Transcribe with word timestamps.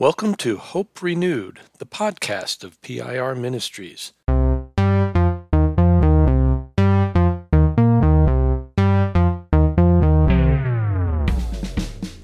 Welcome 0.00 0.36
to 0.36 0.58
Hope 0.58 1.02
Renewed, 1.02 1.58
the 1.78 1.84
podcast 1.84 2.62
of 2.62 2.80
PIR 2.82 3.34
Ministries. 3.34 4.12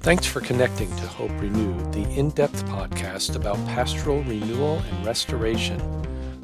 Thanks 0.02 0.24
for 0.24 0.40
connecting 0.40 0.88
to 0.94 1.06
Hope 1.08 1.32
Renewed, 1.32 1.92
the 1.92 2.08
in 2.16 2.30
depth 2.30 2.64
podcast 2.66 3.34
about 3.34 3.56
pastoral 3.66 4.22
renewal 4.22 4.78
and 4.78 5.04
restoration. 5.04 5.80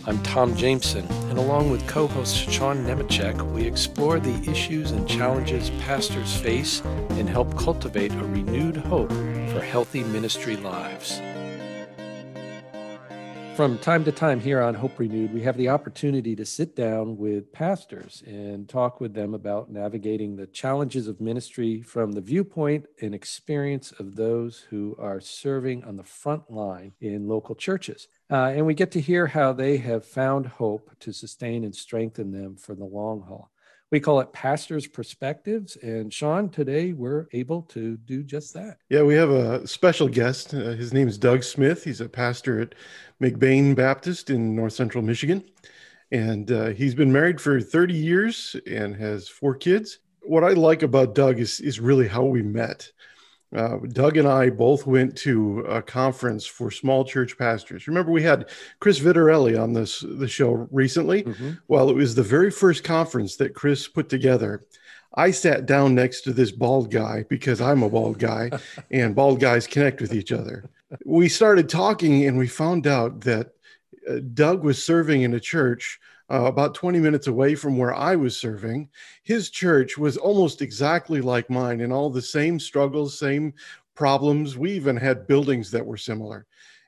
I'm 0.06 0.20
Tom 0.24 0.56
Jameson, 0.56 1.06
and 1.28 1.38
along 1.38 1.70
with 1.70 1.86
co 1.86 2.08
host 2.08 2.34
Sean 2.34 2.84
Nemecek, 2.84 3.40
we 3.52 3.62
explore 3.62 4.18
the 4.18 4.50
issues 4.50 4.90
and 4.90 5.08
challenges 5.08 5.70
pastors 5.78 6.34
face 6.36 6.82
and 7.10 7.28
help 7.28 7.56
cultivate 7.56 8.10
a 8.14 8.24
renewed 8.24 8.78
hope 8.78 9.12
for 9.50 9.60
healthy 9.60 10.04
ministry 10.04 10.56
lives. 10.56 11.20
From 13.56 13.78
time 13.78 14.04
to 14.04 14.12
time 14.12 14.40
here 14.40 14.62
on 14.62 14.74
Hope 14.74 14.98
Renewed, 14.98 15.34
we 15.34 15.42
have 15.42 15.56
the 15.56 15.68
opportunity 15.68 16.36
to 16.36 16.46
sit 16.46 16.76
down 16.76 17.18
with 17.18 17.52
pastors 17.52 18.22
and 18.26 18.68
talk 18.68 19.00
with 19.00 19.12
them 19.12 19.34
about 19.34 19.70
navigating 19.70 20.36
the 20.36 20.46
challenges 20.46 21.08
of 21.08 21.20
ministry 21.20 21.82
from 21.82 22.12
the 22.12 22.20
viewpoint 22.20 22.86
and 23.02 23.14
experience 23.14 23.92
of 23.98 24.16
those 24.16 24.60
who 24.70 24.96
are 24.98 25.20
serving 25.20 25.84
on 25.84 25.96
the 25.96 26.04
front 26.04 26.50
line 26.50 26.92
in 27.00 27.28
local 27.28 27.54
churches. 27.54 28.06
Uh, 28.30 28.52
and 28.54 28.64
we 28.64 28.72
get 28.72 28.92
to 28.92 29.00
hear 29.00 29.26
how 29.26 29.52
they 29.52 29.76
have 29.78 30.06
found 30.06 30.46
hope 30.46 30.92
to 31.00 31.12
sustain 31.12 31.64
and 31.64 31.74
strengthen 31.74 32.30
them 32.30 32.56
for 32.56 32.74
the 32.74 32.84
long 32.84 33.22
haul. 33.22 33.50
We 33.90 33.98
call 33.98 34.20
it 34.20 34.32
Pastor's 34.32 34.86
Perspectives. 34.86 35.76
And 35.76 36.14
Sean, 36.14 36.48
today 36.48 36.92
we're 36.92 37.26
able 37.32 37.62
to 37.62 37.96
do 37.96 38.22
just 38.22 38.54
that. 38.54 38.78
Yeah, 38.88 39.02
we 39.02 39.14
have 39.14 39.30
a 39.30 39.66
special 39.66 40.06
guest. 40.06 40.54
Uh, 40.54 40.74
his 40.74 40.92
name 40.92 41.08
is 41.08 41.18
Doug 41.18 41.42
Smith. 41.42 41.82
He's 41.82 42.00
a 42.00 42.08
pastor 42.08 42.60
at 42.60 42.76
McBain 43.20 43.74
Baptist 43.74 44.30
in 44.30 44.54
North 44.54 44.74
Central 44.74 45.02
Michigan. 45.02 45.42
And 46.12 46.52
uh, 46.52 46.66
he's 46.68 46.94
been 46.94 47.12
married 47.12 47.40
for 47.40 47.60
30 47.60 47.94
years 47.94 48.54
and 48.64 48.94
has 48.94 49.28
four 49.28 49.56
kids. 49.56 49.98
What 50.22 50.44
I 50.44 50.50
like 50.50 50.82
about 50.82 51.16
Doug 51.16 51.40
is, 51.40 51.60
is 51.60 51.80
really 51.80 52.06
how 52.06 52.24
we 52.24 52.42
met. 52.42 52.90
Uh, 53.54 53.78
Doug 53.92 54.16
and 54.16 54.28
I 54.28 54.48
both 54.50 54.86
went 54.86 55.16
to 55.18 55.60
a 55.60 55.82
conference 55.82 56.46
for 56.46 56.70
small 56.70 57.04
church 57.04 57.36
pastors. 57.36 57.88
Remember, 57.88 58.12
we 58.12 58.22
had 58.22 58.48
Chris 58.78 59.00
Vitarelli 59.00 59.60
on 59.60 59.72
this 59.72 60.04
the 60.06 60.28
show 60.28 60.68
recently. 60.70 61.24
Mm-hmm. 61.24 61.50
Well, 61.66 61.90
it 61.90 61.96
was 61.96 62.14
the 62.14 62.22
very 62.22 62.50
first 62.50 62.84
conference 62.84 63.36
that 63.36 63.54
Chris 63.54 63.88
put 63.88 64.08
together. 64.08 64.62
I 65.14 65.32
sat 65.32 65.66
down 65.66 65.96
next 65.96 66.20
to 66.22 66.32
this 66.32 66.52
bald 66.52 66.92
guy 66.92 67.24
because 67.28 67.60
I'm 67.60 67.82
a 67.82 67.90
bald 67.90 68.18
guy, 68.20 68.50
and 68.92 69.16
bald 69.16 69.40
guys 69.40 69.66
connect 69.66 70.00
with 70.00 70.14
each 70.14 70.30
other. 70.30 70.70
We 71.04 71.28
started 71.28 71.68
talking, 71.68 72.26
and 72.26 72.38
we 72.38 72.46
found 72.46 72.86
out 72.86 73.20
that 73.22 73.52
uh, 74.08 74.20
Doug 74.32 74.62
was 74.62 74.84
serving 74.84 75.22
in 75.22 75.34
a 75.34 75.40
church 75.40 75.98
uh, 76.30 76.44
about 76.44 76.74
20 76.74 77.00
minutes 77.00 77.26
away 77.26 77.54
from 77.54 77.76
where 77.76 77.94
I 77.94 78.16
was 78.16 78.38
serving. 78.38 78.88
His 79.22 79.50
church 79.50 79.98
was 79.98 80.16
almost 80.16 80.62
exactly 80.62 81.20
like 81.20 81.50
mine 81.50 81.80
in 81.80 81.92
all 81.92 82.10
the 82.10 82.22
same 82.22 82.60
struggles, 82.60 83.18
same 83.18 83.54
problems. 83.94 84.56
We 84.56 84.72
even 84.72 84.96
had 84.96 85.26
buildings 85.26 85.70
that 85.72 85.84
were 85.84 85.96
similar. 85.96 86.46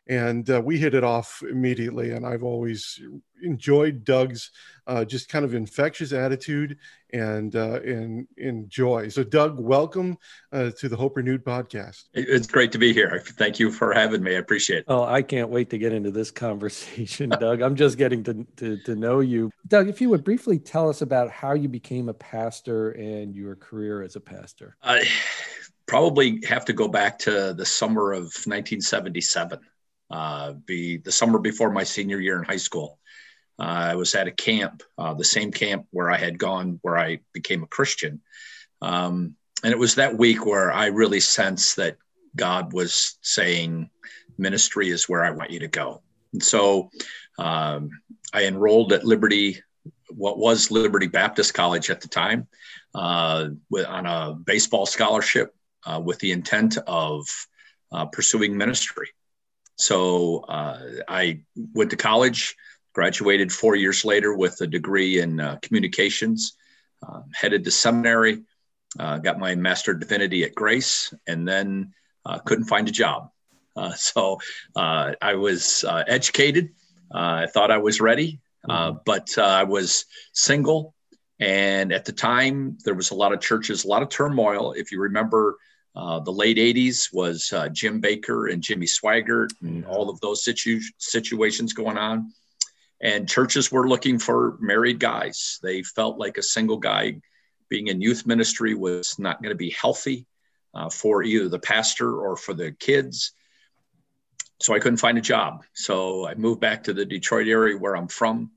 And 0.08 0.48
uh, 0.50 0.61
we 0.61 0.78
hit 0.78 0.95
it 0.95 1.05
off 1.05 1.42
immediately. 1.48 2.11
And 2.11 2.27
I've 2.27 2.42
always 2.42 3.00
enjoyed 3.42 4.05
Doug's 4.05 4.50
uh, 4.86 5.05
just 5.05 5.28
kind 5.28 5.44
of 5.44 5.55
infectious 5.55 6.12
attitude 6.12 6.78
and 7.12 7.55
uh, 7.55 7.81
and 7.83 8.27
enjoy. 8.36 9.09
So, 9.09 9.22
Doug, 9.22 9.61
welcome 9.61 10.19
uh, 10.53 10.70
to 10.78 10.89
the 10.89 10.97
Hope 10.97 11.17
Renewed 11.17 11.44
podcast. 11.44 12.05
It's 12.14 12.47
great 12.47 12.72
to 12.72 12.78
be 12.78 12.92
here. 12.92 13.22
Thank 13.25 13.59
you 13.59 13.70
for 13.70 13.92
having 13.92 14.22
me. 14.22 14.34
I 14.34 14.39
appreciate 14.39 14.81
it. 14.81 14.84
Oh, 14.89 15.05
I 15.05 15.22
can't 15.22 15.50
wait 15.50 15.70
to 15.70 15.78
get 15.78 15.92
into 15.92 16.11
this 16.11 16.31
conversation, 16.31 17.31
Doug. 17.41 17.61
I'm 17.61 17.77
just 17.77 17.98
getting 17.98 18.25
to, 18.25 18.47
to, 18.56 18.78
to 18.78 18.97
know 18.97 19.20
you. 19.20 19.50
Doug, 19.69 19.89
if 19.89 20.00
you 20.00 20.09
would 20.11 20.25
briefly 20.25 20.59
tell 20.59 20.89
us 20.89 21.03
about 21.03 21.31
how 21.31 21.53
you 21.53 21.69
became 21.69 22.09
a 22.09 22.14
pastor 22.14 22.91
and 22.93 23.34
your 23.34 23.56
career 23.56 24.03
as 24.03 24.16
a 24.16 24.21
pastor. 24.21 24.76
I 24.82 25.06
probably 25.87 26.41
have 26.49 26.65
to 26.65 26.72
go 26.72 26.88
back 26.88 27.19
to 27.21 27.53
the 27.53 27.66
summer 27.66 28.12
of 28.12 28.22
1977, 28.22 29.60
uh, 30.12 30.53
be 30.53 30.99
the 30.99 31.11
summer 31.11 31.39
before 31.39 31.71
my 31.71 31.84
senior 31.84 32.21
year 32.21 32.39
in 32.39 32.45
high 32.45 32.56
school. 32.56 32.99
Uh, 33.59 33.93
I 33.93 33.95
was 33.95 34.15
at 34.15 34.28
a 34.28 34.33
camp, 34.33 34.83
uh, 34.99 35.15
the 35.15 35.25
same 35.25 35.50
camp 35.50 35.87
where 35.91 36.11
I 36.11 36.19
had 36.19 36.39
gone, 36.39 36.78
where 36.83 36.99
I 36.99 37.21
became 37.33 37.62
a 37.62 37.69
Christian. 37.69 38.21
Um, 38.83 39.37
and 39.65 39.73
it 39.73 39.78
was 39.78 39.95
that 39.95 40.19
week 40.19 40.45
where 40.45 40.73
I 40.73 40.87
really 40.87 41.21
sensed 41.21 41.77
that 41.77 41.97
God 42.37 42.73
was 42.73 43.19
saying, 43.23 43.91
ministry 44.39 44.91
is 44.91 45.09
where 45.09 45.25
I 45.25 45.31
want 45.31 45.50
you 45.50 45.61
to 45.61 45.69
go. 45.69 46.03
And 46.33 46.43
so 46.43 46.91
um, 47.39 47.91
I 48.34 48.44
enrolled 48.44 48.93
at 48.93 49.05
Liberty, 49.05 49.62
what 50.09 50.39
was 50.39 50.71
Liberty 50.71 51.06
Baptist 51.06 51.55
College 51.55 51.91
at 51.91 52.00
the 52.00 52.09
time, 52.09 52.49
uh, 52.94 53.49
with, 53.71 53.87
on 53.87 54.06
a 54.06 54.34
baseball 54.34 54.87
scholarship 54.87 55.55
uh, 55.87 56.00
with 56.00 56.19
the 56.19 56.33
intent 56.33 56.79
of 56.87 57.27
uh, 57.93 58.06
pursuing 58.06 58.56
ministry. 58.56 59.11
So 59.77 60.41
uh, 60.41 60.81
I 61.09 61.41
went 61.75 61.91
to 61.91 61.97
college 61.97 62.56
graduated 62.93 63.53
four 63.53 63.75
years 63.75 64.05
later 64.05 64.34
with 64.34 64.60
a 64.60 64.66
degree 64.66 65.21
in 65.21 65.41
uh, 65.41 65.56
communications, 65.62 66.56
uh, 67.06 67.22
headed 67.33 67.65
to 67.65 67.71
seminary, 67.71 68.43
uh, 68.99 69.19
got 69.19 69.38
my 69.38 69.55
Master 69.55 69.93
of 69.93 70.00
Divinity 70.00 70.44
at 70.44 70.55
Grace, 70.55 71.12
and 71.27 71.49
then 71.49 71.93
uh, 72.27 72.38
couldn't 72.41 72.66
find 72.66 72.88
a 72.88 72.93
job. 72.93 73.31
Uh, 73.75 73.94
so 73.94 74.38
uh, 74.77 75.15
I 75.22 75.37
was 75.37 75.82
educated. 76.06 76.75
I 77.11 77.47
thought 77.47 77.71
I 77.71 77.78
was 77.78 78.03
ready, 78.03 78.38
mm-hmm. 78.69 78.99
but 79.06 79.38
I 79.38 79.65
was 79.65 80.05
single. 80.34 80.94
And 81.41 81.91
at 81.91 82.05
the 82.05 82.12
time, 82.12 82.77
there 82.84 82.93
was 82.93 83.12
a 83.12 83.15
lot 83.15 83.32
of 83.32 83.41
churches, 83.41 83.87
a 83.87 83.88
lot 83.88 84.03
of 84.03 84.11
turmoil. 84.11 84.75
If 84.75 84.93
you 84.93 85.00
remember, 85.00 85.56
uh, 85.94 86.20
the 86.20 86.32
late 86.32 86.56
80s 86.56 87.12
was 87.12 87.53
uh, 87.53 87.69
Jim 87.69 88.00
Bakker 88.00 88.53
and 88.53 88.62
Jimmy 88.62 88.86
Swaggart 88.86 89.50
and 89.60 89.84
all 89.84 90.08
of 90.08 90.20
those 90.20 90.44
situ- 90.44 90.80
situations 90.98 91.72
going 91.72 91.98
on 91.98 92.32
and 93.03 93.28
churches 93.28 93.72
were 93.72 93.88
looking 93.88 94.19
for 94.19 94.56
married 94.60 95.00
guys. 95.00 95.58
They 95.62 95.82
felt 95.82 96.19
like 96.19 96.38
a 96.38 96.42
single 96.42 96.76
guy 96.76 97.20
being 97.69 97.88
in 97.88 98.00
youth 98.00 98.26
ministry 98.26 98.75
was 98.75 99.19
not 99.19 99.42
going 99.42 99.50
to 99.50 99.56
be 99.56 99.70
healthy 99.70 100.26
uh, 100.72 100.88
for 100.88 101.22
either 101.25 101.48
the 101.48 101.58
pastor 101.58 102.16
or 102.16 102.36
for 102.36 102.54
the 102.54 102.70
kids. 102.70 103.32
So 104.60 104.72
I 104.72 104.78
couldn't 104.78 104.98
find 104.98 105.19
a 105.19 105.22
job. 105.22 105.64
So 105.75 106.26
I 106.28 106.34
moved 106.34 106.60
back 106.60 106.84
to 106.84 106.94
the 106.94 107.04
Detroit 107.04 107.48
area 107.48 107.76
where 107.76 107.97
I'm 107.97 108.06
from 108.06 108.52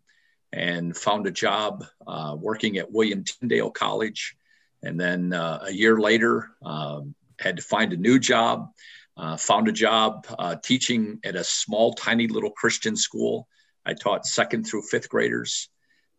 and 0.54 0.96
found 0.96 1.26
a 1.26 1.32
job 1.32 1.84
uh, 2.06 2.36
working 2.40 2.78
at 2.78 2.92
William 2.92 3.24
Tyndale 3.24 3.72
College. 3.72 4.38
And 4.84 5.00
then 5.00 5.34
uh, 5.34 5.64
a 5.64 5.72
year 5.72 6.00
later, 6.00 6.52
um, 6.64 7.16
had 7.40 7.58
to 7.58 7.62
find 7.62 7.94
a 7.94 7.98
new 7.98 8.20
job. 8.20 8.72
Uh, 9.18 9.38
found 9.38 9.70
a 9.70 9.72
job 9.72 10.28
uh, 10.38 10.56
teaching 10.62 11.20
at 11.24 11.38
a 11.38 11.44
small, 11.44 11.94
tiny 11.94 12.28
little 12.28 12.52
Christian 12.52 12.98
school 12.98 13.48
I 13.86 13.94
taught 13.94 14.26
second 14.26 14.66
through 14.66 14.82
fifth 14.82 15.10
graders 15.10 15.70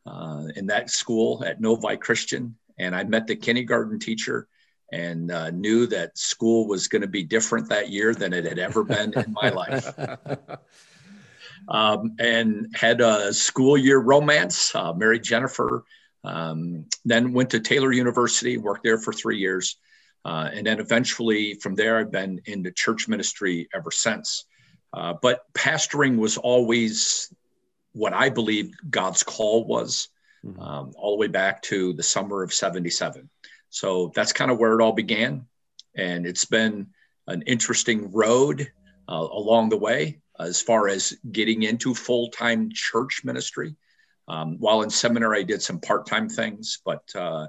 uh, 0.07 0.45
in 0.55 0.67
that 0.67 0.91
school 0.91 1.45
at 1.45 1.61
Novi 1.61 1.97
Christian. 1.97 2.57
And 2.79 2.95
I 2.95 3.05
met 3.05 3.27
the 3.27 3.37
kindergarten 3.37 3.99
teacher 3.99 4.49
and 4.93 5.33
uh, 5.33 5.51
knew 5.51 5.87
that 5.89 6.17
school 6.17 6.69
was 6.69 6.89
going 6.89 7.03
to 7.03 7.09
be 7.09 7.25
different 7.25 7.69
that 7.69 7.91
year 7.91 8.15
than 8.15 8.33
it 8.33 8.45
had 8.45 8.59
ever 8.59 8.85
been 8.85 9.13
in 9.15 9.33
my 9.33 9.51
life. 9.51 9.93
Um, 11.69 12.15
and 12.21 12.69
had 12.77 13.01
a 13.01 13.35
school 13.35 13.77
year 13.77 13.99
romance, 13.99 14.73
uh, 14.73 14.93
married 14.93 15.25
Jennifer, 15.25 15.85
um, 16.23 16.85
then 17.05 17.33
went 17.33 17.51
to 17.51 17.61
Taylor 17.61 17.93
University, 17.93 18.57
worked 18.57 18.85
there 18.85 18.99
for 18.99 19.13
three 19.13 19.39
years. 19.39 19.77
Uh, 20.27 20.51
and 20.53 20.67
then 20.67 20.81
eventually 20.81 21.55
from 21.55 21.77
there, 21.77 21.99
I've 21.99 22.11
been 22.11 22.41
into 22.47 22.73
church 22.73 23.07
ministry 23.07 23.69
ever 23.73 23.93
since. 23.93 24.47
Uh, 24.93 25.15
but 25.23 25.43
pastoring 25.55 26.19
was 26.19 26.37
always 26.37 27.33
what 27.93 28.13
I 28.13 28.29
believed 28.29 28.75
God's 28.91 29.23
call 29.23 29.65
was, 29.69 30.09
mm-hmm. 30.45 30.61
um, 30.61 30.93
all 30.97 31.13
the 31.13 31.21
way 31.21 31.29
back 31.29 31.63
to 31.63 31.93
the 31.93 32.03
summer 32.03 32.43
of 32.43 32.53
77. 32.53 33.31
So 33.71 34.11
that's 34.17 34.33
kind 34.33 34.51
of 34.51 34.59
where 34.59 34.77
it 34.77 34.83
all 34.83 34.93
began. 34.93 35.47
And 35.95 36.27
it's 36.27 36.45
been 36.45 36.89
an 37.29 37.43
interesting 37.43 38.11
road 38.11 38.69
uh, 39.09 39.29
along 39.31 39.69
the 39.69 39.77
way 39.77 40.19
as 40.41 40.61
far 40.61 40.89
as 40.89 41.17
getting 41.31 41.63
into 41.63 41.95
full 41.95 42.31
time 42.31 42.71
church 42.73 43.21
ministry. 43.23 43.77
Um, 44.27 44.57
while 44.59 44.83
in 44.83 44.91
seminary, 44.91 45.41
I 45.41 45.45
did 45.45 45.63
some 45.63 45.79
part 45.79 46.05
time 46.05 46.29
things, 46.29 46.81
but 46.85 47.05
uh, 47.15 47.47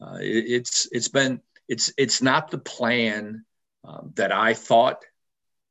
uh, 0.00 0.16
it, 0.20 0.44
it's 0.48 0.88
it's 0.90 1.08
been 1.08 1.38
it's 1.68 1.92
it's 1.96 2.22
not 2.22 2.50
the 2.50 2.58
plan 2.58 3.44
uh, 3.86 4.02
that 4.14 4.32
I 4.32 4.54
thought 4.54 5.04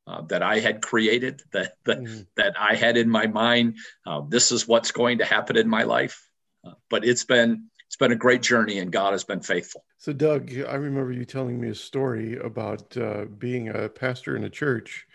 uh, 0.06 0.22
that 0.24 0.44
I 0.44 0.60
had 0.60 0.82
created, 0.82 1.42
that 1.52 1.76
that, 1.86 2.00
mm. 2.00 2.26
that 2.36 2.56
I 2.60 2.76
had 2.76 2.98
in 2.98 3.10
my 3.10 3.28
mind. 3.28 3.78
Uh, 4.06 4.22
this 4.28 4.52
is 4.52 4.68
what's 4.68 4.92
going 4.92 5.20
to 5.20 5.26
happen 5.26 5.58
in 5.58 5.70
my 5.70 5.84
life. 5.84 6.30
Uh, 6.66 6.74
but 6.90 7.06
it's 7.06 7.24
been 7.24 7.70
it's 7.88 7.96
been 7.96 8.12
a 8.12 8.16
great 8.16 8.42
journey, 8.42 8.80
and 8.80 8.92
God 8.92 9.12
has 9.12 9.24
been 9.24 9.42
faithful. 9.42 9.86
So, 9.98 10.14
Doug, 10.14 10.52
I 10.52 10.76
remember 10.76 11.12
you 11.12 11.26
telling 11.26 11.60
me 11.60 11.70
a 11.70 11.76
story 11.76 12.38
about 12.38 12.98
uh, 12.98 13.26
being 13.38 13.70
a 13.70 13.88
pastor 13.88 14.36
in 14.36 14.44
a 14.44 14.50
church, 14.50 15.06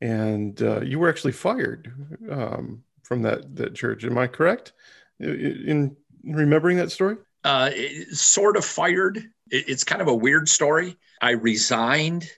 and 0.00 0.60
uh, 0.62 0.80
you 0.80 0.98
were 0.98 1.08
actually 1.08 1.32
fired 1.32 1.92
um, 2.30 2.84
from 3.02 3.22
that 3.22 3.56
that 3.56 3.74
church. 3.74 4.04
Am 4.04 4.16
I 4.16 4.28
correct 4.28 4.72
in 5.20 5.96
remembering 6.24 6.76
that 6.78 6.92
story? 6.92 7.16
Uh, 7.44 7.70
sort 8.12 8.56
of 8.56 8.64
fired. 8.64 9.30
It's 9.50 9.84
kind 9.84 10.00
of 10.00 10.08
a 10.08 10.14
weird 10.14 10.48
story. 10.48 10.96
I 11.20 11.30
resigned, 11.32 12.30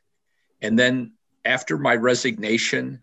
and 0.62 0.79
then 0.79 1.12
after 1.45 1.77
my 1.77 1.95
resignation, 1.95 3.01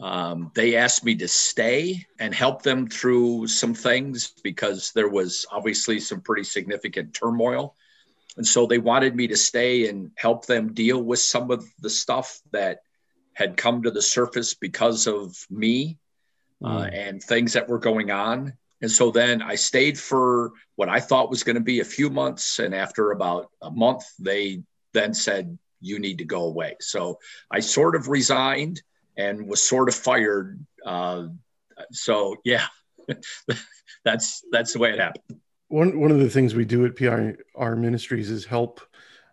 um, 0.00 0.50
they 0.54 0.76
asked 0.76 1.04
me 1.04 1.14
to 1.16 1.28
stay 1.28 2.04
and 2.18 2.34
help 2.34 2.62
them 2.62 2.88
through 2.88 3.46
some 3.46 3.74
things 3.74 4.32
because 4.42 4.92
there 4.92 5.08
was 5.08 5.46
obviously 5.50 6.00
some 6.00 6.20
pretty 6.20 6.44
significant 6.44 7.14
turmoil. 7.14 7.76
And 8.36 8.46
so 8.46 8.66
they 8.66 8.78
wanted 8.78 9.14
me 9.14 9.28
to 9.28 9.36
stay 9.36 9.88
and 9.88 10.10
help 10.16 10.46
them 10.46 10.74
deal 10.74 11.02
with 11.02 11.20
some 11.20 11.50
of 11.50 11.64
the 11.78 11.90
stuff 11.90 12.40
that 12.50 12.80
had 13.32 13.56
come 13.56 13.82
to 13.82 13.90
the 13.90 14.02
surface 14.02 14.54
because 14.54 15.06
of 15.06 15.36
me 15.50 15.98
mm. 16.60 16.68
uh, 16.68 16.84
and 16.86 17.22
things 17.22 17.52
that 17.52 17.68
were 17.68 17.78
going 17.78 18.10
on. 18.10 18.54
And 18.84 18.92
so 18.92 19.10
then 19.10 19.40
I 19.40 19.54
stayed 19.54 19.98
for 19.98 20.52
what 20.76 20.90
I 20.90 21.00
thought 21.00 21.30
was 21.30 21.42
going 21.42 21.54
to 21.54 21.62
be 21.62 21.80
a 21.80 21.86
few 21.86 22.10
months. 22.10 22.58
And 22.58 22.74
after 22.74 23.12
about 23.12 23.50
a 23.62 23.70
month, 23.70 24.04
they 24.18 24.62
then 24.92 25.14
said, 25.14 25.58
You 25.80 25.98
need 25.98 26.18
to 26.18 26.26
go 26.26 26.42
away. 26.44 26.76
So 26.80 27.18
I 27.50 27.60
sort 27.60 27.96
of 27.96 28.08
resigned 28.08 28.82
and 29.16 29.48
was 29.48 29.62
sort 29.62 29.88
of 29.88 29.94
fired. 29.94 30.60
Uh, 30.84 31.28
so, 31.92 32.36
yeah, 32.44 32.66
that's, 34.04 34.42
that's 34.52 34.74
the 34.74 34.80
way 34.80 34.90
it 34.90 35.00
happened. 35.00 35.40
One, 35.68 35.98
one 35.98 36.10
of 36.10 36.18
the 36.18 36.28
things 36.28 36.54
we 36.54 36.66
do 36.66 36.84
at 36.84 36.94
PIR 36.94 37.76
Ministries 37.76 38.30
is 38.30 38.44
help 38.44 38.82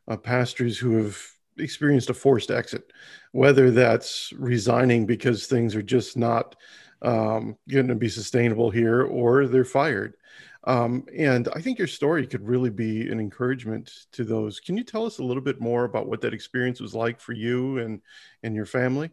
uh, 0.08 0.16
pastors 0.16 0.78
who 0.78 1.04
have 1.04 1.22
experienced 1.58 2.10
a 2.10 2.14
forced 2.14 2.52
exit, 2.52 2.94
whether 3.34 3.70
that's 3.70 4.32
resigning 4.32 5.06
because 5.06 5.46
things 5.46 5.76
are 5.76 5.82
just 5.82 6.16
not 6.16 6.56
um, 7.02 7.58
going 7.70 7.88
to 7.88 7.96
be 7.96 8.10
sustainable 8.10 8.70
here 8.70 9.04
or 9.04 9.48
they're 9.48 9.66
fired. 9.66 10.16
Um, 10.64 11.06
and 11.18 11.50
I 11.56 11.62
think 11.62 11.80
your 11.80 11.88
story 11.88 12.28
could 12.28 12.48
really 12.48 12.70
be 12.70 13.10
an 13.10 13.20
encouragement 13.20 13.92
to 14.12 14.24
those. 14.24 14.60
Can 14.60 14.78
you 14.78 14.84
tell 14.84 15.06
us 15.06 15.18
a 15.18 15.24
little 15.24 15.42
bit 15.42 15.60
more 15.60 15.86
about 15.86 16.08
what 16.08 16.22
that 16.22 16.34
experience 16.34 16.80
was 16.80 16.94
like 16.94 17.20
for 17.20 17.34
you 17.34 17.80
and, 17.80 18.02
and 18.44 18.56
your 18.56 18.68
family? 18.68 19.10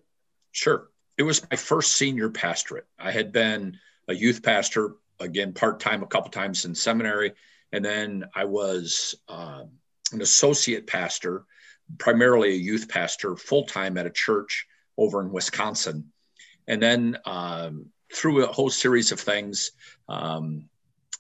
Sure. 0.53 0.91
It 1.17 1.23
was 1.23 1.49
my 1.51 1.57
first 1.57 1.93
senior 1.93 2.29
pastorate. 2.29 2.87
I 2.99 3.13
had 3.13 3.33
been 3.33 3.79
a 4.09 4.15
youth 4.15 4.43
pastor, 4.43 4.97
again, 5.21 5.55
part 5.55 5.81
time 5.81 6.03
a 6.03 6.07
couple 6.07 6.31
times 6.31 6.65
in 6.65 6.75
seminary. 6.75 7.33
And 7.73 7.85
then 7.85 8.25
I 8.35 8.45
was 8.45 9.15
uh, 9.29 9.63
an 10.13 10.21
associate 10.21 10.87
pastor 10.87 11.45
primarily 11.97 12.51
a 12.51 12.59
youth 12.59 12.89
pastor 12.89 13.35
full 13.37 13.65
time 13.65 13.97
at 13.97 14.07
a 14.07 14.11
church 14.11 14.67
over 14.99 15.23
in 15.23 15.33
Wisconsin. 15.33 16.13
And 16.69 16.81
then 16.81 17.17
um, 17.25 17.87
through 18.15 18.45
a 18.45 18.53
whole 18.53 18.71
series 18.71 19.11
of 19.11 19.19
things, 19.19 19.73
um, 20.09 20.69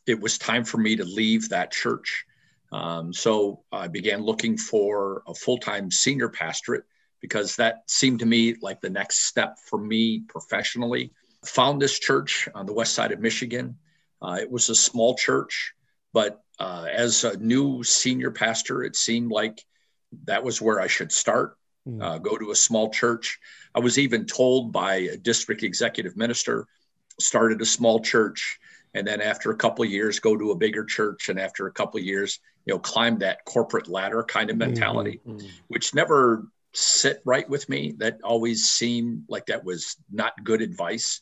it 0.06 0.20
was 0.20 0.38
time 0.38 0.64
for 0.64 0.78
me 0.78 0.96
to 0.96 1.04
leave 1.04 1.48
that 1.48 1.72
church. 1.72 2.24
Um, 2.70 3.12
so 3.12 3.64
I 3.72 3.88
began 3.88 4.22
looking 4.22 4.58
for 4.58 5.22
a 5.26 5.34
full 5.34 5.58
time 5.58 5.90
senior 5.90 6.28
pastorate 6.28 6.84
because 7.20 7.56
that 7.56 7.82
seemed 7.86 8.20
to 8.20 8.26
me 8.26 8.56
like 8.60 8.80
the 8.80 8.90
next 8.90 9.26
step 9.26 9.58
for 9.58 9.78
me 9.78 10.22
professionally. 10.28 11.12
Found 11.44 11.80
this 11.80 11.98
church 11.98 12.48
on 12.54 12.66
the 12.66 12.74
west 12.74 12.94
side 12.94 13.12
of 13.12 13.20
Michigan. 13.20 13.76
Uh, 14.20 14.38
it 14.40 14.50
was 14.50 14.68
a 14.68 14.74
small 14.74 15.14
church, 15.14 15.74
but 16.12 16.42
uh, 16.58 16.86
as 16.90 17.24
a 17.24 17.36
new 17.38 17.82
senior 17.84 18.30
pastor, 18.30 18.82
it 18.82 18.96
seemed 18.96 19.30
like 19.30 19.64
that 20.24 20.42
was 20.42 20.60
where 20.60 20.80
I 20.80 20.88
should 20.88 21.12
start. 21.12 21.56
Hmm. 21.86 22.02
Uh, 22.02 22.18
go 22.18 22.36
to 22.36 22.50
a 22.50 22.56
small 22.56 22.90
church. 22.90 23.38
I 23.74 23.80
was 23.80 23.98
even 23.98 24.26
told 24.26 24.72
by 24.72 24.96
a 24.96 25.16
district 25.16 25.62
executive 25.62 26.16
minister, 26.16 26.66
started 27.20 27.60
a 27.60 27.66
small 27.66 28.00
church, 28.00 28.58
and 28.94 29.06
then 29.06 29.20
after 29.20 29.50
a 29.50 29.56
couple 29.56 29.84
of 29.84 29.90
years, 29.90 30.20
go 30.20 30.36
to 30.36 30.50
a 30.50 30.56
bigger 30.56 30.84
church, 30.84 31.28
and 31.28 31.38
after 31.38 31.66
a 31.66 31.72
couple 31.72 31.98
of 31.98 32.06
years, 32.06 32.40
you 32.64 32.74
know, 32.74 32.78
climb 32.78 33.18
that 33.18 33.44
corporate 33.44 33.88
ladder 33.88 34.22
kind 34.22 34.50
of 34.50 34.56
mm-hmm. 34.56 34.70
mentality, 34.70 35.20
mm-hmm. 35.26 35.46
which 35.68 35.94
never 35.94 36.46
sit 36.74 37.20
right 37.24 37.48
with 37.48 37.68
me. 37.68 37.94
That 37.98 38.20
always 38.22 38.64
seemed 38.64 39.24
like 39.28 39.46
that 39.46 39.64
was 39.64 39.96
not 40.10 40.44
good 40.44 40.62
advice. 40.62 41.20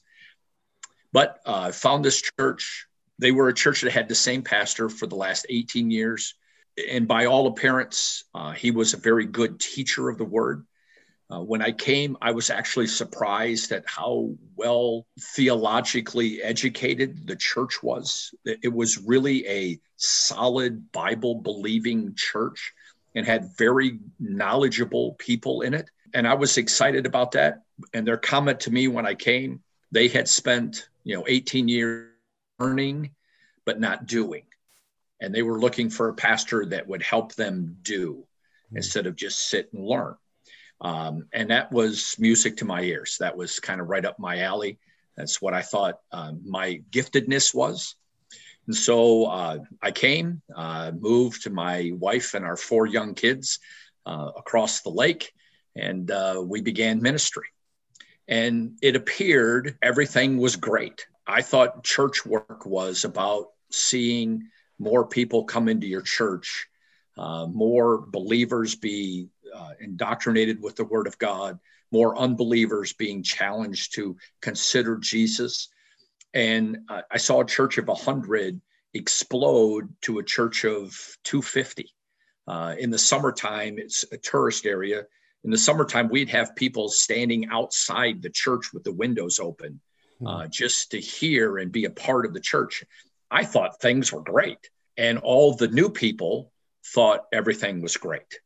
But 1.12 1.40
uh, 1.46 1.50
I 1.50 1.68
uh, 1.68 1.72
found 1.72 2.04
this 2.04 2.22
church. 2.38 2.86
They 3.18 3.32
were 3.32 3.48
a 3.48 3.54
church 3.54 3.82
that 3.82 3.92
had 3.92 4.08
the 4.08 4.14
same 4.14 4.42
pastor 4.42 4.88
for 4.88 5.06
the 5.06 5.16
last 5.16 5.46
18 5.48 5.90
years 5.90 6.34
and 6.76 7.08
by 7.08 7.26
all 7.26 7.46
appearance, 7.46 8.24
uh, 8.34 8.52
he 8.52 8.70
was 8.70 8.92
a 8.92 8.98
very 8.98 9.26
good 9.26 9.60
teacher 9.60 10.08
of 10.08 10.18
the 10.18 10.24
word. 10.24 10.66
Uh, 11.28 11.40
when 11.40 11.60
I 11.60 11.72
came, 11.72 12.16
I 12.22 12.30
was 12.30 12.50
actually 12.50 12.86
surprised 12.86 13.72
at 13.72 13.84
how 13.86 14.34
well 14.54 15.06
theologically 15.18 16.40
educated 16.42 17.26
the 17.26 17.34
church 17.34 17.82
was. 17.82 18.32
It 18.44 18.72
was 18.72 18.98
really 18.98 19.46
a 19.48 19.80
solid 19.96 20.92
Bible 20.92 21.36
believing 21.36 22.14
church 22.14 22.72
and 23.14 23.26
had 23.26 23.56
very 23.56 23.98
knowledgeable 24.20 25.14
people 25.14 25.62
in 25.62 25.74
it. 25.74 25.90
And 26.14 26.28
I 26.28 26.34
was 26.34 26.58
excited 26.58 27.06
about 27.06 27.32
that. 27.32 27.62
And 27.92 28.06
their 28.06 28.18
comment 28.18 28.60
to 28.60 28.70
me 28.70 28.86
when 28.86 29.06
I 29.06 29.14
came, 29.14 29.62
they 29.90 30.06
had 30.08 30.28
spent, 30.28 30.88
you 31.02 31.16
know, 31.16 31.24
18 31.26 31.66
years 31.66 32.12
learning, 32.60 33.10
but 33.64 33.80
not 33.80 34.06
doing 34.06 34.44
and 35.20 35.34
they 35.34 35.42
were 35.42 35.60
looking 35.60 35.90
for 35.90 36.08
a 36.08 36.14
pastor 36.14 36.66
that 36.66 36.86
would 36.86 37.02
help 37.02 37.34
them 37.34 37.76
do 37.82 38.14
mm-hmm. 38.14 38.76
instead 38.76 39.06
of 39.06 39.16
just 39.16 39.48
sit 39.48 39.72
and 39.72 39.84
learn. 39.84 40.16
Um, 40.80 41.26
and 41.32 41.50
that 41.50 41.72
was 41.72 42.16
music 42.18 42.58
to 42.58 42.64
my 42.64 42.82
ears. 42.82 43.16
That 43.20 43.36
was 43.36 43.60
kind 43.60 43.80
of 43.80 43.88
right 43.88 44.04
up 44.04 44.18
my 44.18 44.40
alley. 44.40 44.78
That's 45.16 45.40
what 45.40 45.54
I 45.54 45.62
thought 45.62 46.00
um, 46.12 46.42
my 46.44 46.82
giftedness 46.90 47.54
was. 47.54 47.94
And 48.66 48.76
so 48.76 49.26
uh, 49.26 49.58
I 49.80 49.92
came, 49.92 50.42
uh, 50.54 50.92
moved 50.98 51.44
to 51.44 51.50
my 51.50 51.92
wife 51.94 52.34
and 52.34 52.44
our 52.44 52.56
four 52.56 52.86
young 52.86 53.14
kids 53.14 53.60
uh, 54.04 54.32
across 54.36 54.82
the 54.82 54.90
lake, 54.90 55.32
and 55.74 56.10
uh, 56.10 56.42
we 56.44 56.60
began 56.62 57.00
ministry. 57.00 57.46
And 58.28 58.76
it 58.82 58.96
appeared 58.96 59.78
everything 59.82 60.38
was 60.38 60.56
great. 60.56 61.06
I 61.26 61.42
thought 61.42 61.84
church 61.84 62.26
work 62.26 62.66
was 62.66 63.04
about 63.04 63.46
seeing 63.70 64.48
more 64.78 65.06
people 65.06 65.44
come 65.44 65.68
into 65.68 65.86
your 65.86 66.02
church, 66.02 66.68
uh, 67.16 67.46
more 67.46 68.04
believers 68.06 68.74
be 68.74 69.28
uh, 69.54 69.70
indoctrinated 69.80 70.62
with 70.62 70.76
the 70.76 70.84
Word 70.84 71.06
of 71.06 71.18
God, 71.18 71.58
more 71.90 72.18
unbelievers 72.18 72.92
being 72.92 73.22
challenged 73.22 73.94
to 73.94 74.16
consider 74.42 74.96
Jesus. 74.98 75.68
And 76.34 76.78
uh, 76.88 77.02
I 77.10 77.16
saw 77.16 77.40
a 77.40 77.46
church 77.46 77.78
of 77.78 77.88
100 77.88 78.60
explode 78.94 79.94
to 80.02 80.18
a 80.18 80.24
church 80.24 80.64
of 80.64 80.96
250. 81.24 81.92
Uh, 82.48 82.74
in 82.78 82.90
the 82.90 82.98
summertime, 82.98 83.78
it's 83.78 84.04
a 84.12 84.16
tourist 84.16 84.66
area. 84.66 85.04
In 85.44 85.50
the 85.50 85.58
summertime, 85.58 86.08
we'd 86.08 86.30
have 86.30 86.56
people 86.56 86.88
standing 86.88 87.48
outside 87.50 88.20
the 88.20 88.30
church 88.30 88.72
with 88.72 88.84
the 88.84 88.92
windows 88.92 89.38
open 89.38 89.80
uh, 90.24 90.42
hmm. 90.42 90.50
just 90.50 90.90
to 90.92 91.00
hear 91.00 91.58
and 91.58 91.72
be 91.72 91.84
a 91.84 91.90
part 91.90 92.26
of 92.26 92.34
the 92.34 92.40
church. 92.40 92.84
I 93.30 93.44
thought 93.44 93.80
things 93.80 94.12
were 94.12 94.22
great. 94.22 94.70
And 94.96 95.18
all 95.18 95.54
the 95.54 95.68
new 95.68 95.90
people 95.90 96.52
thought 96.84 97.26
everything 97.32 97.82
was 97.82 97.96
great. 97.96 98.40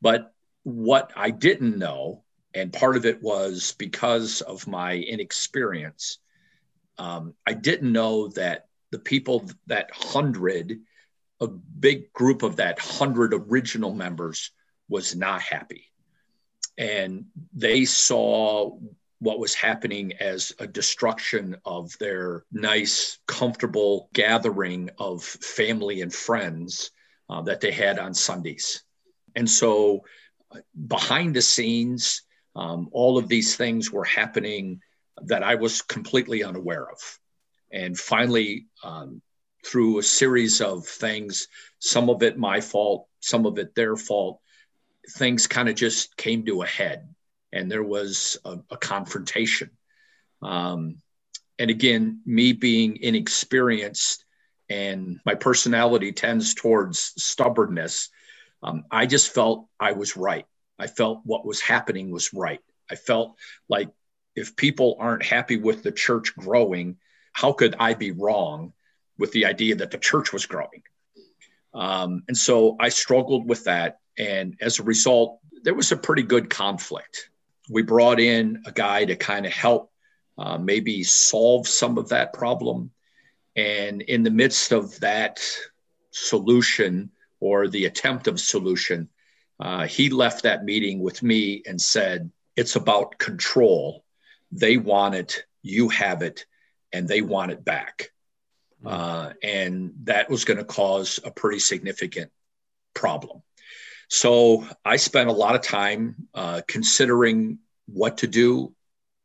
But 0.00 0.32
what 0.62 1.12
I 1.16 1.30
didn't 1.30 1.78
know, 1.78 2.24
and 2.54 2.72
part 2.72 2.96
of 2.96 3.04
it 3.04 3.22
was 3.22 3.74
because 3.78 4.40
of 4.40 4.66
my 4.66 4.94
inexperience, 4.94 6.18
um, 6.98 7.34
I 7.46 7.52
didn't 7.52 7.92
know 7.92 8.28
that 8.28 8.66
the 8.90 8.98
people, 8.98 9.50
that 9.66 9.90
hundred, 9.92 10.80
a 11.40 11.48
big 11.48 12.12
group 12.12 12.42
of 12.42 12.56
that 12.56 12.78
hundred 12.78 13.34
original 13.34 13.92
members 13.92 14.52
was 14.88 15.14
not 15.14 15.42
happy. 15.42 15.92
And 16.78 17.26
they 17.52 17.84
saw 17.84 18.78
what 19.18 19.38
was 19.38 19.54
happening 19.54 20.12
as 20.20 20.52
a 20.58 20.66
destruction 20.66 21.56
of 21.64 21.96
their 21.98 22.44
nice, 22.52 23.18
comfortable 23.26 24.10
gathering 24.12 24.90
of 24.98 25.22
family 25.24 26.02
and 26.02 26.12
friends 26.12 26.90
uh, 27.30 27.42
that 27.42 27.60
they 27.60 27.72
had 27.72 27.98
on 27.98 28.12
Sundays. 28.14 28.82
And 29.34 29.48
so, 29.48 30.04
uh, 30.52 30.60
behind 30.86 31.34
the 31.34 31.42
scenes, 31.42 32.22
um, 32.54 32.88
all 32.92 33.18
of 33.18 33.28
these 33.28 33.56
things 33.56 33.90
were 33.90 34.04
happening 34.04 34.80
that 35.22 35.42
I 35.42 35.54
was 35.54 35.82
completely 35.82 36.44
unaware 36.44 36.88
of. 36.90 37.18
And 37.72 37.98
finally, 37.98 38.66
um, 38.84 39.22
through 39.64 39.98
a 39.98 40.02
series 40.02 40.60
of 40.60 40.86
things, 40.86 41.48
some 41.78 42.08
of 42.10 42.22
it 42.22 42.38
my 42.38 42.60
fault, 42.60 43.08
some 43.20 43.46
of 43.46 43.58
it 43.58 43.74
their 43.74 43.96
fault, 43.96 44.40
things 45.10 45.46
kind 45.46 45.68
of 45.68 45.74
just 45.74 46.16
came 46.16 46.44
to 46.46 46.62
a 46.62 46.66
head 46.66 47.08
and 47.56 47.70
there 47.70 47.82
was 47.82 48.38
a, 48.44 48.58
a 48.70 48.76
confrontation. 48.76 49.70
Um, 50.42 50.98
and 51.58 51.70
again, 51.70 52.20
me 52.26 52.52
being 52.52 52.98
inexperienced 53.00 54.24
and 54.68 55.20
my 55.24 55.34
personality 55.34 56.12
tends 56.12 56.54
towards 56.54 56.98
stubbornness, 57.16 58.10
um, 58.62 58.84
I 58.90 59.06
just 59.06 59.34
felt 59.34 59.66
I 59.80 59.92
was 59.92 60.16
right. 60.16 60.46
I 60.78 60.86
felt 60.86 61.20
what 61.24 61.46
was 61.46 61.60
happening 61.60 62.10
was 62.10 62.34
right. 62.34 62.60
I 62.90 62.96
felt 62.96 63.36
like 63.68 63.88
if 64.34 64.54
people 64.56 64.96
aren't 64.98 65.24
happy 65.24 65.56
with 65.56 65.82
the 65.82 65.92
church 65.92 66.36
growing, 66.36 66.96
how 67.32 67.52
could 67.52 67.74
I 67.78 67.94
be 67.94 68.10
wrong 68.10 68.74
with 69.18 69.32
the 69.32 69.46
idea 69.46 69.76
that 69.76 69.90
the 69.90 69.98
church 69.98 70.32
was 70.32 70.44
growing? 70.44 70.82
Um, 71.72 72.22
and 72.28 72.36
so 72.36 72.76
I 72.78 72.90
struggled 72.90 73.48
with 73.48 73.64
that. 73.64 74.00
And 74.18 74.56
as 74.60 74.78
a 74.78 74.82
result, 74.82 75.40
there 75.62 75.74
was 75.74 75.92
a 75.92 75.96
pretty 75.96 76.22
good 76.22 76.50
conflict. 76.50 77.30
We 77.70 77.82
brought 77.82 78.20
in 78.20 78.62
a 78.66 78.72
guy 78.72 79.04
to 79.04 79.16
kind 79.16 79.46
of 79.46 79.52
help 79.52 79.90
uh, 80.38 80.58
maybe 80.58 81.02
solve 81.02 81.66
some 81.66 81.98
of 81.98 82.10
that 82.10 82.32
problem. 82.32 82.90
And 83.54 84.02
in 84.02 84.22
the 84.22 84.30
midst 84.30 84.72
of 84.72 84.98
that 85.00 85.40
solution 86.10 87.10
or 87.40 87.68
the 87.68 87.86
attempt 87.86 88.28
of 88.28 88.40
solution, 88.40 89.08
uh, 89.58 89.86
he 89.86 90.10
left 90.10 90.42
that 90.42 90.64
meeting 90.64 91.00
with 91.00 91.22
me 91.22 91.62
and 91.66 91.80
said, 91.80 92.30
It's 92.54 92.76
about 92.76 93.18
control. 93.18 94.04
They 94.52 94.76
want 94.76 95.14
it, 95.14 95.44
you 95.62 95.88
have 95.88 96.22
it, 96.22 96.44
and 96.92 97.08
they 97.08 97.22
want 97.22 97.52
it 97.52 97.64
back. 97.64 98.10
Hmm. 98.82 98.88
Uh, 98.88 99.32
and 99.42 99.92
that 100.04 100.28
was 100.30 100.44
going 100.44 100.58
to 100.58 100.64
cause 100.64 101.18
a 101.24 101.30
pretty 101.30 101.58
significant 101.58 102.30
problem. 102.94 103.42
So 104.08 104.66
I 104.84 104.96
spent 104.96 105.28
a 105.28 105.32
lot 105.32 105.54
of 105.54 105.62
time 105.62 106.28
uh, 106.34 106.62
considering 106.66 107.58
what 107.86 108.18
to 108.18 108.26
do, 108.26 108.74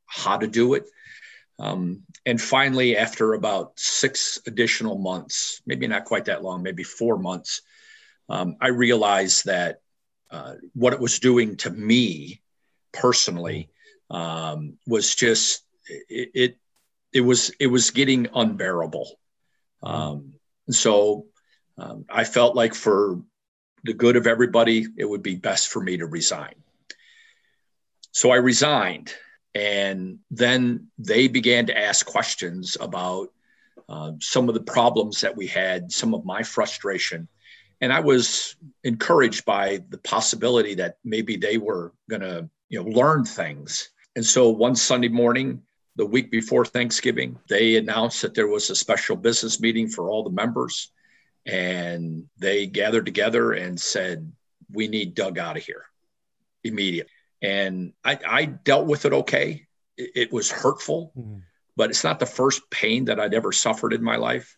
how 0.06 0.38
to 0.38 0.48
do 0.48 0.74
it. 0.74 0.86
Um, 1.60 2.04
and 2.26 2.42
finally, 2.42 2.98
after 2.98 3.34
about 3.34 3.80
six 3.80 4.40
additional 4.48 4.98
months, 4.98 5.62
maybe 5.66 5.88
not 5.88 6.06
quite 6.06 6.26
that 6.26 6.44
long, 6.44 6.64
maybe 6.64 6.84
four 6.84 7.18
months, 7.18 7.62
um, 8.30 8.56
I 8.60 8.70
realized 8.70 9.46
that 9.46 9.82
uh, 10.32 10.56
what 10.74 10.94
it 10.94 11.00
was 11.00 11.20
doing 11.20 11.58
to 11.58 11.70
me 11.70 12.42
personally 12.92 13.70
um, 14.10 14.78
was 14.88 15.14
just 15.14 15.64
it, 16.10 16.30
it, 16.34 16.58
it 17.14 17.22
was 17.22 17.52
it 17.60 17.68
was 17.68 17.92
getting 17.92 18.28
unbearable. 18.34 19.20
Um, 19.84 20.34
so 20.70 21.26
um, 21.78 22.06
I 22.10 22.24
felt 22.24 22.56
like 22.56 22.74
for 22.74 23.22
the 23.84 23.94
good 23.94 24.16
of 24.16 24.28
everybody, 24.28 24.88
it 24.98 25.06
would 25.06 25.24
be 25.24 25.36
best 25.36 25.70
for 25.70 25.82
me 25.82 25.98
to 25.98 26.06
resign. 26.06 26.56
So 28.12 28.32
I 28.32 28.38
resigned, 28.38 29.14
and 29.56 30.20
then 30.30 30.88
they 31.00 31.28
began 31.28 31.66
to 31.68 31.78
ask 31.78 32.06
questions 32.06 32.78
about 32.80 33.30
uh, 33.90 34.14
some 34.20 34.48
of 34.50 34.56
the 34.56 34.62
problems 34.62 35.22
that 35.22 35.36
we 35.36 35.48
had, 35.48 35.92
some 35.92 36.14
of 36.14 36.26
my 36.26 36.44
frustration. 36.44 37.28
And 37.82 37.92
I 37.92 38.00
was 38.00 38.56
encouraged 38.84 39.44
by 39.46 39.80
the 39.90 39.98
possibility 39.98 40.76
that 40.76 40.98
maybe 41.04 41.36
they 41.36 41.58
were 41.58 41.94
going 42.10 42.22
to, 42.22 42.50
you 42.70 42.84
know, 42.84 42.90
learn 42.90 43.26
things. 43.26 43.90
And 44.16 44.26
so 44.26 44.50
one 44.50 44.76
Sunday 44.76 45.10
morning, 45.10 45.64
the 45.96 46.06
week 46.06 46.32
before 46.32 46.66
Thanksgiving, 46.66 47.40
they 47.50 47.76
announced 47.76 48.22
that 48.22 48.34
there 48.34 48.48
was 48.48 48.70
a 48.70 48.76
special 48.76 49.16
business 49.16 49.60
meeting 49.60 49.88
for 49.88 50.10
all 50.10 50.24
the 50.24 50.30
members. 50.30 50.92
And 51.46 52.28
they 52.38 52.68
gathered 52.68 53.06
together 53.06 53.52
and 53.54 53.80
said, 53.80 54.32
We 54.72 54.88
need 54.88 55.16
Doug 55.16 55.38
out 55.38 55.58
of 55.58 55.64
here 55.64 55.86
immediately. 56.64 57.12
And 57.42 57.94
I, 58.04 58.20
I 58.28 58.46
dealt 58.46 58.86
with 58.86 59.06
it 59.06 59.14
okay. 59.14 59.66
It, 59.98 60.12
it 60.16 60.34
was 60.34 60.52
hurtful, 60.52 61.12
mm-hmm. 61.18 61.40
but 61.76 61.90
it's 61.90 62.04
not 62.04 62.20
the 62.20 62.26
first 62.26 62.70
pain 62.70 63.06
that 63.06 63.20
I'd 63.20 63.34
ever 63.34 63.52
suffered 63.52 63.94
in 63.94 64.04
my 64.04 64.18
life. 64.18 64.58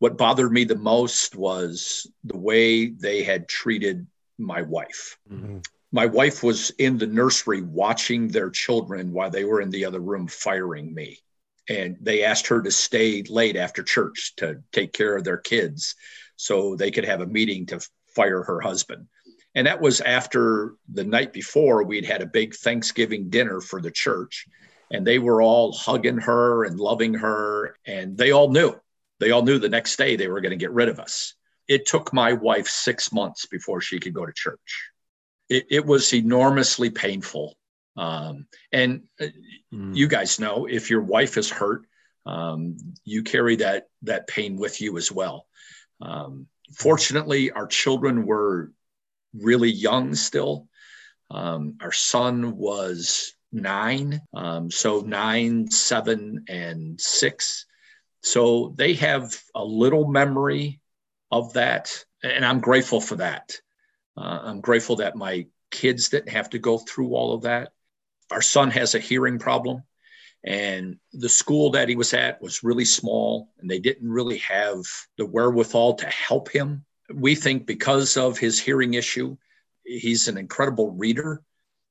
What 0.00 0.18
bothered 0.18 0.52
me 0.52 0.64
the 0.64 0.76
most 0.76 1.36
was 1.36 2.06
the 2.24 2.36
way 2.36 2.86
they 2.86 3.22
had 3.22 3.48
treated 3.48 4.06
my 4.38 4.62
wife. 4.62 5.18
Mm-hmm. 5.30 5.58
My 5.90 6.06
wife 6.06 6.42
was 6.42 6.70
in 6.70 6.98
the 6.98 7.06
nursery 7.06 7.62
watching 7.62 8.28
their 8.28 8.50
children 8.50 9.12
while 9.12 9.30
they 9.30 9.44
were 9.44 9.60
in 9.60 9.70
the 9.70 9.86
other 9.86 10.00
room 10.00 10.26
firing 10.28 10.92
me. 10.92 11.18
And 11.68 11.96
they 12.00 12.24
asked 12.24 12.46
her 12.48 12.62
to 12.62 12.70
stay 12.70 13.22
late 13.22 13.56
after 13.56 13.82
church 13.82 14.34
to 14.36 14.62
take 14.72 14.92
care 14.92 15.16
of 15.16 15.24
their 15.24 15.36
kids 15.36 15.94
so 16.36 16.76
they 16.76 16.90
could 16.90 17.04
have 17.04 17.20
a 17.20 17.26
meeting 17.26 17.66
to 17.66 17.80
fire 18.14 18.42
her 18.42 18.60
husband. 18.60 19.06
And 19.54 19.66
that 19.66 19.80
was 19.80 20.00
after 20.00 20.74
the 20.88 21.04
night 21.04 21.32
before 21.32 21.82
we'd 21.82 22.04
had 22.04 22.22
a 22.22 22.26
big 22.26 22.54
Thanksgiving 22.54 23.28
dinner 23.28 23.60
for 23.60 23.80
the 23.80 23.90
church. 23.90 24.46
And 24.90 25.06
they 25.06 25.18
were 25.18 25.42
all 25.42 25.72
hugging 25.72 26.18
her 26.18 26.64
and 26.64 26.78
loving 26.78 27.14
her. 27.14 27.76
And 27.86 28.16
they 28.16 28.30
all 28.30 28.50
knew, 28.50 28.74
they 29.20 29.32
all 29.32 29.42
knew 29.42 29.58
the 29.58 29.68
next 29.68 29.96
day 29.96 30.16
they 30.16 30.28
were 30.28 30.40
going 30.40 30.50
to 30.50 30.56
get 30.56 30.70
rid 30.70 30.88
of 30.88 31.00
us. 31.00 31.34
It 31.66 31.86
took 31.86 32.12
my 32.12 32.32
wife 32.32 32.68
six 32.68 33.12
months 33.12 33.44
before 33.46 33.82
she 33.82 33.98
could 33.98 34.14
go 34.14 34.24
to 34.24 34.32
church. 34.32 34.90
It, 35.50 35.66
it 35.70 35.84
was 35.84 36.14
enormously 36.14 36.88
painful. 36.88 37.57
Um, 37.98 38.46
and 38.72 39.02
mm. 39.20 39.94
you 39.94 40.06
guys 40.06 40.38
know 40.38 40.66
if 40.66 40.88
your 40.88 41.02
wife 41.02 41.36
is 41.36 41.50
hurt, 41.50 41.82
um, 42.24 42.76
you 43.04 43.24
carry 43.24 43.56
that 43.56 43.88
that 44.02 44.28
pain 44.28 44.56
with 44.56 44.80
you 44.80 44.96
as 44.98 45.10
well. 45.10 45.46
Um, 46.00 46.46
fortunately, 46.72 47.50
our 47.50 47.66
children 47.66 48.24
were 48.24 48.70
really 49.34 49.70
young 49.70 50.14
still. 50.14 50.68
Um, 51.30 51.76
our 51.80 51.92
son 51.92 52.56
was 52.56 53.34
nine, 53.50 54.22
um, 54.32 54.70
so 54.70 55.00
nine, 55.00 55.70
seven, 55.70 56.44
and 56.48 57.00
six. 57.00 57.66
So 58.22 58.74
they 58.76 58.94
have 58.94 59.36
a 59.54 59.64
little 59.64 60.06
memory 60.06 60.80
of 61.32 61.52
that, 61.54 62.04
and 62.22 62.44
I'm 62.44 62.60
grateful 62.60 63.00
for 63.00 63.16
that. 63.16 63.56
Uh, 64.16 64.40
I'm 64.44 64.60
grateful 64.60 64.96
that 64.96 65.16
my 65.16 65.46
kids 65.70 66.10
didn't 66.10 66.30
have 66.30 66.50
to 66.50 66.58
go 66.58 66.78
through 66.78 67.14
all 67.14 67.34
of 67.34 67.42
that. 67.42 67.72
Our 68.30 68.42
son 68.42 68.70
has 68.70 68.94
a 68.94 69.00
hearing 69.00 69.38
problem, 69.38 69.82
and 70.44 70.98
the 71.12 71.28
school 71.28 71.70
that 71.70 71.88
he 71.88 71.96
was 71.96 72.14
at 72.14 72.42
was 72.42 72.62
really 72.62 72.84
small, 72.84 73.50
and 73.58 73.70
they 73.70 73.78
didn't 73.78 74.10
really 74.10 74.38
have 74.38 74.84
the 75.16 75.26
wherewithal 75.26 75.94
to 75.94 76.06
help 76.06 76.50
him 76.50 76.84
we 77.12 77.34
think 77.34 77.66
because 77.66 78.16
of 78.16 78.38
his 78.38 78.60
hearing 78.60 78.94
issue, 78.94 79.36
he's 79.84 80.28
an 80.28 80.36
incredible 80.36 80.90
reader. 80.90 81.42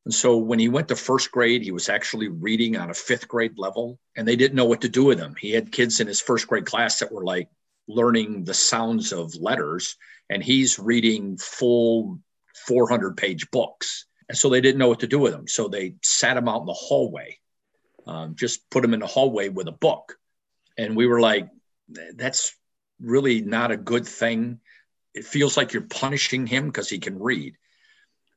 And 0.05 0.13
so 0.13 0.37
when 0.37 0.59
he 0.59 0.69
went 0.69 0.87
to 0.89 0.95
first 0.95 1.31
grade, 1.31 1.63
he 1.63 1.71
was 1.71 1.89
actually 1.89 2.29
reading 2.29 2.77
on 2.77 2.89
a 2.89 2.93
fifth 2.93 3.27
grade 3.27 3.57
level, 3.57 3.99
and 4.15 4.27
they 4.27 4.35
didn't 4.35 4.55
know 4.55 4.65
what 4.65 4.81
to 4.81 4.89
do 4.89 5.03
with 5.03 5.19
him. 5.19 5.35
He 5.39 5.51
had 5.51 5.71
kids 5.71 5.99
in 5.99 6.07
his 6.07 6.21
first 6.21 6.47
grade 6.47 6.65
class 6.65 6.99
that 6.99 7.11
were 7.11 7.23
like 7.23 7.49
learning 7.87 8.43
the 8.43 8.53
sounds 8.53 9.11
of 9.11 9.35
letters, 9.35 9.97
and 10.29 10.41
he's 10.41 10.79
reading 10.79 11.37
full 11.37 12.19
400 12.67 13.17
page 13.17 13.49
books. 13.51 14.05
And 14.29 14.37
so 14.37 14.49
they 14.49 14.61
didn't 14.61 14.79
know 14.79 14.89
what 14.89 15.01
to 15.01 15.07
do 15.07 15.19
with 15.19 15.33
him. 15.33 15.47
So 15.47 15.67
they 15.67 15.95
sat 16.03 16.37
him 16.37 16.47
out 16.47 16.61
in 16.61 16.65
the 16.65 16.73
hallway, 16.73 17.37
um, 18.05 18.35
just 18.35 18.69
put 18.69 18.83
him 18.83 18.93
in 18.93 18.99
the 18.99 19.07
hallway 19.07 19.49
with 19.49 19.67
a 19.67 19.73
book. 19.73 20.17
And 20.77 20.95
we 20.95 21.07
were 21.07 21.21
like, 21.21 21.47
that's 22.15 22.55
really 22.99 23.41
not 23.41 23.71
a 23.71 23.77
good 23.77 24.05
thing 24.05 24.59
it 25.17 25.25
feels 25.25 25.57
like 25.57 25.73
you're 25.73 25.81
punishing 25.81 26.45
him 26.45 26.67
because 26.67 26.89
he 26.89 26.99
can 26.99 27.19
read. 27.19 27.55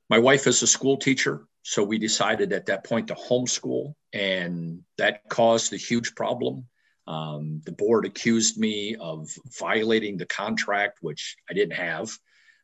My 0.09 0.18
wife 0.18 0.47
is 0.47 0.62
a 0.62 0.66
school 0.66 0.97
teacher, 0.97 1.47
so 1.62 1.85
we 1.85 1.99
decided 1.99 2.52
at 2.52 2.66
that 2.66 2.85
point 2.85 3.09
to 3.09 3.14
homeschool, 3.14 3.94
and 4.12 4.80
that 4.97 5.28
caused 5.28 5.73
a 5.73 5.76
huge 5.76 6.14
problem. 6.14 6.66
Um, 7.06 7.61
the 7.66 7.73
board 7.73 8.06
accused 8.06 8.59
me 8.59 8.97
of 8.97 9.30
violating 9.59 10.16
the 10.16 10.26
contract, 10.26 10.99
which 11.02 11.37
I 11.49 11.52
didn't 11.52 11.75
have. 11.75 12.11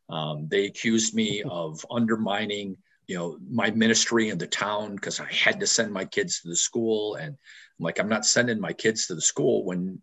Um, 0.09 0.49
they 0.49 0.65
accused 0.65 1.15
me 1.15 1.43
of 1.49 1.85
undermining, 1.91 2.79
you 3.07 3.17
know, 3.17 3.39
my 3.49 3.71
ministry 3.71 4.31
in 4.31 4.39
the 4.39 4.47
town 4.47 4.95
because 4.95 5.21
I 5.21 5.33
had 5.33 5.61
to 5.61 5.67
send 5.67 5.93
my 5.93 6.05
kids 6.05 6.41
to 6.41 6.49
the 6.49 6.57
school, 6.57 7.15
and 7.15 7.29
I'm 7.29 7.85
like, 7.85 7.99
I'm 7.99 8.09
not 8.09 8.27
sending 8.27 8.61
my 8.61 8.73
kids 8.73 9.07
to 9.07 9.15
the 9.15 9.21
school 9.21 9.65
when 9.65 10.03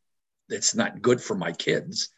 it's 0.50 0.76
not 0.76 1.02
good 1.02 1.22
for 1.22 1.36
my 1.36 1.52
kids. 1.52 2.10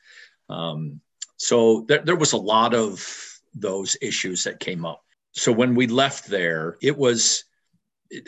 Um, 0.50 1.02
so 1.38 1.86
there, 1.88 2.00
there 2.00 2.16
was 2.16 2.34
a 2.34 2.38
lot 2.38 2.74
of 2.74 3.06
those 3.54 3.98
issues 4.02 4.44
that 4.44 4.60
came 4.60 4.86
up. 4.86 5.04
So 5.32 5.52
when 5.52 5.76
we 5.76 5.88
left 5.88 6.28
there, 6.28 6.78
it 6.82 6.98
was, 6.98 7.46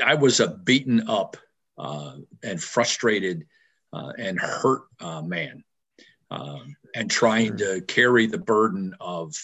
I 0.04 0.16
was 0.16 0.40
a 0.40 0.50
beaten 0.50 1.10
up 1.10 1.38
uh, 1.78 2.16
and 2.44 2.62
frustrated 2.62 3.46
uh, 3.94 4.12
and 4.18 4.40
hurt 4.40 4.82
uh, 5.00 5.22
man, 5.22 5.64
um, 6.32 6.76
and 6.96 7.10
trying 7.10 7.58
to 7.58 7.82
carry 7.82 8.28
the 8.28 8.38
burden 8.38 8.96
of 9.00 9.36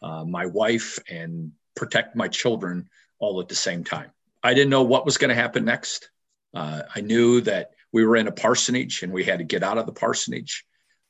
uh, 0.00 0.24
my 0.24 0.46
wife 0.46 0.98
and 1.10 1.52
protect 1.74 2.16
my 2.16 2.28
children 2.28 2.88
all 3.18 3.40
at 3.40 3.48
the 3.48 3.54
same 3.54 3.84
time. 3.84 4.10
I 4.42 4.54
didn't 4.54 4.70
know 4.70 4.82
what 4.82 5.04
was 5.04 5.18
going 5.18 5.28
to 5.30 5.34
happen 5.34 5.64
next. 5.64 6.10
Uh, 6.54 6.82
I 6.94 7.00
knew 7.00 7.40
that 7.42 7.70
we 7.92 8.04
were 8.04 8.16
in 8.16 8.28
a 8.28 8.32
parsonage 8.32 9.02
and 9.02 9.12
we 9.12 9.24
had 9.24 9.38
to 9.38 9.44
get 9.44 9.62
out 9.62 9.78
of 9.78 9.86
the 9.86 9.92
parsonage. 9.92 10.64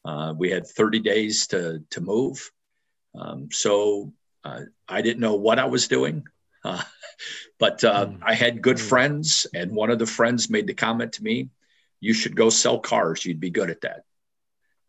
Uh, 0.04 0.34
we 0.36 0.50
had 0.50 0.66
30 0.66 1.00
days 1.00 1.46
to, 1.48 1.82
to 1.90 2.00
move. 2.00 2.50
Um, 3.14 3.48
so 3.50 4.12
uh, 4.44 4.62
I 4.88 5.02
didn't 5.02 5.20
know 5.20 5.34
what 5.34 5.58
I 5.58 5.66
was 5.66 5.88
doing. 5.88 6.24
Uh, 6.64 6.80
but 7.58 7.80
mm. 7.80 8.20
I 8.22 8.34
had 8.34 8.62
good 8.62 8.76
mm. 8.76 8.88
friends, 8.88 9.48
and 9.52 9.72
one 9.72 9.90
of 9.90 9.98
the 9.98 10.06
friends 10.06 10.48
made 10.48 10.68
the 10.68 10.74
comment 10.74 11.14
to 11.14 11.24
me, 11.24 11.50
You 11.98 12.14
should 12.14 12.36
go 12.36 12.50
sell 12.50 12.78
cars. 12.78 13.24
You'd 13.24 13.40
be 13.40 13.50
good 13.50 13.68
at 13.68 13.80
that. 13.80 14.04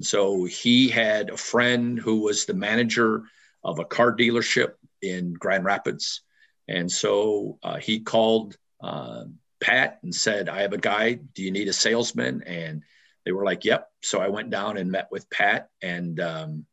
So 0.02 0.46
he 0.46 0.88
had 0.88 1.32
a 1.32 1.38
friend 1.38 1.98
who 1.98 2.22
was 2.22 2.46
the 2.46 2.54
manager 2.54 3.24
of 3.64 3.80
a 3.80 3.86
car 3.86 4.16
dealership 4.16 4.74
in 5.02 5.34
Grand 5.34 5.66
Rapids. 5.66 6.22
And 6.68 6.92
so 6.92 7.60
uh, 7.64 7.78
he 7.78 8.02
called 8.02 8.58
uh, 8.82 9.26
Pat 9.62 10.00
and 10.04 10.14
said, 10.14 10.50
I 10.50 10.62
have 10.62 10.74
a 10.74 10.78
guy. 10.78 11.14
Do 11.14 11.44
you 11.44 11.52
need 11.52 11.68
a 11.68 11.74
salesman? 11.74 12.44
And 12.46 12.84
they 13.26 13.32
were 13.32 13.46
like, 13.46 13.66
Yep. 13.66 13.90
So 14.02 14.20
I 14.20 14.30
went 14.30 14.50
down 14.50 14.78
and 14.78 14.92
met 14.92 15.10
with 15.12 15.30
Pat 15.30 15.70
and 15.82 16.20
um, 16.20 16.66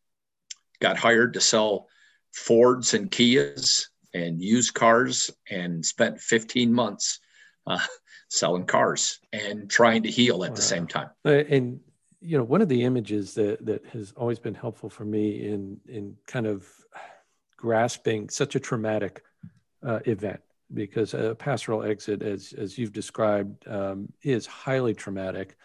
got 0.81 0.97
hired 0.97 1.35
to 1.35 1.41
sell 1.41 1.89
Fords 2.33 2.95
and 2.95 3.11
Kias 3.11 3.87
and 4.15 4.43
used 4.43 4.75
cars 4.75 5.31
and 5.49 5.85
spent 5.85 6.21
15 6.21 6.73
months 6.73 7.21
uh, 7.67 7.79
selling 8.29 8.67
cars 8.67 9.21
and 9.33 9.71
trying 9.71 10.03
to 10.05 10.11
heal 10.11 10.45
at 10.45 10.51
wow. 10.51 10.57
the 10.57 10.63
same 10.63 10.87
time. 10.87 11.11
Uh, 11.25 11.31
and 11.31 11.81
you 12.21 12.37
know, 12.37 12.45
one 12.45 12.61
of 12.61 12.69
the 12.69 12.85
images 12.85 13.35
that 13.35 13.65
that 13.65 13.87
has 13.87 14.13
always 14.17 14.39
been 14.39 14.55
helpful 14.55 14.91
for 14.91 15.05
me 15.05 15.49
in 15.49 15.81
in 15.89 16.17
kind 16.27 16.47
of 16.47 16.69
grasping 17.61 18.31
such 18.31 18.55
a 18.55 18.61
traumatic 18.61 19.23
uh, 19.87 20.01
event 20.07 20.41
because 20.73 21.13
a 21.15 21.35
pastoral 21.35 21.83
exit, 21.83 22.23
as 22.23 22.55
as 22.57 22.79
you've 22.79 22.93
described, 22.93 23.69
um, 23.69 24.09
is 24.23 24.47
highly 24.47 24.95
traumatic, 24.95 25.57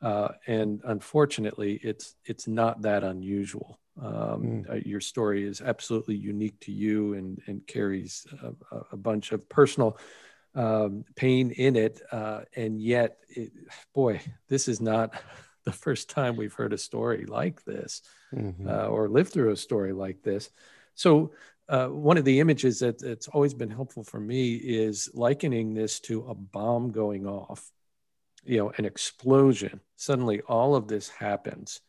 uh, 0.00 0.28
and 0.46 0.80
unfortunately, 0.84 1.80
it's 1.82 2.14
it's 2.24 2.46
not 2.46 2.82
that 2.82 3.02
unusual. 3.02 3.78
Um, 4.00 4.42
mm. 4.42 4.70
uh, 4.70 4.80
your 4.84 5.00
story 5.00 5.44
is 5.44 5.60
absolutely 5.60 6.14
unique 6.14 6.60
to 6.60 6.72
you 6.72 7.14
and 7.14 7.40
and 7.46 7.66
carries 7.66 8.26
a, 8.42 8.76
a 8.92 8.96
bunch 8.96 9.32
of 9.32 9.48
personal 9.48 9.98
um, 10.54 11.04
pain 11.16 11.50
in 11.50 11.74
it, 11.74 12.00
uh, 12.12 12.42
and 12.54 12.80
yet, 12.80 13.18
it, 13.28 13.50
boy, 13.92 14.20
this 14.48 14.68
is 14.68 14.80
not 14.80 15.14
the 15.64 15.72
first 15.72 16.10
time 16.10 16.36
we've 16.36 16.54
heard 16.54 16.72
a 16.72 16.78
story 16.78 17.26
like 17.26 17.64
this 17.64 18.02
mm-hmm. 18.34 18.68
Uh, 18.68 18.86
or 18.86 19.08
lived 19.08 19.32
through 19.32 19.50
a 19.50 19.56
story 19.56 19.92
like 19.92 20.22
this. 20.22 20.50
So 20.94 21.32
uh, 21.68 21.86
one 21.86 22.18
of 22.18 22.24
the 22.24 22.40
images 22.40 22.80
that, 22.80 22.98
that's 22.98 23.28
always 23.28 23.54
been 23.54 23.70
helpful 23.70 24.02
for 24.02 24.18
me 24.18 24.54
is 24.54 25.08
likening 25.14 25.72
this 25.72 26.00
to 26.00 26.26
a 26.28 26.34
bomb 26.34 26.90
going 26.90 27.26
off, 27.26 27.70
you 28.44 28.58
know, 28.58 28.72
an 28.76 28.84
explosion. 28.84 29.80
Suddenly, 29.96 30.40
all 30.42 30.74
of 30.74 30.88
this 30.88 31.08
happens. 31.08 31.80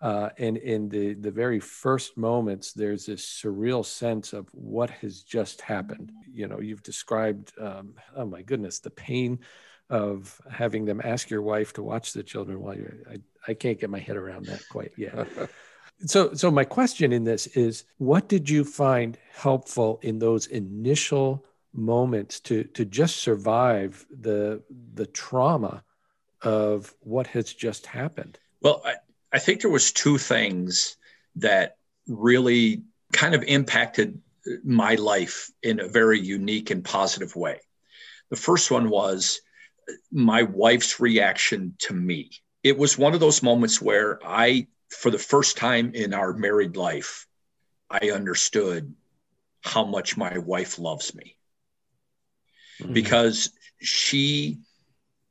Uh, 0.00 0.30
and 0.38 0.56
in 0.56 0.88
the, 0.88 1.14
the 1.14 1.30
very 1.30 1.60
first 1.60 2.16
moments, 2.16 2.72
there's 2.72 3.06
this 3.06 3.24
surreal 3.24 3.84
sense 3.84 4.32
of 4.32 4.48
what 4.52 4.90
has 4.90 5.22
just 5.22 5.60
happened. 5.60 6.10
You 6.32 6.48
know, 6.48 6.58
you've 6.58 6.82
described, 6.82 7.52
um, 7.60 7.94
oh 8.16 8.24
my 8.24 8.42
goodness, 8.42 8.80
the 8.80 8.90
pain 8.90 9.40
of 9.90 10.40
having 10.50 10.86
them 10.86 11.00
ask 11.04 11.30
your 11.30 11.42
wife 11.42 11.72
to 11.74 11.82
watch 11.82 12.12
the 12.12 12.22
children 12.22 12.60
while 12.60 12.76
you're, 12.76 12.96
I, 13.08 13.18
I 13.46 13.54
can't 13.54 13.78
get 13.78 13.90
my 13.90 13.98
head 13.98 14.16
around 14.16 14.46
that 14.46 14.62
quite 14.70 14.92
yet. 14.96 15.28
so 16.06 16.34
so 16.34 16.50
my 16.50 16.64
question 16.64 17.12
in 17.12 17.24
this 17.24 17.46
is 17.48 17.84
what 17.98 18.28
did 18.28 18.48
you 18.48 18.64
find 18.64 19.18
helpful 19.32 19.98
in 20.02 20.18
those 20.18 20.46
initial 20.46 21.44
moments 21.72 22.40
to 22.40 22.64
to 22.64 22.84
just 22.84 23.16
survive 23.16 24.04
the 24.10 24.62
the 24.94 25.06
trauma 25.06 25.84
of 26.42 26.94
what 27.00 27.26
has 27.28 27.52
just 27.52 27.86
happened? 27.86 28.38
Well 28.60 28.82
i, 28.84 28.94
I 29.32 29.38
think 29.38 29.60
there 29.60 29.70
was 29.70 29.92
two 29.92 30.18
things 30.18 30.96
that 31.36 31.76
really 32.08 32.82
kind 33.12 33.34
of 33.34 33.42
impacted 33.44 34.20
my 34.64 34.94
life 34.94 35.50
in 35.62 35.80
a 35.80 35.88
very 35.88 36.18
unique 36.18 36.70
and 36.70 36.84
positive 36.84 37.36
way. 37.36 37.60
The 38.30 38.36
first 38.36 38.70
one 38.70 38.88
was 38.88 39.40
uh, 39.88 39.92
my 40.10 40.42
wife's 40.42 40.98
reaction 40.98 41.74
to 41.80 41.94
me. 41.94 42.30
It 42.62 42.78
was 42.78 42.98
one 42.98 43.14
of 43.14 43.20
those 43.20 43.42
moments 43.42 43.80
where 43.80 44.18
i 44.24 44.66
for 44.90 45.10
the 45.10 45.18
first 45.18 45.56
time 45.56 45.92
in 45.94 46.12
our 46.12 46.32
married 46.32 46.76
life, 46.76 47.26
I 47.90 48.10
understood 48.10 48.94
how 49.62 49.84
much 49.84 50.16
my 50.16 50.38
wife 50.38 50.78
loves 50.78 51.14
me. 51.14 51.36
Mm-hmm. 52.80 52.92
Because 52.92 53.50
she 53.80 54.58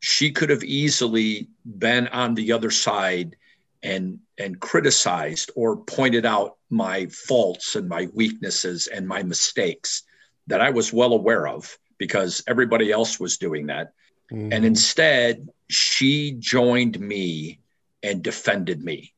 she 0.01 0.31
could 0.31 0.49
have 0.49 0.63
easily 0.63 1.49
been 1.65 2.07
on 2.07 2.33
the 2.33 2.53
other 2.53 2.71
side 2.71 3.35
and 3.83 4.19
and 4.37 4.59
criticized 4.59 5.51
or 5.55 5.77
pointed 5.77 6.25
out 6.25 6.57
my 6.69 7.07
faults 7.07 7.75
and 7.75 7.89
my 7.89 8.07
weaknesses 8.13 8.87
and 8.87 9.07
my 9.07 9.23
mistakes 9.23 10.03
that 10.47 10.61
I 10.61 10.69
was 10.69 10.93
well 10.93 11.13
aware 11.13 11.47
of 11.47 11.77
because 11.97 12.43
everybody 12.47 12.91
else 12.91 13.19
was 13.19 13.37
doing 13.37 13.67
that. 13.67 13.93
Mm-hmm. 14.31 14.53
And 14.53 14.65
instead, 14.65 15.49
she 15.69 16.31
joined 16.39 16.99
me 16.99 17.59
and 18.01 18.23
defended 18.23 18.81
me 18.83 19.13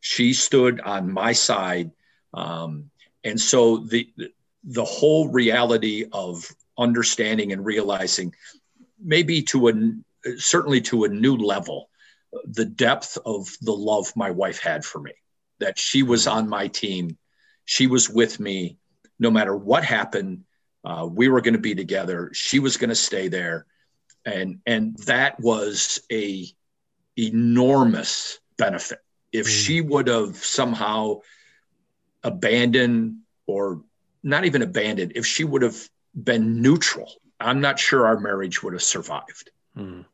she 0.00 0.32
stood 0.32 0.80
on 0.80 1.12
my 1.12 1.32
side. 1.32 1.90
Um, 2.34 2.90
and 3.24 3.40
so 3.40 3.78
the, 3.78 4.10
the 4.64 4.84
whole 4.84 5.28
reality 5.28 6.06
of 6.12 6.46
understanding 6.78 7.52
and 7.52 7.64
realizing 7.64 8.34
maybe 9.02 9.42
to 9.42 9.68
a 9.68 9.72
certainly 10.38 10.80
to 10.80 11.04
a 11.04 11.08
new 11.08 11.36
level 11.36 11.88
the 12.44 12.64
depth 12.64 13.18
of 13.24 13.48
the 13.62 13.72
love 13.72 14.14
my 14.14 14.30
wife 14.30 14.60
had 14.60 14.84
for 14.84 15.00
me 15.00 15.12
that 15.58 15.78
she 15.78 16.02
was 16.02 16.26
on 16.26 16.48
my 16.48 16.68
team. 16.68 17.18
She 17.64 17.86
was 17.86 18.08
with 18.08 18.38
me. 18.38 18.78
No 19.18 19.30
matter 19.30 19.54
what 19.54 19.84
happened 19.84 20.44
uh, 20.84 21.06
we 21.10 21.28
were 21.28 21.40
going 21.40 21.54
to 21.54 21.60
be 21.60 21.74
together. 21.74 22.30
She 22.32 22.58
was 22.58 22.76
going 22.76 22.88
to 22.88 22.94
stay 22.94 23.28
there. 23.28 23.66
And 24.24 24.60
and 24.66 24.96
that 25.06 25.40
was 25.40 26.00
a 26.12 26.46
enormous 27.16 28.38
benefit 28.56 28.98
if 29.32 29.46
mm. 29.46 29.64
she 29.64 29.80
would 29.80 30.08
have 30.08 30.36
somehow 30.36 31.20
abandoned 32.22 33.18
or 33.46 33.82
not 34.22 34.44
even 34.44 34.62
abandoned, 34.62 35.12
if 35.14 35.26
she 35.26 35.44
would 35.44 35.62
have 35.62 35.88
been 36.14 36.60
neutral, 36.60 37.12
I'm 37.38 37.60
not 37.60 37.78
sure 37.78 38.06
our 38.06 38.20
marriage 38.20 38.62
would 38.62 38.74
have 38.74 38.82
survived. 38.82 39.50
Mm. 39.76 40.04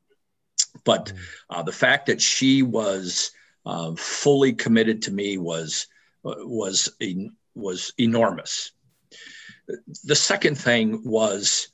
But 0.85 1.07
mm. 1.07 1.19
uh, 1.51 1.63
the 1.63 1.73
fact 1.73 2.07
that 2.07 2.21
she 2.21 2.63
was 2.63 3.33
uh, 3.65 3.95
fully 3.97 4.53
committed 4.53 5.03
to 5.03 5.11
me 5.11 5.39
was 5.39 5.89
uh, 6.25 6.35
was 6.39 6.97
was 7.55 7.93
enormous. 7.99 8.73
The 10.05 10.15
second 10.15 10.57
thing 10.57 11.03
was 11.05 11.69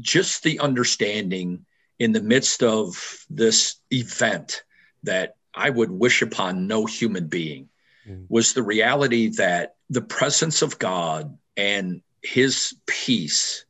just 0.00 0.42
the 0.42 0.60
understanding 0.60 1.66
in 1.98 2.12
the 2.12 2.22
midst 2.22 2.62
of 2.62 3.24
this 3.28 3.76
event 3.90 4.64
that 5.02 5.36
I 5.54 5.70
would 5.70 5.90
wish 5.90 6.22
upon 6.22 6.66
no 6.66 6.86
human 6.86 7.28
being 7.28 7.68
mm. 8.08 8.26
was 8.28 8.52
the 8.52 8.62
reality 8.62 9.28
that 9.36 9.76
the 9.90 10.02
presence 10.02 10.62
of 10.62 10.78
God 10.78 11.36
and 11.56 12.02
his 12.22 12.74
peace 12.86 13.64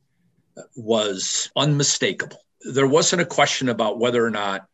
was 0.75 1.51
unmistakable. 1.55 2.39
There 2.61 2.87
wasn't 2.87 3.21
a 3.21 3.25
question 3.25 3.69
about 3.69 3.99
whether 3.99 4.25
or 4.25 4.31
not 4.31 4.67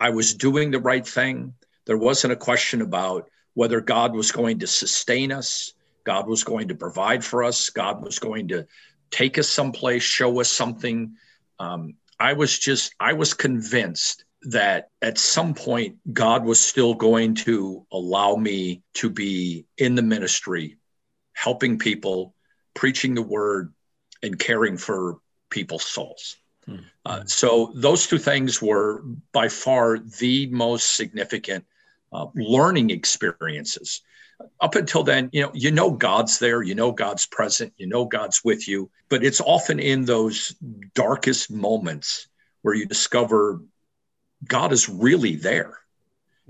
I 0.00 0.10
was 0.10 0.34
doing 0.34 0.70
the 0.70 0.80
right 0.80 1.06
thing. 1.06 1.54
There 1.86 1.98
wasn't 1.98 2.32
a 2.32 2.36
question 2.36 2.82
about 2.82 3.30
whether 3.54 3.80
God 3.80 4.14
was 4.14 4.30
going 4.32 4.60
to 4.60 4.66
sustain 4.66 5.32
us, 5.32 5.72
God 6.04 6.28
was 6.28 6.44
going 6.44 6.68
to 6.68 6.74
provide 6.74 7.24
for 7.24 7.42
us, 7.42 7.70
God 7.70 8.02
was 8.04 8.18
going 8.18 8.48
to 8.48 8.66
take 9.10 9.38
us 9.38 9.48
someplace, 9.48 10.02
show 10.02 10.40
us 10.40 10.50
something. 10.50 11.16
Um, 11.58 11.94
I 12.20 12.34
was 12.34 12.58
just, 12.58 12.94
I 13.00 13.14
was 13.14 13.34
convinced 13.34 14.24
that 14.42 14.90
at 15.02 15.18
some 15.18 15.54
point 15.54 15.96
God 16.12 16.44
was 16.44 16.60
still 16.60 16.94
going 16.94 17.34
to 17.36 17.86
allow 17.92 18.36
me 18.36 18.82
to 18.94 19.10
be 19.10 19.66
in 19.76 19.94
the 19.94 20.02
ministry, 20.02 20.78
helping 21.32 21.78
people, 21.78 22.34
preaching 22.74 23.14
the 23.14 23.22
word, 23.22 23.72
and 24.22 24.38
caring 24.38 24.76
for 24.76 25.18
people's 25.50 25.84
souls. 25.84 26.36
Hmm. 26.66 26.76
Uh, 27.04 27.24
so 27.24 27.72
those 27.74 28.06
two 28.06 28.18
things 28.18 28.60
were 28.60 29.02
by 29.32 29.48
far 29.48 29.98
the 29.98 30.46
most 30.48 30.96
significant 30.96 31.64
uh, 32.12 32.26
learning 32.34 32.90
experiences. 32.90 34.02
Up 34.60 34.76
until 34.76 35.02
then, 35.02 35.30
you 35.32 35.42
know, 35.42 35.50
you 35.52 35.72
know 35.72 35.90
God's 35.90 36.38
there, 36.38 36.62
you 36.62 36.74
know 36.76 36.92
God's 36.92 37.26
present, 37.26 37.72
you 37.76 37.88
know 37.88 38.04
God's 38.04 38.44
with 38.44 38.68
you, 38.68 38.88
but 39.08 39.24
it's 39.24 39.40
often 39.40 39.80
in 39.80 40.04
those 40.04 40.54
darkest 40.94 41.50
moments 41.50 42.28
where 42.62 42.74
you 42.74 42.86
discover 42.86 43.60
God 44.46 44.72
is 44.72 44.88
really 44.88 45.36
there. 45.36 45.78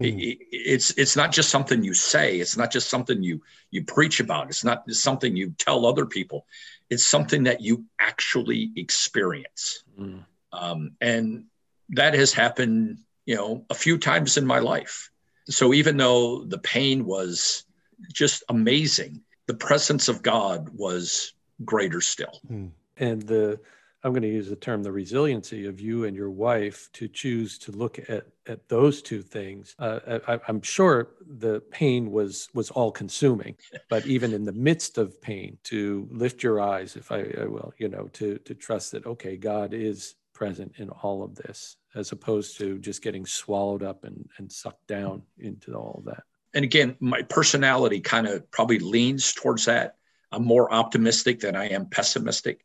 Mm-hmm. 0.00 0.18
It's 0.52 0.90
it's 0.92 1.16
not 1.16 1.32
just 1.32 1.50
something 1.50 1.82
you 1.82 1.92
say. 1.94 2.38
It's 2.38 2.56
not 2.56 2.70
just 2.70 2.88
something 2.88 3.22
you 3.22 3.42
you 3.70 3.84
preach 3.84 4.20
about. 4.20 4.48
It's 4.48 4.62
not 4.62 4.88
something 4.92 5.36
you 5.36 5.54
tell 5.58 5.86
other 5.86 6.06
people. 6.06 6.46
It's 6.88 7.04
something 7.04 7.44
that 7.44 7.60
you 7.60 7.84
actually 7.98 8.70
experience, 8.76 9.82
mm. 9.98 10.24
um, 10.52 10.92
and 11.00 11.44
that 11.90 12.14
has 12.14 12.32
happened, 12.32 12.98
you 13.26 13.34
know, 13.34 13.64
a 13.70 13.74
few 13.74 13.98
times 13.98 14.36
in 14.36 14.46
my 14.46 14.60
life. 14.60 15.10
So 15.48 15.74
even 15.74 15.96
though 15.96 16.44
the 16.44 16.58
pain 16.58 17.04
was 17.04 17.64
just 18.12 18.44
amazing, 18.48 19.22
the 19.46 19.54
presence 19.54 20.08
of 20.08 20.22
God 20.22 20.68
was 20.68 21.32
greater 21.64 22.00
still. 22.00 22.40
Mm. 22.48 22.70
And 22.98 23.22
the 23.22 23.60
I'm 24.04 24.12
going 24.12 24.22
to 24.22 24.28
use 24.28 24.48
the 24.48 24.56
term 24.56 24.82
the 24.82 24.92
resiliency 24.92 25.66
of 25.66 25.80
you 25.80 26.04
and 26.04 26.16
your 26.16 26.30
wife 26.30 26.88
to 26.94 27.08
choose 27.08 27.58
to 27.58 27.72
look 27.72 27.98
at 28.08 28.26
at 28.46 28.68
those 28.68 29.02
two 29.02 29.22
things. 29.22 29.74
Uh, 29.78 30.20
I, 30.26 30.38
am 30.48 30.62
sure 30.62 31.10
the 31.26 31.60
pain 31.70 32.12
was 32.12 32.48
was 32.54 32.70
all 32.70 32.92
consuming, 32.92 33.56
but 33.90 34.06
even 34.06 34.32
in 34.32 34.44
the 34.44 34.52
midst 34.52 34.98
of 34.98 35.20
pain, 35.20 35.58
to 35.64 36.08
lift 36.10 36.42
your 36.42 36.60
eyes, 36.60 36.96
if 36.96 37.10
I, 37.10 37.26
I 37.40 37.46
will, 37.46 37.72
you 37.78 37.88
know, 37.88 38.08
to 38.14 38.38
to 38.38 38.54
trust 38.54 38.92
that 38.92 39.06
okay, 39.06 39.36
God 39.36 39.74
is 39.74 40.14
present 40.32 40.74
in 40.76 40.88
all 40.90 41.24
of 41.24 41.34
this, 41.34 41.76
as 41.96 42.12
opposed 42.12 42.56
to 42.58 42.78
just 42.78 43.02
getting 43.02 43.26
swallowed 43.26 43.82
up 43.82 44.04
and, 44.04 44.28
and 44.38 44.50
sucked 44.52 44.86
down 44.86 45.22
into 45.38 45.74
all 45.74 45.96
of 45.98 46.04
that. 46.04 46.22
And 46.54 46.64
again, 46.64 46.96
my 47.00 47.22
personality 47.22 48.00
kind 48.00 48.28
of 48.28 48.48
probably 48.52 48.78
leans 48.78 49.32
towards 49.32 49.64
that. 49.64 49.96
I'm 50.30 50.44
more 50.44 50.72
optimistic 50.72 51.40
than 51.40 51.56
I 51.56 51.70
am 51.70 51.86
pessimistic. 51.86 52.64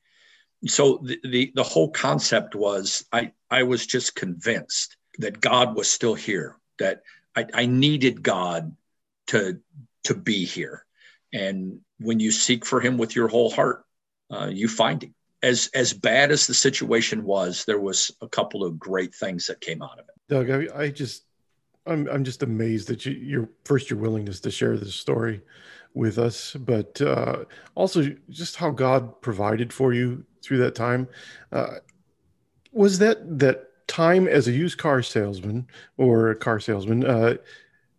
So 0.65 0.99
the, 1.03 1.19
the, 1.23 1.51
the 1.55 1.63
whole 1.63 1.89
concept 1.91 2.55
was 2.55 3.05
I, 3.11 3.31
I 3.49 3.63
was 3.63 3.85
just 3.85 4.15
convinced 4.15 4.95
that 5.19 5.41
God 5.41 5.75
was 5.75 5.91
still 5.91 6.15
here, 6.15 6.57
that 6.79 7.03
I, 7.35 7.45
I 7.53 7.65
needed 7.65 8.23
God 8.23 8.75
to, 9.27 9.59
to 10.05 10.15
be 10.15 10.45
here. 10.45 10.85
And 11.33 11.79
when 11.99 12.19
you 12.19 12.31
seek 12.31 12.65
for 12.65 12.79
him 12.79 12.97
with 12.97 13.15
your 13.15 13.27
whole 13.27 13.49
heart, 13.49 13.83
uh, 14.31 14.49
you 14.51 14.67
find 14.67 15.03
him. 15.03 15.13
As, 15.41 15.69
as 15.73 15.91
bad 15.93 16.31
as 16.31 16.47
the 16.47 16.53
situation 16.53 17.25
was, 17.25 17.65
there 17.65 17.79
was 17.79 18.11
a 18.21 18.29
couple 18.29 18.63
of 18.63 18.79
great 18.79 19.13
things 19.13 19.47
that 19.47 19.59
came 19.59 19.81
out 19.81 19.99
of 19.99 20.05
it. 20.07 20.15
Doug, 20.29 20.49
I, 20.49 20.83
I 20.83 20.89
just, 20.89 21.25
I'm, 21.85 22.07
I'm 22.07 22.23
just 22.23 22.43
amazed 22.43 22.87
that 22.87 23.05
you, 23.05 23.11
your 23.11 23.49
first, 23.65 23.89
your 23.89 23.99
willingness 23.99 24.39
to 24.41 24.51
share 24.51 24.77
this 24.77 24.95
story 24.95 25.41
with 25.93 26.17
us, 26.17 26.53
but 26.53 27.01
uh, 27.01 27.43
also 27.75 28.15
just 28.29 28.55
how 28.55 28.71
God 28.71 29.21
provided 29.21 29.73
for 29.73 29.93
you 29.93 30.25
through 30.43 30.59
that 30.59 30.75
time. 30.75 31.07
Uh, 31.51 31.75
was 32.71 32.99
that 32.99 33.39
that 33.39 33.87
time 33.87 34.27
as 34.27 34.47
a 34.47 34.51
used 34.51 34.77
car 34.77 35.01
salesman 35.01 35.67
or 35.97 36.31
a 36.31 36.35
car 36.35 36.59
salesman? 36.59 37.05
Uh, 37.05 37.35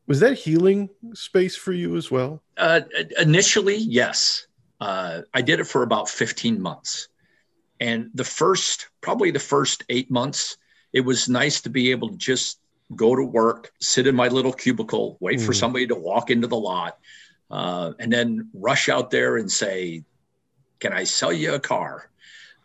was 0.06 0.20
that 0.20 0.34
healing 0.34 0.90
space 1.14 1.56
for 1.56 1.72
you 1.72 1.96
as 1.96 2.10
well? 2.10 2.42
Uh, 2.56 2.82
initially, 3.18 3.76
yes. 3.76 4.46
Uh, 4.80 5.22
I 5.32 5.40
did 5.40 5.60
it 5.60 5.64
for 5.64 5.82
about 5.82 6.08
15 6.08 6.60
months. 6.60 7.08
And 7.80 8.10
the 8.14 8.24
first, 8.24 8.88
probably 9.00 9.30
the 9.30 9.38
first 9.38 9.84
eight 9.88 10.10
months, 10.10 10.58
it 10.92 11.00
was 11.00 11.28
nice 11.28 11.62
to 11.62 11.70
be 11.70 11.90
able 11.90 12.10
to 12.10 12.16
just 12.16 12.60
go 12.94 13.16
to 13.16 13.24
work, 13.24 13.72
sit 13.80 14.06
in 14.06 14.14
my 14.14 14.28
little 14.28 14.52
cubicle, 14.52 15.16
wait 15.20 15.38
mm. 15.38 15.46
for 15.46 15.52
somebody 15.52 15.86
to 15.86 15.94
walk 15.94 16.30
into 16.30 16.46
the 16.46 16.56
lot, 16.56 16.98
uh, 17.50 17.92
and 17.98 18.12
then 18.12 18.50
rush 18.52 18.88
out 18.88 19.10
there 19.10 19.36
and 19.36 19.50
say, 19.50 20.04
Can 20.80 20.92
I 20.92 21.04
sell 21.04 21.32
you 21.32 21.54
a 21.54 21.60
car? 21.60 22.10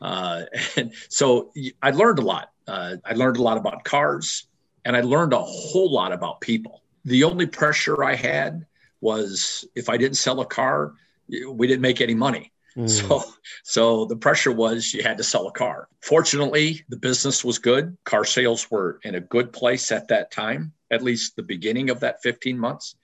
Uh, 0.01 0.43
and 0.77 0.93
so 1.09 1.51
I 1.81 1.91
learned 1.91 2.19
a 2.19 2.23
lot. 2.23 2.51
Uh, 2.67 2.97
I 3.03 3.13
learned 3.13 3.37
a 3.37 3.41
lot 3.41 3.57
about 3.57 3.83
cars 3.83 4.47
and 4.85 4.95
I 4.95 5.01
learned 5.01 5.33
a 5.33 5.41
whole 5.41 5.91
lot 5.91 6.11
about 6.11 6.41
people. 6.41 6.83
The 7.05 7.23
only 7.23 7.47
pressure 7.47 8.03
I 8.03 8.15
had 8.15 8.65
was 9.01 9.65
if 9.75 9.89
I 9.89 9.97
didn't 9.97 10.17
sell 10.17 10.41
a 10.41 10.45
car, 10.45 10.93
we 11.27 11.67
didn't 11.67 11.81
make 11.81 12.01
any 12.01 12.15
money. 12.15 12.51
Mm. 12.77 12.87
So, 12.87 13.23
so 13.63 14.05
the 14.05 14.15
pressure 14.15 14.51
was 14.51 14.93
you 14.93 15.03
had 15.03 15.17
to 15.17 15.23
sell 15.23 15.47
a 15.47 15.51
car. 15.51 15.87
Fortunately, 16.01 16.83
the 16.87 16.97
business 16.97 17.43
was 17.43 17.57
good. 17.57 17.97
Car 18.05 18.23
sales 18.23 18.69
were 18.69 18.99
in 19.03 19.15
a 19.15 19.19
good 19.19 19.51
place 19.51 19.91
at 19.91 20.07
that 20.09 20.31
time, 20.31 20.73
at 20.91 21.03
least 21.03 21.35
the 21.35 21.43
beginning 21.43 21.89
of 21.89 22.01
that 22.01 22.21
15 22.21 22.57
months. 22.57 22.95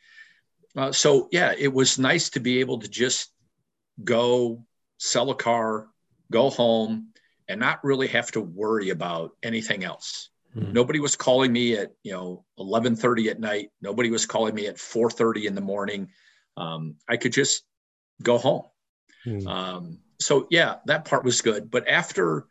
Uh, 0.77 0.91
so, 0.91 1.27
yeah, 1.31 1.53
it 1.57 1.73
was 1.73 1.97
nice 1.97 2.29
to 2.31 2.39
be 2.39 2.59
able 2.59 2.79
to 2.79 2.87
just 2.87 3.31
go 4.03 4.63
sell 4.97 5.29
a 5.31 5.35
car, 5.35 5.87
go 6.35 6.49
home, 6.49 7.13
and 7.47 7.61
not 7.61 7.83
really 7.83 8.07
have 8.07 8.29
to 8.31 8.41
worry 8.41 8.89
about 8.89 9.31
anything 9.41 9.85
else. 9.85 10.29
Mm. 10.53 10.73
Nobody 10.73 10.99
was 10.99 11.15
calling 11.15 11.53
me 11.53 11.77
at 11.77 11.93
you 12.03 12.11
know 12.11 12.43
11:30 12.59 13.29
at 13.29 13.39
night. 13.39 13.69
Nobody 13.81 14.09
was 14.09 14.25
calling 14.25 14.53
me 14.53 14.67
at 14.67 14.77
4:30 14.77 15.45
in 15.45 15.55
the 15.55 15.61
morning. 15.61 16.09
Um, 16.57 16.95
I 17.07 17.15
could 17.17 17.31
just 17.31 17.63
go 18.21 18.37
home. 18.37 18.63
Mm. 19.25 19.47
Um, 19.47 19.99
so 20.19 20.47
yeah, 20.49 20.75
that 20.87 21.05
part 21.05 21.23
was 21.23 21.41
good. 21.41 21.71
But 21.71 21.87
after 21.87 22.47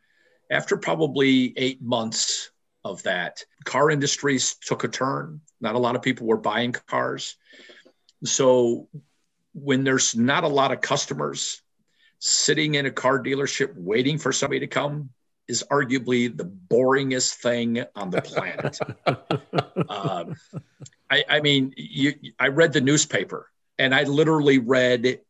after 0.50 0.76
probably 0.76 1.52
eight 1.56 1.82
months 1.82 2.50
of 2.84 3.02
that, 3.02 3.44
car 3.64 3.90
industries 3.90 4.56
took 4.56 4.84
a 4.84 4.88
turn. 4.88 5.40
Not 5.60 5.74
a 5.74 5.84
lot 5.86 5.96
of 5.96 6.02
people 6.02 6.26
were 6.26 6.48
buying 6.52 6.72
cars. 6.72 7.36
So 8.24 8.88
when 9.52 9.84
there's 9.84 10.14
not 10.16 10.44
a 10.44 10.48
lot 10.60 10.72
of 10.72 10.80
customers, 10.80 11.62
sitting 12.26 12.74
in 12.76 12.86
a 12.86 12.90
car 12.90 13.22
dealership 13.22 13.74
waiting 13.76 14.16
for 14.16 14.32
somebody 14.32 14.60
to 14.60 14.66
come 14.66 15.10
is 15.46 15.62
arguably 15.70 16.34
the 16.34 16.44
boringest 16.44 17.34
thing 17.34 17.84
on 17.94 18.08
the 18.08 18.22
planet. 18.22 18.78
um, 19.90 20.34
I, 21.10 21.24
I, 21.28 21.40
mean, 21.40 21.74
you, 21.76 22.14
I 22.40 22.48
read 22.48 22.72
the 22.72 22.80
newspaper 22.80 23.50
and 23.78 23.94
I 23.94 24.04
literally 24.04 24.58
read 24.58 25.20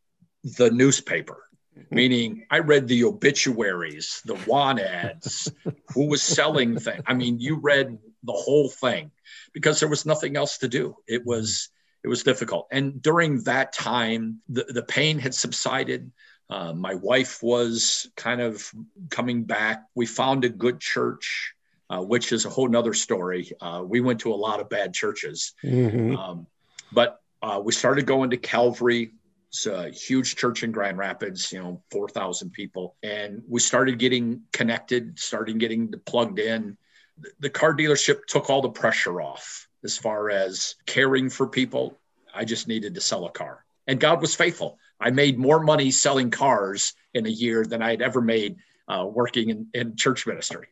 the 0.45 0.71
newspaper, 0.71 1.43
meaning 1.91 2.47
I 2.49 2.61
read 2.61 2.87
the 2.87 3.03
obituaries, 3.05 4.23
the 4.25 4.39
want 4.47 4.79
ads, 4.79 5.51
who 5.95 6.07
was 6.07 6.23
selling 6.23 6.79
things. 6.79 7.03
I 7.09 7.15
mean, 7.15 7.41
you 7.41 7.57
read 7.57 7.99
the 8.23 8.33
whole 8.33 8.69
thing 8.69 9.11
because 9.53 9.81
there 9.81 9.89
was 9.89 10.07
nothing 10.07 10.37
else 10.37 10.59
to 10.59 10.69
do. 10.69 10.95
It 11.09 11.27
was 11.27 11.71
it 12.05 12.09
was 12.09 12.23
difficult. 12.23 12.69
And 12.71 13.01
during 13.01 13.45
that 13.45 13.73
time, 13.73 14.43
the, 14.49 14.65
the 14.65 14.83
pain 14.83 15.19
had 15.19 15.35
subsided. 15.35 16.13
Uh, 16.51 16.73
my 16.73 16.95
wife 16.95 17.43
was 17.43 18.09
kind 18.17 18.41
of 18.41 18.71
coming 19.11 19.45
back. 19.45 19.85
We 19.95 20.07
found 20.07 20.45
a 20.45 20.49
good 20.49 20.81
church, 20.81 21.55
uh, 21.89 22.01
which 22.03 22.33
is 22.33 22.45
a 22.45 22.51
whole 22.51 22.69
nother 22.69 22.95
story. 22.95 23.53
Uh, 23.61 23.83
we 23.85 24.01
went 24.01 24.21
to 24.21 24.33
a 24.33 24.37
lot 24.37 24.61
of 24.61 24.69
bad 24.69 24.93
churches, 24.93 25.55
mm-hmm. 25.63 26.17
um, 26.17 26.47
but 26.93 27.21
uh, 27.43 27.61
we 27.63 27.73
started 27.73 28.07
going 28.07 28.31
to 28.31 28.37
Calvary. 28.37 29.13
It's 29.49 29.67
a 29.67 29.91
huge 29.91 30.37
church 30.37 30.63
in 30.63 30.73
Grand 30.73 30.99
Rapids, 30.99 31.53
you 31.53 31.63
know, 31.63 31.83
4,000 31.91 32.51
people. 32.51 32.97
And 33.03 33.43
we 33.49 33.61
started 33.61 33.99
getting 33.99 34.43
connected, 34.53 35.19
starting 35.19 35.59
getting 35.59 35.93
plugged 36.07 36.39
in. 36.39 36.77
The 37.39 37.51
car 37.51 37.75
dealership 37.75 38.27
took 38.27 38.51
all 38.51 38.63
the 38.63 38.71
pressure 38.71 39.21
off 39.21 39.69
as 39.85 39.97
far 39.97 40.31
as 40.31 40.75
caring 40.87 41.31
for 41.31 41.47
people. 41.47 41.99
I 42.35 42.45
just 42.45 42.67
needed 42.67 42.95
to 42.97 43.01
sell 43.01 43.27
a 43.27 43.31
car. 43.31 43.65
And 43.87 44.01
God 44.01 44.21
was 44.21 44.35
faithful. 44.35 44.79
I 45.01 45.11
made 45.11 45.39
more 45.39 45.61
money 45.61 45.91
selling 45.91 46.31
cars 46.31 46.95
in 47.13 47.27
a 47.27 47.31
year 47.31 47.65
than 47.65 47.83
I 47.83 47.91
had 47.91 48.03
ever 48.03 48.21
made 48.21 48.57
uh, 48.89 49.07
working 49.11 49.51
in, 49.51 49.67
in, 49.73 49.97
church 49.97 50.27
ministry. 50.27 50.67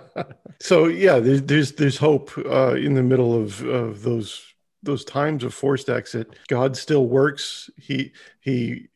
so 0.60 0.86
yeah, 0.86 1.18
there's 1.18 1.42
there's, 1.42 1.72
there's 1.72 1.96
hope 1.96 2.30
uh, 2.38 2.74
in 2.74 2.94
the 2.94 3.02
middle 3.02 3.34
of, 3.34 3.62
of 3.64 4.02
those 4.02 4.42
those 4.82 5.04
times 5.04 5.42
of 5.42 5.52
forced 5.52 5.88
exit. 5.88 6.36
God 6.48 6.76
still 6.76 7.06
works. 7.06 7.68
He 7.76 8.12
he 8.40 8.88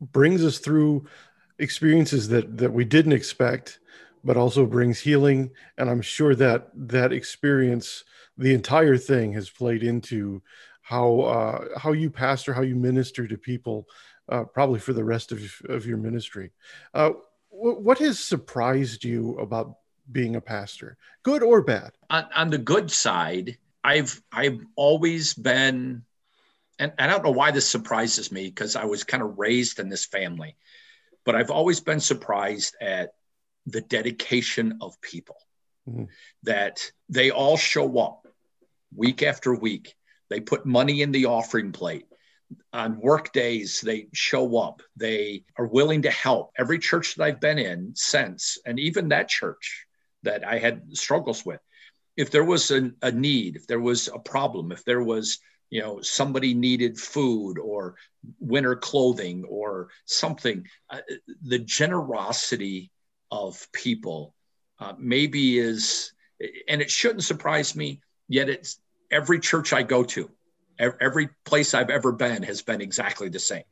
brings 0.00 0.44
us 0.44 0.58
through 0.58 1.06
experiences 1.58 2.28
that 2.28 2.58
that 2.58 2.72
we 2.72 2.84
didn't 2.84 3.12
expect, 3.12 3.80
but 4.22 4.36
also 4.36 4.66
brings 4.66 5.00
healing. 5.00 5.50
And 5.78 5.88
I'm 5.88 6.02
sure 6.02 6.34
that 6.34 6.68
that 6.74 7.12
experience, 7.12 8.04
the 8.36 8.52
entire 8.52 8.98
thing, 8.98 9.32
has 9.32 9.48
played 9.48 9.82
into 9.82 10.42
how 10.82 11.20
uh, 11.20 11.78
how 11.78 11.92
you 11.92 12.10
pastor, 12.10 12.52
how 12.52 12.62
you 12.62 12.76
minister 12.76 13.26
to 13.26 13.38
people 13.38 13.86
uh, 14.30 14.44
probably 14.44 14.78
for 14.78 14.92
the 14.92 15.04
rest 15.04 15.32
of, 15.32 15.40
of 15.68 15.86
your 15.86 15.98
ministry. 15.98 16.52
Uh, 16.94 17.10
w- 17.50 17.78
what 17.78 17.98
has 17.98 18.18
surprised 18.18 19.04
you 19.04 19.36
about 19.38 19.76
being 20.10 20.36
a 20.36 20.40
pastor, 20.40 20.96
good 21.22 21.42
or 21.42 21.62
bad? 21.62 21.92
On, 22.08 22.26
on 22.34 22.50
the 22.50 22.58
good 22.58 22.90
side, 22.90 23.58
I've 23.82 24.22
I've 24.32 24.64
always 24.76 25.34
been, 25.34 26.04
and, 26.78 26.92
and 26.98 27.10
I 27.10 27.14
don't 27.14 27.24
know 27.24 27.30
why 27.30 27.50
this 27.50 27.68
surprises 27.68 28.30
me 28.30 28.46
because 28.46 28.76
I 28.76 28.84
was 28.84 29.04
kind 29.04 29.22
of 29.22 29.38
raised 29.38 29.80
in 29.80 29.88
this 29.88 30.06
family, 30.06 30.56
but 31.24 31.34
I've 31.34 31.50
always 31.50 31.80
been 31.80 32.00
surprised 32.00 32.76
at 32.80 33.10
the 33.66 33.80
dedication 33.80 34.78
of 34.80 35.00
people. 35.00 35.36
Mm-hmm. 35.88 36.04
That 36.42 36.92
they 37.08 37.30
all 37.30 37.56
show 37.56 37.98
up 37.98 38.26
week 38.94 39.22
after 39.22 39.54
week. 39.54 39.94
They 40.28 40.40
put 40.40 40.66
money 40.66 41.02
in 41.02 41.10
the 41.10 41.26
offering 41.26 41.72
plate 41.72 42.06
on 42.72 43.00
work 43.00 43.32
days 43.32 43.80
they 43.80 44.08
show 44.12 44.58
up. 44.58 44.82
They 44.96 45.44
are 45.56 45.66
willing 45.66 46.02
to 46.02 46.10
help. 46.10 46.52
Every 46.58 46.78
church 46.78 47.14
that 47.14 47.24
i've 47.24 47.40
been 47.40 47.58
in 47.58 47.92
since 47.94 48.58
and 48.66 48.78
even 48.78 49.08
that 49.08 49.28
church 49.28 49.86
that 50.22 50.46
i 50.46 50.58
had 50.58 50.82
struggles 50.92 51.44
with 51.44 51.60
if 52.16 52.30
there 52.30 52.44
was 52.44 52.70
a, 52.70 52.90
a 53.02 53.10
need 53.10 53.56
if 53.56 53.66
there 53.66 53.80
was 53.80 54.08
a 54.08 54.18
problem 54.18 54.72
if 54.72 54.84
there 54.84 55.02
was 55.02 55.38
you 55.70 55.80
know 55.80 56.00
somebody 56.00 56.54
needed 56.54 56.98
food 56.98 57.58
or 57.58 57.94
winter 58.38 58.76
clothing 58.76 59.44
or 59.48 59.88
something 60.04 60.66
uh, 60.90 61.00
the 61.42 61.58
generosity 61.58 62.90
of 63.30 63.66
people 63.72 64.34
uh, 64.80 64.92
maybe 64.98 65.58
is 65.58 66.12
and 66.68 66.80
it 66.82 66.90
shouldn't 66.90 67.24
surprise 67.24 67.76
me 67.76 68.00
yet 68.28 68.48
it's 68.48 68.80
every 69.10 69.38
church 69.38 69.72
i 69.72 69.82
go 69.82 70.02
to 70.02 70.30
every 70.80 71.28
place 71.44 71.74
I've 71.74 71.90
ever 71.90 72.12
been 72.12 72.42
has 72.42 72.62
been 72.62 72.80
exactly 72.80 73.28
the 73.28 73.38
same. 73.38 73.64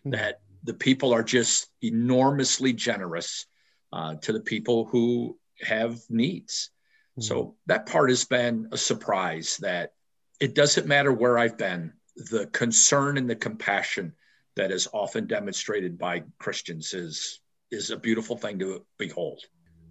Mm-hmm. 0.00 0.10
That 0.10 0.40
the 0.64 0.74
people 0.74 1.12
are 1.12 1.22
just 1.22 1.68
enormously 1.82 2.72
generous 2.72 3.46
uh, 3.92 4.16
to 4.16 4.32
the 4.32 4.40
people 4.40 4.84
who 4.86 5.38
have 5.62 5.98
needs. 6.10 6.70
Mm-hmm. 7.12 7.22
So 7.22 7.56
that 7.66 7.86
part 7.86 8.10
has 8.10 8.24
been 8.24 8.68
a 8.72 8.76
surprise 8.76 9.58
that 9.62 9.92
it 10.40 10.54
doesn't 10.54 10.86
matter 10.86 11.12
where 11.12 11.38
I've 11.38 11.56
been, 11.56 11.92
the 12.16 12.46
concern 12.46 13.16
and 13.16 13.28
the 13.28 13.36
compassion 13.36 14.12
that 14.56 14.70
is 14.70 14.88
often 14.92 15.26
demonstrated 15.26 15.98
by 15.98 16.24
Christians 16.38 16.94
is 16.94 17.40
is 17.70 17.90
a 17.90 17.96
beautiful 17.96 18.36
thing 18.36 18.58
to 18.60 18.84
behold. 18.96 19.40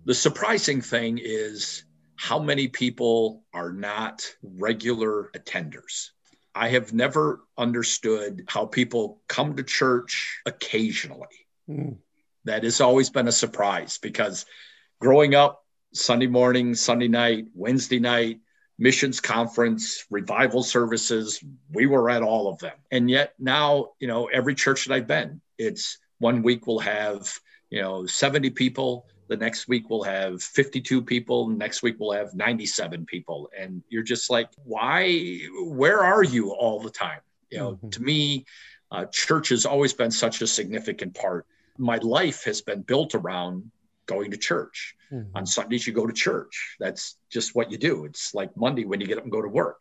The 0.06 0.14
surprising 0.14 0.82
thing 0.82 1.20
is 1.22 1.84
how 2.16 2.40
many 2.40 2.68
people 2.68 3.44
are 3.54 3.72
not 3.72 4.26
regular 4.42 5.30
attenders. 5.36 6.12
I 6.56 6.70
have 6.70 6.94
never 6.94 7.42
understood 7.58 8.46
how 8.48 8.66
people 8.66 9.22
come 9.28 9.58
to 9.58 9.64
church 9.64 10.42
occasionally. 10.46 11.28
Mm. 11.70 11.98
That 12.46 12.64
has 12.64 12.80
always 12.80 13.10
been 13.10 13.28
a 13.28 13.34
surprise 13.34 13.98
because 13.98 14.46
growing 15.00 15.36
up, 15.36 15.64
Sunday 15.94 16.28
morning, 16.28 16.76
Sunday 16.76 17.08
night, 17.08 17.48
Wednesday 17.54 18.00
night, 18.00 18.40
missions 18.78 19.20
conference, 19.20 20.06
revival 20.10 20.64
services, 20.64 21.44
we 21.72 21.86
were 21.86 22.10
at 22.10 22.22
all 22.22 22.48
of 22.48 22.60
them. 22.60 22.76
And 22.92 23.10
yet 23.10 23.34
now, 23.40 23.92
you 24.00 24.08
know, 24.08 24.26
every 24.26 24.56
church 24.56 24.86
that 24.86 24.94
I've 24.94 25.08
been, 25.08 25.42
it's 25.58 25.98
one 26.20 26.44
week 26.44 26.68
we'll 26.68 26.80
have, 26.80 27.34
you 27.70 27.82
know, 27.82 28.06
70 28.06 28.52
people, 28.52 29.08
the 29.28 29.38
next 29.38 29.68
week 29.68 29.90
we'll 29.90 30.04
have 30.04 30.42
52 30.42 31.02
people 31.02 31.48
next 31.48 31.82
week 31.82 31.96
we'll 32.00 32.12
have 32.12 32.34
97 32.34 33.06
people. 33.06 33.50
And 33.58 33.84
you're 33.90 34.04
just 34.04 34.30
like 34.30 34.50
why 34.64 35.40
where 35.64 36.04
are 36.04 36.24
you 36.24 36.52
all 36.52 36.80
the 36.80 36.90
time? 36.90 37.20
You 37.50 37.58
know 37.60 37.72
mm-hmm. 37.74 37.90
to 37.90 38.04
me 38.04 38.46
uh, 38.92 39.06
church 39.12 39.50
has 39.50 39.66
always 39.66 39.94
been 39.94 40.12
such 40.12 40.42
a 40.42 40.48
significant 40.48 41.14
part. 41.16 41.46
My 41.78 41.98
life 41.98 42.44
has 42.46 42.62
been 42.62 42.82
built 42.82 43.16
around 43.16 43.72
going 44.06 44.32
to 44.32 44.38
church. 44.38 44.96
Mm-hmm. 45.12 45.38
on 45.38 45.46
sundays 45.46 45.86
you 45.86 45.94
go 45.94 46.08
to 46.08 46.14
church. 46.14 46.78
That's 46.80 47.18
just 47.30 47.54
what 47.54 47.72
you 47.72 47.78
do. 47.78 48.06
It's 48.06 48.34
like 48.34 48.56
monday 48.58 48.86
when 48.86 49.00
you 49.00 49.08
get 49.08 49.18
up 49.18 49.24
and 49.24 49.32
go 49.32 49.42
to 49.42 49.48
work. 49.48 49.80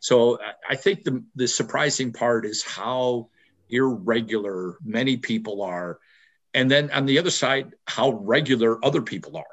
So 0.00 0.38
i 0.68 0.76
think 0.76 1.04
the, 1.04 1.24
the 1.34 1.48
surprising 1.48 2.12
part 2.12 2.44
is 2.44 2.62
how 2.62 3.28
irregular 3.70 4.78
many 4.84 5.16
people 5.16 5.62
are 5.62 5.98
and 6.54 6.70
then 6.70 6.90
on 6.92 7.04
the 7.04 7.18
other 7.18 7.30
side 7.30 7.74
how 7.86 8.12
regular 8.12 8.82
other 8.84 9.02
people 9.02 9.36
are. 9.36 9.44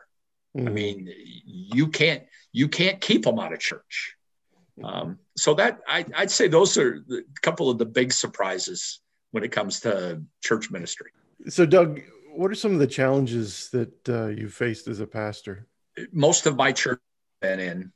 Mm-hmm. 0.55 0.67
i 0.67 0.71
mean 0.71 1.13
you 1.45 1.87
can't 1.87 2.23
you 2.51 2.67
can't 2.67 2.99
keep 2.99 3.23
them 3.23 3.39
out 3.39 3.53
of 3.53 3.59
church. 3.59 4.15
Um, 4.83 5.19
so 5.37 5.53
that 5.55 5.79
I, 5.87 6.05
i'd 6.17 6.31
say 6.31 6.47
those 6.47 6.77
are 6.77 7.03
a 7.11 7.41
couple 7.41 7.69
of 7.69 7.77
the 7.77 7.85
big 7.85 8.11
surprises 8.11 9.01
when 9.31 9.43
it 9.43 9.51
comes 9.51 9.79
to 9.81 10.21
church 10.41 10.71
ministry. 10.71 11.11
So 11.49 11.65
doug 11.65 12.01
what 12.33 12.51
are 12.51 12.55
some 12.55 12.73
of 12.73 12.79
the 12.79 12.87
challenges 12.87 13.69
that 13.71 14.09
uh, 14.09 14.27
you 14.27 14.47
faced 14.49 14.87
as 14.87 14.99
a 14.99 15.07
pastor? 15.07 15.67
Most 16.11 16.45
of 16.45 16.55
my 16.55 16.71
church 16.71 16.99
been 17.41 17.59
in 17.59 17.91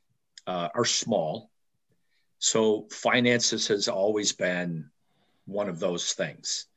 uh, 0.47 0.69
are 0.75 0.85
small. 0.85 1.49
So 2.39 2.87
finances 2.91 3.67
has 3.69 3.87
always 3.87 4.31
been 4.33 4.89
one 5.45 5.69
of 5.69 5.79
those 5.79 6.13
things 6.13 6.67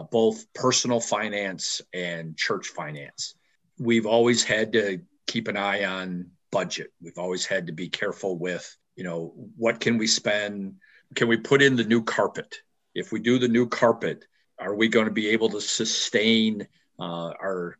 uh, 0.00 0.04
both 0.04 0.52
personal 0.54 1.00
finance 1.00 1.82
and 1.92 2.36
church 2.36 2.68
finance. 2.68 3.34
We've 3.78 4.06
always 4.06 4.42
had 4.42 4.72
to 4.72 5.00
keep 5.26 5.48
an 5.48 5.56
eye 5.56 5.84
on 5.84 6.30
budget. 6.50 6.92
We've 7.02 7.18
always 7.18 7.44
had 7.44 7.66
to 7.66 7.72
be 7.72 7.88
careful 7.88 8.38
with, 8.38 8.76
you 8.96 9.04
know, 9.04 9.32
what 9.56 9.80
can 9.80 9.98
we 9.98 10.06
spend? 10.06 10.76
Can 11.14 11.28
we 11.28 11.36
put 11.36 11.62
in 11.62 11.76
the 11.76 11.84
new 11.84 12.02
carpet? 12.02 12.56
If 12.94 13.12
we 13.12 13.20
do 13.20 13.38
the 13.38 13.48
new 13.48 13.68
carpet, 13.68 14.24
are 14.58 14.74
we 14.74 14.88
going 14.88 15.06
to 15.06 15.12
be 15.12 15.28
able 15.28 15.50
to 15.50 15.60
sustain 15.60 16.66
uh, 16.98 17.32
our 17.40 17.76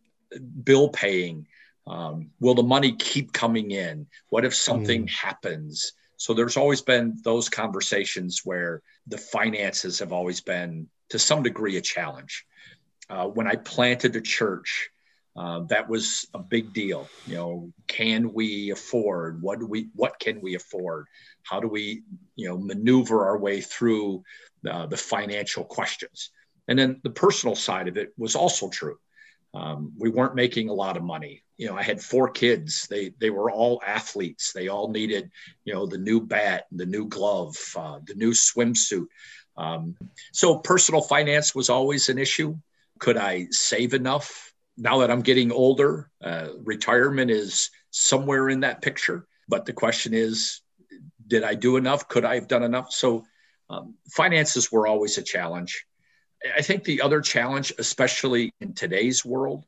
bill 0.63 0.89
paying? 0.91 1.47
Um, 1.87 2.31
will 2.39 2.55
the 2.55 2.63
money 2.63 2.93
keep 2.97 3.33
coming 3.33 3.71
in? 3.71 4.07
What 4.29 4.45
if 4.45 4.55
something 4.55 5.07
mm. 5.07 5.11
happens? 5.11 5.93
So 6.19 6.35
there's 6.35 6.59
always 6.59 6.83
been 6.83 7.17
those 7.25 7.49
conversations 7.49 8.43
where 8.45 8.83
the 9.07 9.19
finances 9.19 9.99
have 10.01 10.13
always 10.13 10.41
been 10.43 10.89
to 11.11 11.19
some 11.19 11.43
degree 11.43 11.77
a 11.77 11.81
challenge. 11.81 12.47
Uh, 13.09 13.27
when 13.27 13.47
I 13.47 13.57
planted 13.57 14.17
a 14.17 14.21
church, 14.21 14.91
uh, 15.37 15.61
that 15.69 15.89
was 15.89 16.27
a 16.35 16.39
big 16.39 16.73
deal. 16.73 17.09
You 17.27 17.35
know, 17.35 17.73
can 17.87 18.33
we 18.33 18.71
afford? 18.71 19.43
What 19.43 19.61
do 19.61 19.67
we? 19.67 19.89
What 19.95 20.19
can 20.19 20.41
we 20.41 20.55
afford? 20.55 21.07
How 21.43 21.61
do 21.61 21.69
we, 21.69 22.03
you 22.37 22.49
know, 22.49 22.59
maneuver 22.59 23.27
our 23.27 23.39
way 23.39 23.61
through 23.61 24.23
uh, 24.69 24.87
the 24.87 24.97
financial 24.97 25.65
questions? 25.65 26.31
And 26.69 26.79
then 26.79 27.01
the 27.03 27.11
personal 27.11 27.57
side 27.57 27.89
of 27.89 27.97
it 27.97 28.13
was 28.17 28.37
also 28.37 28.69
true. 28.69 28.97
Um, 29.53 29.93
we 29.99 30.11
weren't 30.11 30.35
making 30.35 30.69
a 30.69 30.75
lot 30.75 30.97
of 30.97 31.03
money. 31.03 31.43
You 31.57 31.67
know, 31.69 31.77
I 31.77 31.83
had 31.83 32.01
four 32.01 32.31
kids. 32.31 32.87
They 32.89 33.13
they 33.19 33.31
were 33.31 33.51
all 33.51 33.83
athletes. 33.87 34.53
They 34.53 34.69
all 34.69 34.89
needed, 34.89 35.31
you 35.65 35.75
know, 35.75 35.87
the 35.87 35.99
new 35.99 36.21
bat, 36.21 36.67
the 36.71 36.87
new 36.87 37.07
glove, 37.07 37.57
uh, 37.77 37.99
the 38.05 38.15
new 38.15 38.31
swimsuit. 38.33 39.07
Um, 39.57 39.97
so 40.33 40.59
personal 40.59 41.03
finance 41.03 41.55
was 41.55 41.69
always 41.69 42.09
an 42.09 42.19
issue. 42.19 42.57
Could 42.99 43.17
I 43.17 43.49
save 43.51 43.95
enough? 43.95 44.53
Now 44.77 44.99
that 44.99 45.11
I'm 45.11 45.23
getting 45.23 45.53
older, 45.53 46.11
uh, 46.23 46.49
retirement 46.63 47.31
is 47.31 47.71
somewhere 47.91 48.49
in 48.49 48.61
that 48.61 48.83
picture. 48.83 49.27
But 49.49 49.67
the 49.67 49.73
question 49.73 50.15
is, 50.15 50.61
did 51.27 51.43
I 51.43 51.55
do 51.55 51.77
enough? 51.77 52.09
Could 52.09 52.25
I 52.25 52.37
have 52.37 52.49
done 52.49 52.63
enough? 52.63 52.93
So 52.93 53.25
um, 53.69 53.95
finances 54.11 54.73
were 54.73 54.87
always 54.87 55.19
a 55.19 55.23
challenge. 55.23 55.87
I 56.57 56.63
think 56.63 56.85
the 56.85 57.03
other 57.03 57.21
challenge, 57.21 57.73
especially 57.79 58.53
in 58.61 58.73
today's 58.75 59.25
world, 59.25 59.67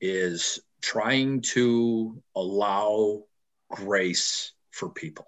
is 0.00 0.60
trying 0.80 1.40
to 1.40 2.22
allow 2.36 3.24
grace 3.70 4.52
for 4.70 4.88
people. 4.88 5.26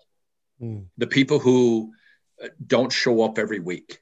Mm. 0.63 0.87
The 0.97 1.07
people 1.07 1.39
who 1.39 1.93
don't 2.67 2.93
show 2.93 3.23
up 3.23 3.39
every 3.39 3.59
week, 3.61 4.01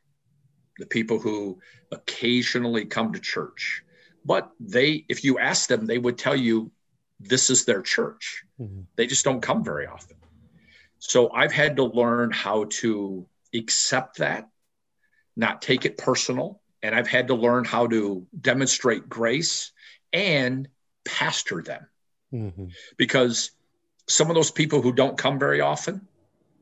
the 0.78 0.86
people 0.86 1.18
who 1.18 1.58
occasionally 1.90 2.84
come 2.84 3.12
to 3.12 3.20
church. 3.20 3.82
But 4.24 4.50
they, 4.60 5.04
if 5.08 5.24
you 5.24 5.38
ask 5.38 5.68
them, 5.68 5.86
they 5.86 5.98
would 5.98 6.18
tell 6.18 6.36
you 6.36 6.70
this 7.18 7.50
is 7.50 7.64
their 7.64 7.82
church. 7.82 8.44
Mm-hmm. 8.60 8.82
They 8.96 9.06
just 9.06 9.24
don't 9.24 9.40
come 9.40 9.64
very 9.64 9.86
often. 9.86 10.16
So 10.98 11.30
I've 11.30 11.52
had 11.52 11.76
to 11.76 11.84
learn 11.84 12.30
how 12.30 12.66
to 12.70 13.26
accept 13.54 14.18
that, 14.18 14.48
not 15.38 15.62
take 15.62 15.84
it 15.84 15.96
personal. 15.96 16.60
And 16.82 16.94
I've 16.94 17.08
had 17.08 17.28
to 17.28 17.34
learn 17.34 17.64
how 17.64 17.86
to 17.86 18.26
demonstrate 18.40 19.08
grace 19.08 19.72
and 20.12 20.68
pastor 21.04 21.62
them. 21.62 21.86
Mm-hmm. 22.32 22.66
Because 22.96 23.52
some 24.06 24.28
of 24.28 24.34
those 24.34 24.50
people 24.50 24.82
who 24.82 24.92
don't 24.92 25.18
come 25.18 25.38
very 25.38 25.60
often, 25.60 26.06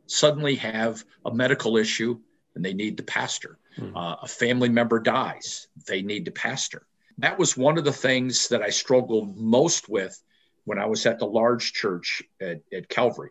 suddenly 0.07 0.55
have 0.57 1.05
a 1.25 1.35
medical 1.35 1.77
issue 1.77 2.19
and 2.55 2.65
they 2.65 2.73
need 2.73 2.97
the 2.97 3.03
pastor. 3.03 3.59
Hmm. 3.77 3.97
Uh, 3.97 4.15
a 4.23 4.29
family 4.29 4.69
member 4.69 4.99
dies, 4.99 5.69
they 5.87 6.03
need 6.03 6.25
the 6.25 6.31
pastor. 6.31 6.87
That 7.19 7.39
was 7.39 7.57
one 7.57 7.79
of 7.79 7.85
the 7.85 7.93
things 7.93 8.49
that 8.49 8.63
I 8.63 8.71
struggled 8.71 9.37
most 9.37 9.89
with 9.89 10.21
when 10.65 10.79
I 10.79 10.87
was 10.87 11.07
at 11.07 11.19
the 11.19 11.27
large 11.27 11.73
church 11.73 12.23
at, 12.41 12.61
at 12.73 12.89
Calvary. 12.89 13.31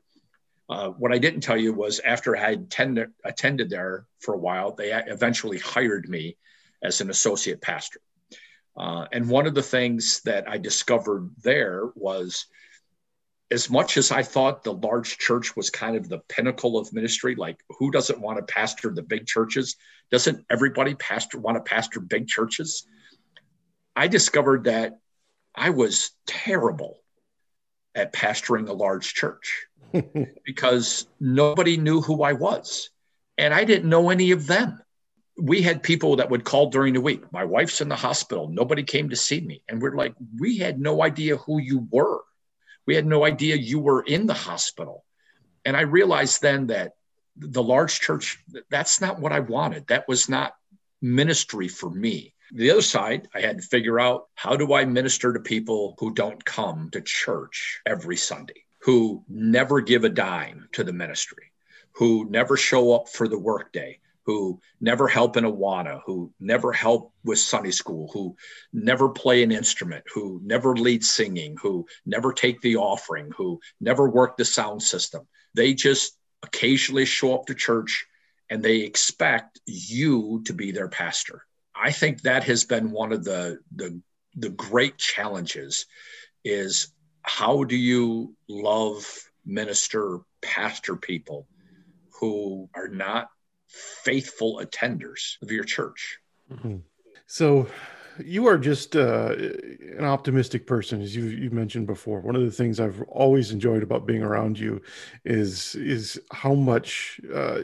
Uh, 0.67 0.89
what 0.89 1.13
I 1.13 1.19
didn't 1.19 1.41
tell 1.41 1.57
you 1.57 1.73
was 1.73 1.99
after 1.99 2.35
I 2.35 2.39
had 2.39 2.73
attended 3.23 3.69
there 3.69 4.05
for 4.19 4.33
a 4.33 4.39
while, 4.39 4.73
they 4.73 4.91
eventually 4.91 5.59
hired 5.59 6.09
me 6.09 6.37
as 6.83 7.01
an 7.01 7.09
associate 7.09 7.61
pastor. 7.61 7.99
Uh, 8.77 9.05
and 9.11 9.29
one 9.29 9.47
of 9.47 9.53
the 9.53 9.63
things 9.63 10.21
that 10.25 10.49
I 10.49 10.57
discovered 10.57 11.29
there 11.43 11.89
was 11.95 12.47
as 13.51 13.69
much 13.69 13.97
as 13.97 14.11
I 14.11 14.23
thought 14.23 14.63
the 14.63 14.73
large 14.73 15.17
church 15.17 15.55
was 15.55 15.69
kind 15.69 15.95
of 15.95 16.09
the 16.09 16.19
pinnacle 16.27 16.77
of 16.77 16.91
ministry, 16.91 17.35
like 17.35 17.59
who 17.77 17.91
doesn't 17.91 18.19
want 18.19 18.39
to 18.39 18.53
pastor 18.53 18.91
the 18.91 19.03
big 19.03 19.27
churches? 19.27 19.75
Doesn't 20.11 20.45
everybody 20.49 20.95
pastor 20.95 21.39
want 21.39 21.57
to 21.57 21.61
pastor 21.61 21.99
big 21.99 22.27
churches? 22.27 22.87
I 23.95 24.07
discovered 24.07 24.65
that 24.65 24.99
I 25.53 25.69
was 25.69 26.11
terrible 26.25 26.99
at 27.95 28.13
pastoring 28.13 28.67
a 28.67 28.73
large 28.73 29.13
church 29.13 29.65
because 30.45 31.07
nobody 31.19 31.77
knew 31.77 32.01
who 32.01 32.23
I 32.23 32.33
was 32.33 32.89
and 33.37 33.53
I 33.53 33.63
didn't 33.63 33.89
know 33.89 34.09
any 34.09 34.31
of 34.31 34.47
them. 34.47 34.81
We 35.37 35.61
had 35.61 35.83
people 35.83 36.17
that 36.17 36.29
would 36.29 36.45
call 36.45 36.69
during 36.69 36.93
the 36.93 37.01
week. 37.01 37.31
My 37.31 37.43
wife's 37.43 37.81
in 37.81 37.89
the 37.89 37.95
hospital. 37.95 38.47
Nobody 38.47 38.83
came 38.83 39.09
to 39.09 39.17
see 39.17 39.41
me. 39.41 39.61
And 39.67 39.81
we're 39.81 39.95
like, 39.95 40.13
we 40.39 40.57
had 40.57 40.79
no 40.79 41.03
idea 41.03 41.35
who 41.35 41.59
you 41.59 41.87
were 41.91 42.21
we 42.85 42.95
had 42.95 43.05
no 43.05 43.25
idea 43.25 43.55
you 43.55 43.79
were 43.79 44.01
in 44.01 44.27
the 44.27 44.33
hospital. 44.33 45.03
And 45.63 45.75
I 45.75 45.81
realized 45.81 46.41
then 46.41 46.67
that 46.67 46.93
the 47.35 47.63
large 47.63 47.99
church, 47.99 48.39
that's 48.69 49.01
not 49.01 49.19
what 49.19 49.31
I 49.31 49.39
wanted. 49.39 49.87
That 49.87 50.07
was 50.07 50.29
not 50.29 50.53
ministry 51.01 51.67
for 51.67 51.89
me. 51.89 52.33
The 52.51 52.69
other 52.69 52.81
side, 52.81 53.27
I 53.33 53.41
had 53.41 53.57
to 53.57 53.67
figure 53.67 53.99
out 53.99 54.27
how 54.35 54.55
do 54.55 54.73
I 54.73 54.85
minister 54.85 55.33
to 55.33 55.39
people 55.39 55.95
who 55.99 56.13
don't 56.13 56.43
come 56.45 56.89
to 56.91 57.01
church 57.01 57.81
every 57.87 58.17
Sunday, 58.17 58.65
who 58.79 59.23
never 59.27 59.81
give 59.81 60.03
a 60.03 60.09
dime 60.09 60.69
to 60.73 60.83
the 60.83 60.93
ministry, 60.93 61.51
who 61.93 62.29
never 62.29 62.55
show 62.55 62.93
up 62.93 63.09
for 63.09 63.27
the 63.27 63.39
workday, 63.39 63.99
who 64.25 64.59
never 64.79 65.07
help 65.07 65.37
in 65.37 65.43
Awana, 65.43 66.01
who 66.05 66.31
never 66.39 66.71
help 66.71 67.13
with 67.23 67.39
Sunday 67.39 67.71
school, 67.71 68.11
who 68.13 68.35
never 68.71 69.09
play 69.09 69.41
an 69.41 69.51
instrument, 69.51 70.03
who 70.13 70.39
never 70.43 70.75
lead 70.75 71.03
singing, 71.03 71.57
who 71.59 71.87
never 72.05 72.31
take 72.31 72.61
the 72.61 72.75
offering, 72.75 73.31
who 73.35 73.59
never 73.81 74.07
work 74.07 74.37
the 74.37 74.45
sound 74.45 74.83
system. 74.83 75.27
They 75.55 75.73
just 75.73 76.15
occasionally 76.43 77.05
show 77.05 77.33
up 77.33 77.47
to 77.47 77.55
church 77.55 78.05
and 78.51 78.61
they 78.61 78.81
expect 78.81 79.59
you 79.65 80.43
to 80.45 80.53
be 80.53 80.71
their 80.71 80.89
pastor. 80.89 81.43
I 81.85 81.91
think 81.91 82.23
that 82.23 82.43
has 82.45 82.63
been 82.63 82.89
one 82.89 83.11
of 83.13 83.23
the 83.23 83.59
the, 83.75 84.01
the 84.35 84.49
great 84.49 84.97
challenges 84.97 85.85
is 86.43 86.87
how 87.21 87.63
do 87.63 87.75
you 87.75 88.35
love, 88.49 89.05
minister, 89.45 90.21
pastor 90.41 90.95
people 90.95 91.47
who 92.19 92.69
are 92.73 92.87
not 92.87 93.29
faithful 93.67 94.61
attenders 94.63 95.35
of 95.43 95.51
your 95.51 95.63
church? 95.63 96.17
Mm-hmm. 96.51 96.77
So, 97.27 97.67
you 98.17 98.47
are 98.47 98.57
just 98.57 98.95
uh, 98.95 99.35
an 99.97 100.05
optimistic 100.05 100.65
person, 100.65 101.03
as 101.03 101.15
you 101.15 101.25
you 101.25 101.51
mentioned 101.51 101.85
before. 101.85 102.19
One 102.19 102.35
of 102.35 102.41
the 102.41 102.51
things 102.51 102.79
I've 102.79 103.01
always 103.03 103.51
enjoyed 103.51 103.83
about 103.83 104.07
being 104.07 104.23
around 104.23 104.57
you 104.57 104.81
is 105.23 105.75
is 105.75 106.19
how 106.31 106.55
much 106.55 107.21
uh, 107.31 107.61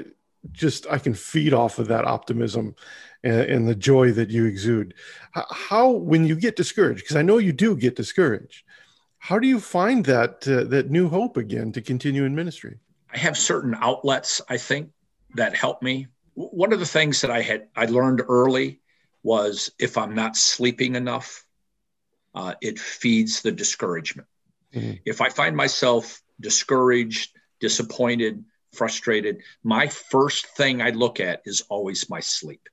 just 0.52 0.88
I 0.90 0.98
can 0.98 1.14
feed 1.14 1.54
off 1.54 1.80
of 1.80 1.88
that 1.88 2.06
optimism 2.06 2.76
and, 3.24 3.42
and 3.42 3.68
the 3.68 3.76
joy 3.76 4.12
that 4.14 4.30
you 4.30 4.46
exude. 4.46 4.94
How, 5.34 5.90
when 5.90 6.26
you 6.26 6.36
get 6.36 6.56
discouraged, 6.56 7.02
because 7.02 7.16
I 7.16 7.22
know 7.22 7.38
you 7.38 7.54
do 7.54 7.76
get 7.76 7.96
discouraged, 7.96 8.64
how 9.20 9.38
do 9.38 9.48
you 9.48 9.60
find 9.60 10.04
that 10.06 10.48
uh, 10.48 10.64
that 10.66 10.90
new 10.90 11.08
hope 11.08 11.38
again 11.38 11.72
to 11.74 11.82
continue 11.82 12.26
in 12.26 12.34
ministry? 12.34 12.80
I 13.14 13.18
have 13.18 13.38
certain 13.38 13.76
outlets 13.80 14.42
I 14.50 14.58
think 14.58 14.90
that 15.36 15.56
help 15.56 15.84
me. 15.84 16.08
One 16.34 16.74
of 16.74 16.80
the 16.80 16.86
things 16.86 17.22
that 17.22 17.30
I 17.30 17.42
had 17.42 17.68
I 17.76 17.86
learned 17.86 18.24
early 18.28 18.80
was 19.22 19.72
if 19.78 19.98
I'm 19.98 20.16
not 20.16 20.36
sleeping 20.36 20.96
enough, 20.96 21.46
uh, 22.34 22.56
it 22.62 22.80
feeds 22.80 23.42
the 23.42 23.52
discouragement. 23.52 24.28
Mm-hmm. 24.74 24.94
If 25.06 25.22
I 25.22 25.30
find 25.30 25.56
myself 25.56 26.22
discouraged, 26.40 27.38
disappointed, 27.60 28.44
frustrated, 28.74 29.42
my 29.64 29.88
first 29.88 30.48
thing 30.58 30.82
I 30.82 30.92
look 30.92 31.20
at 31.20 31.42
is 31.46 31.62
always 31.70 32.10
my 32.10 32.20
sleep. 32.20 32.68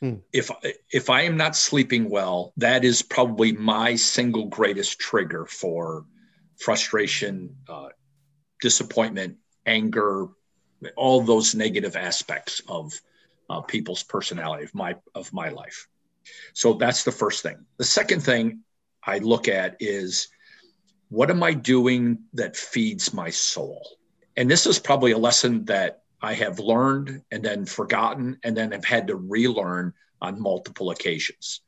Hmm. 0.00 0.16
If 0.32 0.50
if 0.92 1.10
I 1.10 1.22
am 1.22 1.36
not 1.36 1.56
sleeping 1.56 2.08
well, 2.08 2.52
that 2.56 2.84
is 2.84 3.02
probably 3.02 3.52
my 3.52 3.96
single 3.96 4.46
greatest 4.46 5.00
trigger 5.00 5.44
for 5.44 6.04
frustration, 6.56 7.56
uh, 7.68 7.88
disappointment, 8.60 9.38
anger, 9.66 10.28
all 10.96 11.20
those 11.20 11.54
negative 11.54 11.96
aspects 11.96 12.62
of 12.68 12.92
uh, 13.50 13.60
people's 13.62 14.04
personality 14.04 14.64
of 14.64 14.74
my 14.74 14.94
of 15.14 15.32
my 15.32 15.48
life. 15.48 15.88
So 16.52 16.74
that's 16.74 17.04
the 17.04 17.12
first 17.12 17.42
thing. 17.42 17.64
The 17.78 17.84
second 17.84 18.20
thing 18.20 18.60
I 19.02 19.18
look 19.18 19.48
at 19.48 19.76
is 19.80 20.28
what 21.08 21.30
am 21.30 21.42
I 21.42 21.54
doing 21.54 22.18
that 22.34 22.56
feeds 22.56 23.14
my 23.14 23.30
soul? 23.30 23.97
And 24.38 24.48
this 24.48 24.66
is 24.66 24.78
probably 24.78 25.10
a 25.10 25.18
lesson 25.18 25.64
that 25.64 26.02
I 26.22 26.32
have 26.34 26.60
learned 26.60 27.22
and 27.32 27.44
then 27.44 27.66
forgotten 27.66 28.38
and 28.44 28.56
then 28.56 28.70
have 28.70 28.84
had 28.84 29.08
to 29.08 29.16
relearn 29.16 29.94
on 30.22 30.40
multiple 30.40 30.92
occasions. 30.92 31.60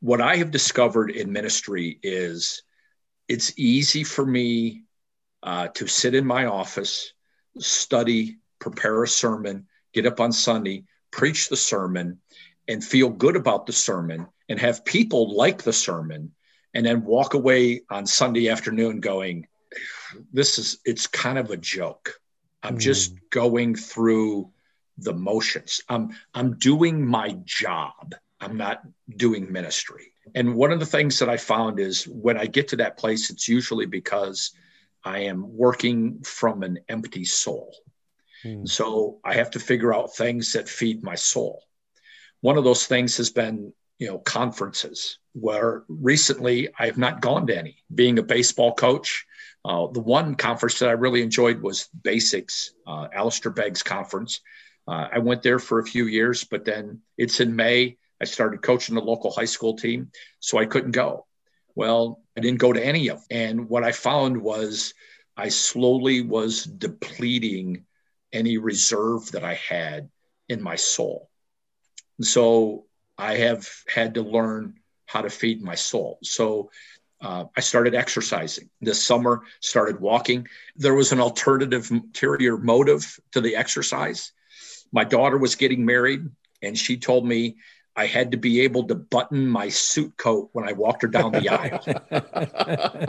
What 0.00 0.22
I 0.22 0.36
have 0.36 0.50
discovered 0.50 1.10
in 1.10 1.30
ministry 1.30 1.98
is 2.02 2.62
it's 3.28 3.52
easy 3.58 4.04
for 4.04 4.24
me 4.24 4.84
uh, 5.42 5.68
to 5.68 5.86
sit 5.86 6.14
in 6.14 6.24
my 6.24 6.46
office, 6.46 7.12
study, 7.58 8.38
prepare 8.58 9.02
a 9.02 9.08
sermon, 9.08 9.66
get 9.92 10.06
up 10.06 10.18
on 10.18 10.32
Sunday, 10.32 10.84
preach 11.10 11.50
the 11.50 11.56
sermon, 11.56 12.18
and 12.68 12.82
feel 12.82 13.10
good 13.10 13.36
about 13.36 13.66
the 13.66 13.74
sermon 13.74 14.26
and 14.48 14.58
have 14.58 14.82
people 14.86 15.36
like 15.36 15.62
the 15.62 15.74
sermon, 15.74 16.32
and 16.72 16.86
then 16.86 17.04
walk 17.04 17.34
away 17.34 17.82
on 17.90 18.06
Sunday 18.06 18.48
afternoon 18.48 19.00
going, 19.00 19.46
This 20.32 20.58
is, 20.58 20.78
it's 20.84 21.06
kind 21.06 21.38
of 21.38 21.50
a 21.50 21.56
joke. 21.56 22.20
I'm 22.62 22.76
mm. 22.76 22.80
just 22.80 23.14
going 23.30 23.74
through 23.74 24.50
the 24.98 25.12
motions. 25.12 25.82
I'm, 25.88 26.10
I'm 26.34 26.58
doing 26.58 27.06
my 27.06 27.36
job. 27.44 28.14
I'm 28.40 28.56
not 28.56 28.82
doing 29.16 29.50
ministry. 29.50 30.12
And 30.34 30.54
one 30.54 30.72
of 30.72 30.80
the 30.80 30.86
things 30.86 31.18
that 31.18 31.28
I 31.28 31.36
found 31.36 31.78
is 31.80 32.06
when 32.06 32.36
I 32.36 32.46
get 32.46 32.68
to 32.68 32.76
that 32.76 32.98
place, 32.98 33.30
it's 33.30 33.48
usually 33.48 33.86
because 33.86 34.52
I 35.04 35.20
am 35.20 35.56
working 35.56 36.20
from 36.22 36.62
an 36.62 36.80
empty 36.88 37.24
soul. 37.24 37.74
Mm. 38.44 38.68
So 38.68 39.20
I 39.24 39.34
have 39.34 39.50
to 39.52 39.60
figure 39.60 39.94
out 39.94 40.16
things 40.16 40.52
that 40.52 40.68
feed 40.68 41.02
my 41.02 41.14
soul. 41.14 41.62
One 42.40 42.58
of 42.58 42.64
those 42.64 42.86
things 42.86 43.16
has 43.16 43.30
been, 43.30 43.72
you 43.98 44.08
know, 44.08 44.18
conferences 44.18 45.18
where 45.32 45.84
recently 45.88 46.68
I 46.78 46.86
have 46.86 46.98
not 46.98 47.20
gone 47.20 47.46
to 47.46 47.56
any. 47.56 47.82
Being 47.94 48.18
a 48.18 48.22
baseball 48.22 48.74
coach, 48.74 49.26
uh, 49.66 49.88
the 49.88 50.00
one 50.00 50.36
conference 50.36 50.78
that 50.78 50.88
I 50.88 50.92
really 50.92 51.22
enjoyed 51.22 51.60
was 51.60 51.88
Basics, 52.04 52.72
uh, 52.86 53.08
Alistair 53.12 53.50
Begg's 53.50 53.82
conference. 53.82 54.40
Uh, 54.86 55.08
I 55.12 55.18
went 55.18 55.42
there 55.42 55.58
for 55.58 55.80
a 55.80 55.84
few 55.84 56.06
years, 56.06 56.44
but 56.44 56.64
then 56.64 57.00
it's 57.18 57.40
in 57.40 57.56
May. 57.56 57.96
I 58.20 58.26
started 58.26 58.62
coaching 58.62 58.94
the 58.94 59.00
local 59.00 59.32
high 59.32 59.46
school 59.46 59.76
team, 59.76 60.12
so 60.38 60.56
I 60.58 60.66
couldn't 60.66 60.92
go. 60.92 61.26
Well, 61.74 62.22
I 62.36 62.40
didn't 62.40 62.60
go 62.60 62.72
to 62.72 62.84
any 62.84 63.08
of 63.08 63.18
them. 63.18 63.26
And 63.30 63.68
what 63.68 63.82
I 63.82 63.90
found 63.90 64.40
was 64.40 64.94
I 65.36 65.48
slowly 65.48 66.22
was 66.22 66.62
depleting 66.62 67.84
any 68.32 68.58
reserve 68.58 69.32
that 69.32 69.44
I 69.44 69.54
had 69.54 70.08
in 70.48 70.62
my 70.62 70.76
soul. 70.76 71.28
And 72.18 72.26
so 72.26 72.86
I 73.18 73.38
have 73.38 73.68
had 73.88 74.14
to 74.14 74.22
learn 74.22 74.74
how 75.06 75.22
to 75.22 75.30
feed 75.30 75.60
my 75.60 75.74
soul. 75.74 76.18
So 76.22 76.70
uh, 77.20 77.44
I 77.56 77.60
started 77.60 77.94
exercising 77.94 78.68
this 78.80 79.04
summer, 79.04 79.42
started 79.60 80.00
walking. 80.00 80.48
There 80.76 80.94
was 80.94 81.12
an 81.12 81.20
alternative 81.20 81.90
interior 81.90 82.56
motive 82.56 83.18
to 83.32 83.40
the 83.40 83.56
exercise. 83.56 84.32
My 84.92 85.04
daughter 85.04 85.38
was 85.38 85.54
getting 85.54 85.84
married, 85.84 86.28
and 86.62 86.76
she 86.76 86.96
told 86.98 87.26
me 87.26 87.56
I 87.96 88.06
had 88.06 88.32
to 88.32 88.36
be 88.36 88.60
able 88.60 88.84
to 88.84 88.94
button 88.94 89.48
my 89.48 89.70
suit 89.70 90.16
coat 90.18 90.50
when 90.52 90.68
I 90.68 90.72
walked 90.72 91.02
her 91.02 91.08
down 91.08 91.32
the 91.32 91.48
aisle. 91.48 91.82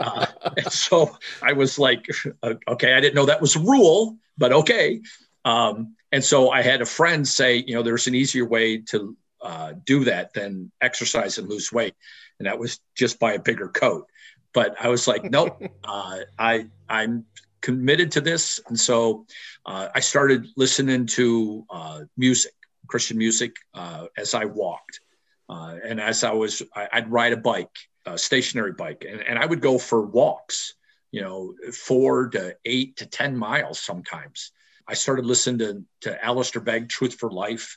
uh, 0.00 0.26
and 0.56 0.72
so 0.72 1.16
I 1.42 1.52
was 1.52 1.78
like, 1.78 2.06
uh, 2.42 2.54
okay, 2.66 2.94
I 2.94 3.00
didn't 3.00 3.14
know 3.14 3.26
that 3.26 3.42
was 3.42 3.56
a 3.56 3.60
rule, 3.60 4.16
but 4.38 4.52
okay. 4.52 5.02
Um, 5.44 5.94
and 6.10 6.24
so 6.24 6.50
I 6.50 6.62
had 6.62 6.80
a 6.80 6.86
friend 6.86 7.28
say, 7.28 7.56
you 7.66 7.74
know, 7.74 7.82
there's 7.82 8.06
an 8.06 8.14
easier 8.14 8.46
way 8.46 8.78
to 8.78 9.14
uh, 9.42 9.72
do 9.84 10.04
that 10.04 10.32
than 10.32 10.72
exercise 10.80 11.36
and 11.36 11.48
lose 11.48 11.70
weight, 11.70 11.94
and 12.38 12.46
that 12.46 12.58
was 12.58 12.80
just 12.94 13.18
buy 13.18 13.34
a 13.34 13.38
bigger 13.38 13.68
coat. 13.68 14.06
But 14.52 14.76
I 14.80 14.88
was 14.88 15.06
like, 15.06 15.24
nope, 15.24 15.62
uh, 15.84 16.20
I 16.38 16.66
I'm 16.88 17.26
committed 17.60 18.12
to 18.12 18.20
this, 18.20 18.60
and 18.68 18.78
so 18.78 19.26
uh, 19.66 19.88
I 19.94 20.00
started 20.00 20.46
listening 20.56 21.06
to 21.06 21.64
uh, 21.70 22.00
music, 22.16 22.52
Christian 22.86 23.18
music, 23.18 23.56
uh, 23.74 24.06
as 24.16 24.34
I 24.34 24.44
walked, 24.44 25.00
uh, 25.48 25.76
and 25.84 26.00
as 26.00 26.24
I 26.24 26.32
was, 26.32 26.62
I, 26.74 27.00
would 27.00 27.10
ride 27.10 27.32
a 27.32 27.36
bike, 27.36 27.76
a 28.06 28.16
stationary 28.16 28.72
bike, 28.72 29.04
and, 29.08 29.20
and 29.20 29.38
I 29.38 29.46
would 29.46 29.60
go 29.60 29.78
for 29.78 30.02
walks, 30.02 30.74
you 31.10 31.20
know, 31.20 31.54
four 31.72 32.28
to 32.28 32.56
eight 32.64 32.96
to 32.98 33.06
ten 33.06 33.36
miles 33.36 33.80
sometimes 33.80 34.52
I 34.88 34.94
started 34.94 35.26
listening 35.26 35.58
to, 35.58 35.84
to 36.08 36.24
Alistair 36.24 36.62
Begg, 36.62 36.88
Truth 36.88 37.16
for 37.16 37.30
Life. 37.30 37.76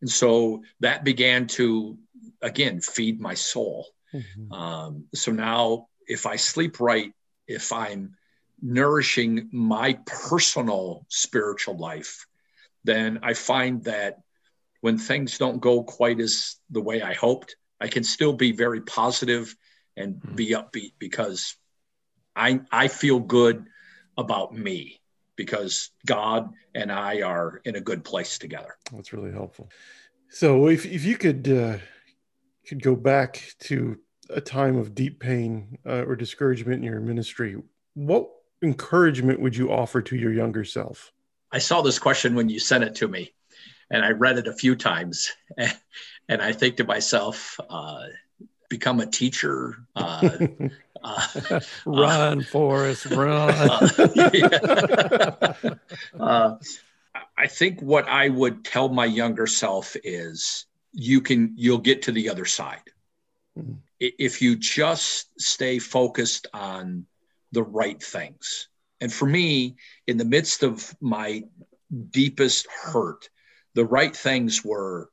And 0.00 0.08
so 0.08 0.62
that 0.78 1.02
began 1.02 1.48
to, 1.48 1.98
again, 2.40 2.80
feed 2.80 3.20
my 3.20 3.34
soul. 3.34 3.88
Mm-hmm. 4.12 4.52
Um, 4.52 5.04
so 5.14 5.32
now, 5.32 5.88
if 6.06 6.26
I 6.26 6.36
sleep 6.36 6.80
right, 6.80 7.12
if 7.46 7.72
I'm 7.72 8.16
nourishing 8.60 9.48
my 9.52 9.98
personal 10.06 11.04
spiritual 11.08 11.76
life, 11.76 12.26
then 12.84 13.20
I 13.22 13.34
find 13.34 13.84
that 13.84 14.20
when 14.80 14.98
things 14.98 15.38
don't 15.38 15.60
go 15.60 15.82
quite 15.82 16.20
as 16.20 16.56
the 16.70 16.80
way 16.80 17.02
I 17.02 17.14
hoped, 17.14 17.56
I 17.80 17.88
can 17.88 18.04
still 18.04 18.32
be 18.32 18.52
very 18.52 18.80
positive 18.80 19.54
and 19.96 20.16
mm-hmm. 20.16 20.34
be 20.34 20.50
upbeat 20.50 20.92
because 20.98 21.56
I 22.34 22.60
I 22.70 22.88
feel 22.88 23.20
good 23.20 23.66
about 24.16 24.54
me 24.54 25.00
because 25.36 25.90
God 26.06 26.52
and 26.74 26.90
I 26.92 27.22
are 27.22 27.60
in 27.64 27.76
a 27.76 27.80
good 27.80 28.04
place 28.04 28.38
together. 28.38 28.76
That's 28.92 29.12
really 29.12 29.32
helpful. 29.32 29.70
So 30.28 30.68
if, 30.68 30.86
if 30.86 31.04
you 31.04 31.16
could 31.16 31.48
uh, 31.48 31.78
could 32.66 32.82
go 32.82 32.96
back 32.96 33.42
to 33.60 33.98
a 34.32 34.40
time 34.40 34.76
of 34.76 34.94
deep 34.94 35.20
pain 35.20 35.78
uh, 35.86 36.04
or 36.04 36.16
discouragement 36.16 36.84
in 36.84 36.90
your 36.90 37.00
ministry, 37.00 37.56
what 37.94 38.28
encouragement 38.62 39.40
would 39.40 39.56
you 39.56 39.72
offer 39.72 40.00
to 40.02 40.16
your 40.16 40.32
younger 40.32 40.64
self? 40.64 41.12
I 41.50 41.58
saw 41.58 41.82
this 41.82 41.98
question 41.98 42.34
when 42.34 42.48
you 42.48 42.58
sent 42.58 42.84
it 42.84 42.94
to 42.96 43.08
me, 43.08 43.32
and 43.90 44.04
I 44.04 44.10
read 44.10 44.38
it 44.38 44.46
a 44.46 44.52
few 44.52 44.74
times, 44.74 45.32
and, 45.56 45.76
and 46.28 46.42
I 46.42 46.52
think 46.52 46.76
to 46.76 46.84
myself, 46.84 47.58
uh, 47.68 48.04
become 48.68 49.00
a 49.00 49.06
teacher, 49.06 49.76
uh, 49.94 50.46
uh, 51.04 51.60
run, 51.84 52.40
uh, 52.40 52.42
Forrest, 52.42 53.06
run. 53.10 53.50
uh, 56.18 56.56
I 57.36 57.46
think 57.48 57.82
what 57.82 58.08
I 58.08 58.30
would 58.30 58.64
tell 58.64 58.88
my 58.88 59.04
younger 59.04 59.46
self 59.46 59.94
is 60.02 60.64
you 60.92 61.20
can 61.20 61.52
you'll 61.56 61.78
get 61.78 62.02
to 62.02 62.12
the 62.12 62.30
other 62.30 62.44
side 62.44 62.88
mm-hmm. 63.58 63.74
If 64.02 64.42
you 64.42 64.56
just 64.56 65.28
stay 65.40 65.78
focused 65.78 66.48
on 66.52 67.06
the 67.52 67.62
right 67.62 68.02
things. 68.02 68.68
And 69.00 69.12
for 69.12 69.26
me, 69.26 69.76
in 70.06 70.16
the 70.16 70.24
midst 70.24 70.62
of 70.62 70.94
my 71.00 71.44
deepest 72.10 72.66
hurt, 72.70 73.28
the 73.74 73.84
right 73.84 74.14
things 74.14 74.64
were 74.64 75.10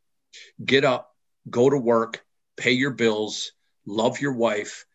get 0.63 0.85
up, 0.85 1.15
go 1.49 1.69
to 1.69 1.77
work, 1.77 2.23
pay 2.57 2.71
your 2.71 2.91
bills, 2.91 3.51
love 3.85 4.19
your 4.19 4.33
wife, 4.33 4.85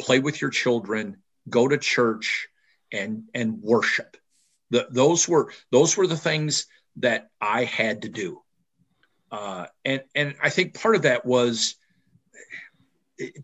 play 0.00 0.18
with 0.18 0.40
your 0.40 0.50
children, 0.50 1.16
go 1.48 1.68
to 1.68 1.78
church, 1.78 2.48
and 2.92 3.24
and 3.34 3.60
worship. 3.62 4.16
The, 4.70 4.88
those 4.90 5.26
were 5.26 5.52
those 5.70 5.96
were 5.96 6.06
the 6.06 6.16
things 6.16 6.66
that 6.96 7.30
I 7.40 7.64
had 7.64 8.02
to 8.02 8.08
do, 8.08 8.42
uh, 9.30 9.66
and 9.84 10.02
and 10.14 10.34
I 10.42 10.50
think 10.50 10.74
part 10.74 10.96
of 10.96 11.02
that 11.02 11.24
was 11.24 11.76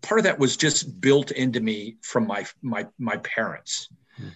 part 0.02 0.20
of 0.20 0.24
that 0.24 0.38
was 0.38 0.56
just 0.56 1.00
built 1.00 1.30
into 1.30 1.60
me 1.60 1.96
from 2.02 2.26
my 2.26 2.46
my 2.62 2.86
my 2.98 3.16
parents. 3.18 3.88
Hmm. 4.16 4.28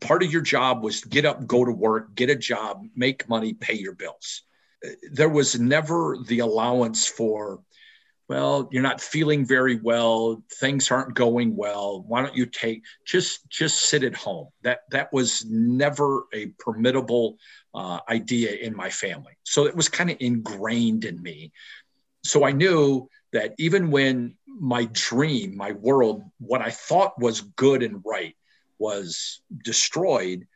Part 0.00 0.22
of 0.22 0.32
your 0.32 0.42
job 0.42 0.82
was 0.82 1.02
get 1.02 1.24
up, 1.24 1.46
go 1.46 1.64
to 1.64 1.72
work, 1.72 2.14
get 2.14 2.30
a 2.30 2.36
job, 2.36 2.84
make 2.94 3.28
money, 3.28 3.54
pay 3.54 3.74
your 3.74 3.94
bills. 3.94 4.42
There 5.10 5.28
was 5.28 5.58
never 5.58 6.18
the 6.26 6.40
allowance 6.40 7.06
for 7.06 7.60
well 8.28 8.68
you're 8.72 8.82
not 8.82 9.00
feeling 9.00 9.44
very 9.44 9.76
well 9.76 10.42
things 10.54 10.90
aren't 10.90 11.14
going 11.14 11.56
well 11.56 12.02
why 12.06 12.22
don't 12.22 12.34
you 12.34 12.46
take 12.46 12.82
just 13.04 13.48
just 13.48 13.88
sit 13.88 14.02
at 14.02 14.14
home 14.14 14.48
that 14.62 14.80
that 14.90 15.12
was 15.12 15.44
never 15.46 16.24
a 16.34 16.46
permittable 16.64 17.36
uh, 17.74 18.00
idea 18.08 18.52
in 18.56 18.74
my 18.74 18.90
family 18.90 19.32
so 19.44 19.66
it 19.66 19.76
was 19.76 19.88
kind 19.88 20.10
of 20.10 20.16
ingrained 20.20 21.04
in 21.04 21.20
me 21.22 21.52
so 22.24 22.44
i 22.44 22.52
knew 22.52 23.08
that 23.36 23.54
even 23.58 23.90
when 23.90 24.36
my 24.46 24.88
dream 24.92 25.56
my 25.56 25.72
world 25.72 26.22
what 26.38 26.62
i 26.62 26.70
thought 26.70 27.20
was 27.20 27.40
good 27.40 27.82
and 27.82 28.02
right 28.04 28.34
was 28.78 29.40
destroyed 29.64 30.46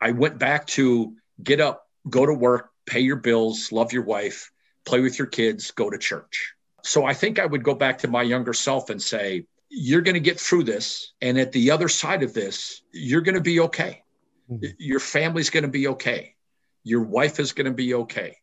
i 0.00 0.12
went 0.12 0.38
back 0.38 0.66
to 0.66 1.14
get 1.42 1.60
up 1.60 1.86
go 2.08 2.24
to 2.24 2.34
work 2.34 2.70
pay 2.86 3.00
your 3.00 3.16
bills 3.16 3.72
love 3.72 3.92
your 3.92 4.04
wife 4.04 4.50
play 4.84 5.00
with 5.00 5.18
your 5.18 5.26
kids 5.26 5.70
go 5.72 5.90
to 5.90 5.98
church 5.98 6.54
so 6.82 7.04
I 7.04 7.14
think 7.14 7.38
I 7.38 7.46
would 7.46 7.62
go 7.62 7.74
back 7.74 7.98
to 7.98 8.08
my 8.08 8.22
younger 8.22 8.52
self 8.52 8.90
and 8.90 9.00
say, 9.00 9.46
you're 9.68 10.02
going 10.02 10.14
to 10.14 10.20
get 10.20 10.40
through 10.40 10.64
this. 10.64 11.12
And 11.20 11.38
at 11.38 11.52
the 11.52 11.70
other 11.70 11.88
side 11.88 12.22
of 12.22 12.34
this, 12.34 12.82
you're 12.92 13.20
going 13.20 13.36
to 13.36 13.40
be 13.40 13.60
okay. 13.60 14.02
Mm-hmm. 14.50 14.66
Your 14.78 15.00
family's 15.00 15.50
going 15.50 15.62
to 15.62 15.70
be 15.70 15.88
okay. 15.88 16.34
Your 16.82 17.02
wife 17.02 17.38
is 17.38 17.52
going 17.52 17.66
to 17.66 17.72
be 17.72 17.94
okay. 17.94 18.36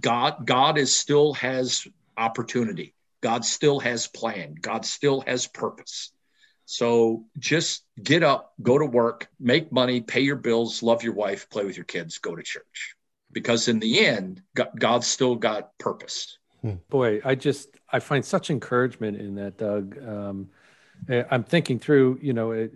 God, 0.00 0.46
God 0.46 0.78
is 0.78 0.96
still 0.96 1.34
has 1.34 1.86
opportunity. 2.16 2.94
God 3.20 3.44
still 3.44 3.80
has 3.80 4.06
plan. 4.06 4.54
God 4.60 4.84
still 4.84 5.20
has 5.22 5.46
purpose. 5.46 6.12
So 6.64 7.24
just 7.38 7.84
get 8.02 8.22
up, 8.22 8.52
go 8.62 8.78
to 8.78 8.86
work, 8.86 9.28
make 9.38 9.72
money, 9.72 10.00
pay 10.00 10.20
your 10.20 10.36
bills, 10.36 10.82
love 10.82 11.02
your 11.02 11.14
wife, 11.14 11.48
play 11.50 11.64
with 11.64 11.76
your 11.76 11.84
kids, 11.84 12.18
go 12.18 12.34
to 12.34 12.42
church. 12.42 12.96
Because 13.30 13.68
in 13.68 13.78
the 13.78 14.04
end, 14.06 14.42
God's 14.78 15.06
still 15.06 15.36
got 15.36 15.76
purpose. 15.78 16.38
Hmm. 16.60 16.74
Boy, 16.90 17.20
I 17.24 17.34
just 17.34 17.68
I 17.90 17.98
find 17.98 18.24
such 18.24 18.50
encouragement 18.50 19.20
in 19.20 19.34
that, 19.36 19.58
Doug. 19.58 19.98
Um, 20.06 20.50
eh, 21.08 21.24
I'm 21.30 21.44
thinking 21.44 21.78
through, 21.78 22.18
you 22.22 22.32
know, 22.32 22.52
at 22.52 22.70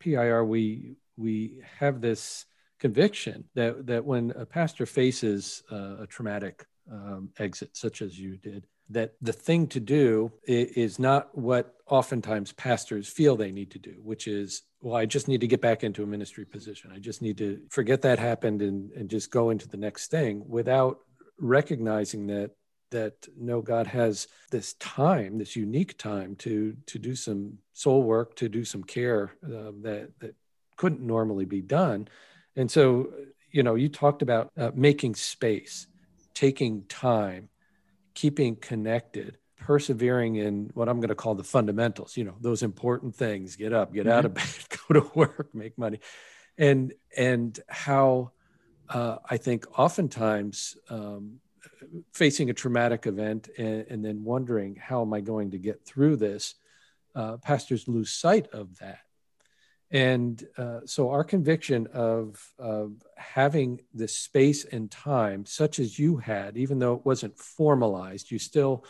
PIR 0.00 0.44
we 0.44 0.96
we 1.16 1.60
have 1.78 2.00
this 2.00 2.46
conviction 2.78 3.44
that 3.54 3.86
that 3.86 4.04
when 4.04 4.32
a 4.32 4.46
pastor 4.46 4.86
faces 4.86 5.62
uh, 5.70 6.02
a 6.02 6.06
traumatic 6.06 6.66
um, 6.90 7.30
exit, 7.38 7.76
such 7.76 8.02
as 8.02 8.18
you 8.18 8.36
did, 8.36 8.64
that 8.90 9.14
the 9.20 9.32
thing 9.32 9.66
to 9.68 9.80
do 9.80 10.32
is 10.44 10.98
not 10.98 11.36
what 11.36 11.74
oftentimes 11.86 12.52
pastors 12.52 13.08
feel 13.08 13.36
they 13.36 13.52
need 13.52 13.70
to 13.72 13.78
do, 13.78 13.96
which 14.02 14.26
is, 14.26 14.62
well, 14.80 14.96
I 14.96 15.06
just 15.06 15.28
need 15.28 15.40
to 15.40 15.46
get 15.46 15.60
back 15.60 15.84
into 15.84 16.02
a 16.02 16.06
ministry 16.06 16.44
position. 16.44 16.90
I 16.94 16.98
just 16.98 17.20
need 17.20 17.38
to 17.38 17.60
forget 17.70 18.02
that 18.02 18.18
happened 18.18 18.62
and, 18.62 18.90
and 18.92 19.10
just 19.10 19.30
go 19.30 19.50
into 19.50 19.68
the 19.68 19.76
next 19.76 20.10
thing 20.10 20.42
without 20.46 21.00
recognizing 21.38 22.26
that 22.26 22.50
that 22.90 23.28
no 23.36 23.60
god 23.60 23.86
has 23.86 24.28
this 24.50 24.72
time 24.74 25.38
this 25.38 25.54
unique 25.54 25.96
time 25.98 26.34
to 26.36 26.74
to 26.86 26.98
do 26.98 27.14
some 27.14 27.58
soul 27.72 28.02
work 28.02 28.34
to 28.34 28.48
do 28.48 28.64
some 28.64 28.82
care 28.82 29.32
uh, 29.44 29.70
that 29.82 30.10
that 30.20 30.34
couldn't 30.76 31.00
normally 31.00 31.44
be 31.44 31.60
done 31.60 32.08
and 32.56 32.70
so 32.70 33.12
you 33.50 33.62
know 33.62 33.74
you 33.74 33.88
talked 33.88 34.22
about 34.22 34.50
uh, 34.56 34.70
making 34.74 35.14
space 35.14 35.86
taking 36.34 36.82
time 36.88 37.48
keeping 38.20 38.56
connected 38.56 39.38
persevering 39.56 40.36
in 40.36 40.70
what 40.74 40.88
i'm 40.88 40.98
going 40.98 41.08
to 41.08 41.14
call 41.14 41.34
the 41.34 41.44
fundamentals 41.44 42.16
you 42.16 42.24
know 42.24 42.36
those 42.40 42.62
important 42.62 43.14
things 43.14 43.56
get 43.56 43.72
up 43.72 43.92
get 43.92 44.06
mm-hmm. 44.06 44.18
out 44.18 44.24
of 44.24 44.34
bed 44.34 44.44
go 44.88 45.00
to 45.00 45.10
work 45.14 45.48
make 45.54 45.76
money 45.78 46.00
and 46.56 46.94
and 47.16 47.60
how 47.68 48.30
uh, 48.88 49.16
i 49.28 49.36
think 49.36 49.66
oftentimes 49.78 50.76
um, 50.90 51.40
facing 52.12 52.50
a 52.50 52.54
traumatic 52.54 53.06
event 53.06 53.48
and, 53.58 53.86
and, 53.88 54.04
then 54.04 54.24
wondering 54.24 54.76
how 54.76 55.02
am 55.02 55.12
I 55.12 55.20
going 55.20 55.50
to 55.52 55.58
get 55.58 55.84
through 55.84 56.16
this, 56.16 56.54
uh, 57.14 57.36
pastors 57.38 57.88
lose 57.88 58.10
sight 58.10 58.48
of 58.48 58.78
that. 58.78 59.00
And 59.90 60.44
uh, 60.58 60.80
so 60.84 61.10
our 61.10 61.24
conviction 61.24 61.86
of, 61.94 62.46
of 62.58 63.02
having 63.16 63.80
this 63.94 64.14
space 64.14 64.64
and 64.64 64.90
time, 64.90 65.46
such 65.46 65.78
as 65.78 65.98
you 65.98 66.18
had, 66.18 66.58
even 66.58 66.78
though 66.78 66.94
it 66.94 67.06
wasn't 67.06 67.38
formalized, 67.38 68.30
you 68.30 68.38
still 68.38 68.84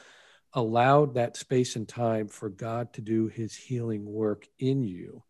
allowed 0.54 1.14
that 1.14 1.36
space 1.36 1.76
and 1.76 1.88
time 1.88 2.26
for 2.26 2.48
God 2.48 2.92
to 2.94 3.00
do 3.00 3.28
his 3.28 3.54
healing 3.54 4.04
work 4.06 4.48
in 4.58 4.82
you 4.82 5.22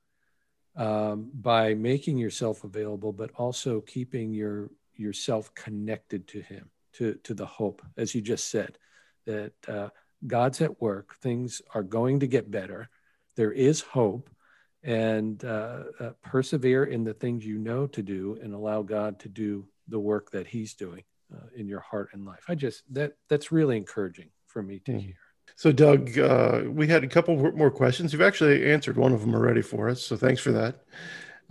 um, 0.77 1.31
by 1.35 1.75
making 1.75 2.17
yourself 2.17 2.65
available, 2.65 3.13
but 3.13 3.31
also 3.35 3.81
keeping 3.81 4.33
your 4.33 4.71
yourself 4.95 5.55
connected 5.55 6.27
to 6.27 6.41
him 6.41 6.71
to, 6.93 7.15
to 7.23 7.33
the 7.33 7.47
hope, 7.47 7.83
as 7.97 8.15
you 8.15 8.21
just 8.21 8.51
said, 8.51 8.79
that 9.27 9.53
uh, 9.69 9.89
God's 10.27 10.61
at 10.61 10.81
work, 10.81 11.15
things 11.23 11.63
are 11.73 11.85
going 11.85 12.21
to 12.21 12.27
get 12.27 12.51
better, 12.51 12.89
there 13.37 13.53
is 13.53 13.81
hope, 13.81 14.29
and 14.89 15.45
uh, 15.45 15.83
uh, 16.01 16.11
persevere 16.23 16.85
in 16.85 17.05
the 17.05 17.13
things 17.13 17.45
you 17.45 17.59
know 17.59 17.87
to 17.87 18.03
do 18.03 18.39
and 18.43 18.55
allow 18.55 18.81
God 18.81 19.19
to 19.21 19.29
do 19.29 19.67
the 19.87 19.99
work 19.99 20.31
that 20.31 20.47
He's 20.47 20.73
doing 20.73 21.05
uh, 21.31 21.47
in 21.55 21.69
your 21.69 21.81
heart 21.81 22.09
and 22.15 22.25
life. 22.25 22.43
I 22.49 22.55
just, 22.55 22.83
that 22.95 23.13
that's 23.29 23.53
really 23.53 23.77
encouraging 23.77 24.31
for 24.47 24.63
me 24.63 24.79
to 24.87 24.93
mm. 24.93 25.01
hear. 25.01 25.15
So, 25.57 25.73
Doug, 25.73 26.19
uh, 26.19 26.63
we 26.69 26.87
had 26.87 27.05
a 27.05 27.07
couple 27.07 27.37
more 27.53 27.71
questions. 27.71 28.13
You've 28.13 28.23
actually 28.23 28.71
answered 28.71 28.97
one 28.97 29.13
of 29.13 29.21
them 29.21 29.35
already 29.35 29.61
for 29.61 29.91
us, 29.91 30.03
so 30.03 30.17
thanks 30.17 30.41
for 30.41 30.53
that. 30.53 30.85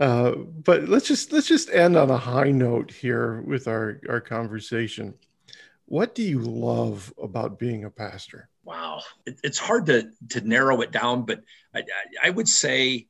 Uh, 0.00 0.32
but 0.32 0.88
let's 0.88 1.06
just 1.06 1.32
let's 1.32 1.46
just 1.46 1.70
end 1.70 1.96
on 1.96 2.10
a 2.10 2.16
high 2.16 2.50
note 2.50 2.90
here 2.90 3.42
with 3.42 3.68
our 3.68 4.00
our 4.08 4.20
conversation. 4.20 5.14
What 5.86 6.14
do 6.14 6.22
you 6.22 6.40
love 6.40 7.12
about 7.22 7.58
being 7.58 7.84
a 7.84 7.90
pastor? 7.90 8.48
Wow, 8.64 9.02
it, 9.26 9.38
it's 9.44 9.58
hard 9.58 9.86
to 9.86 10.10
to 10.30 10.40
narrow 10.40 10.80
it 10.80 10.90
down, 10.90 11.24
but 11.24 11.42
I, 11.74 11.82
I 12.22 12.30
would 12.30 12.48
say 12.48 13.08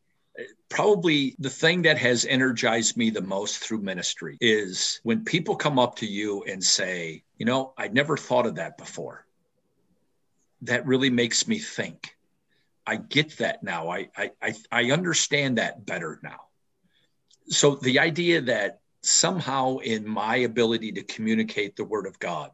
probably 0.69 1.35
the 1.39 1.51
thing 1.51 1.83
that 1.83 1.99
has 1.99 2.25
energized 2.25 2.97
me 2.97 3.11
the 3.11 3.21
most 3.21 3.59
through 3.59 3.81
ministry 3.81 4.37
is 4.41 5.01
when 5.03 5.25
people 5.25 5.57
come 5.57 5.79
up 5.79 5.97
to 5.97 6.07
you 6.07 6.45
and 6.45 6.63
say, 6.63 7.23
you 7.37 7.47
know, 7.47 7.73
I 7.77 7.89
never 7.89 8.17
thought 8.17 8.47
of 8.47 8.57
that 8.57 8.79
before. 8.79 9.27
That 10.63 10.87
really 10.87 11.11
makes 11.11 11.49
me 11.49 11.59
think. 11.59 12.15
I 12.87 12.97
get 12.97 13.39
that 13.39 13.63
now. 13.63 13.89
I 13.91 14.09
I 14.17 14.31
I 14.43 14.55
I 14.73 14.91
understand 14.91 15.59
that 15.59 15.85
better 15.85 16.19
now. 16.23 16.41
So 17.49 17.77
the 17.77 17.99
idea 17.99 18.41
that 18.43 18.81
somehow 19.03 19.79
in 19.79 20.07
my 20.07 20.37
ability 20.37 20.93
to 20.93 21.03
communicate 21.03 21.77
the 21.77 21.85
word 21.85 22.07
of 22.07 22.19
God 22.19 22.51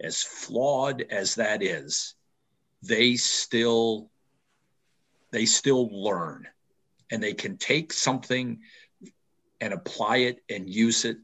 as 0.00 0.22
flawed 0.22 1.02
as 1.10 1.34
that 1.36 1.62
is, 1.62 2.14
they 2.82 3.16
still 3.16 4.10
they 5.30 5.46
still 5.46 5.88
learn 5.90 6.46
and 7.10 7.22
they 7.22 7.34
can 7.34 7.56
take 7.56 7.92
something 7.92 8.60
and 9.60 9.72
apply 9.72 10.18
it 10.18 10.40
and 10.48 10.68
use 10.68 11.04
it 11.04 11.18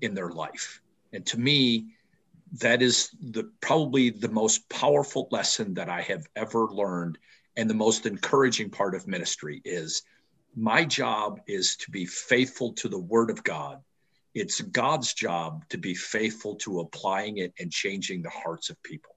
in 0.00 0.14
their 0.14 0.30
life. 0.30 0.80
And 1.12 1.24
to 1.26 1.38
me, 1.38 1.86
that 2.60 2.82
is 2.82 3.10
the 3.20 3.50
probably 3.60 4.10
the 4.10 4.28
most 4.28 4.68
powerful 4.68 5.28
lesson 5.30 5.74
that 5.74 5.88
I 5.88 6.02
have 6.02 6.26
ever 6.36 6.66
learned 6.66 7.18
and 7.56 7.68
the 7.68 7.74
most 7.74 8.06
encouraging 8.06 8.70
part 8.70 8.94
of 8.94 9.06
ministry 9.06 9.60
is 9.64 10.02
my 10.54 10.84
job 10.84 11.40
is 11.46 11.76
to 11.76 11.90
be 11.90 12.06
faithful 12.06 12.72
to 12.74 12.88
the 12.88 12.98
word 12.98 13.30
of 13.30 13.42
God 13.42 13.82
it's 14.36 14.60
God's 14.60 15.14
job 15.14 15.64
to 15.70 15.78
be 15.78 15.94
faithful 15.94 16.56
to 16.56 16.80
applying 16.80 17.38
it 17.38 17.54
and 17.58 17.72
changing 17.72 18.20
the 18.20 18.28
hearts 18.28 18.68
of 18.68 18.80
people. 18.82 19.16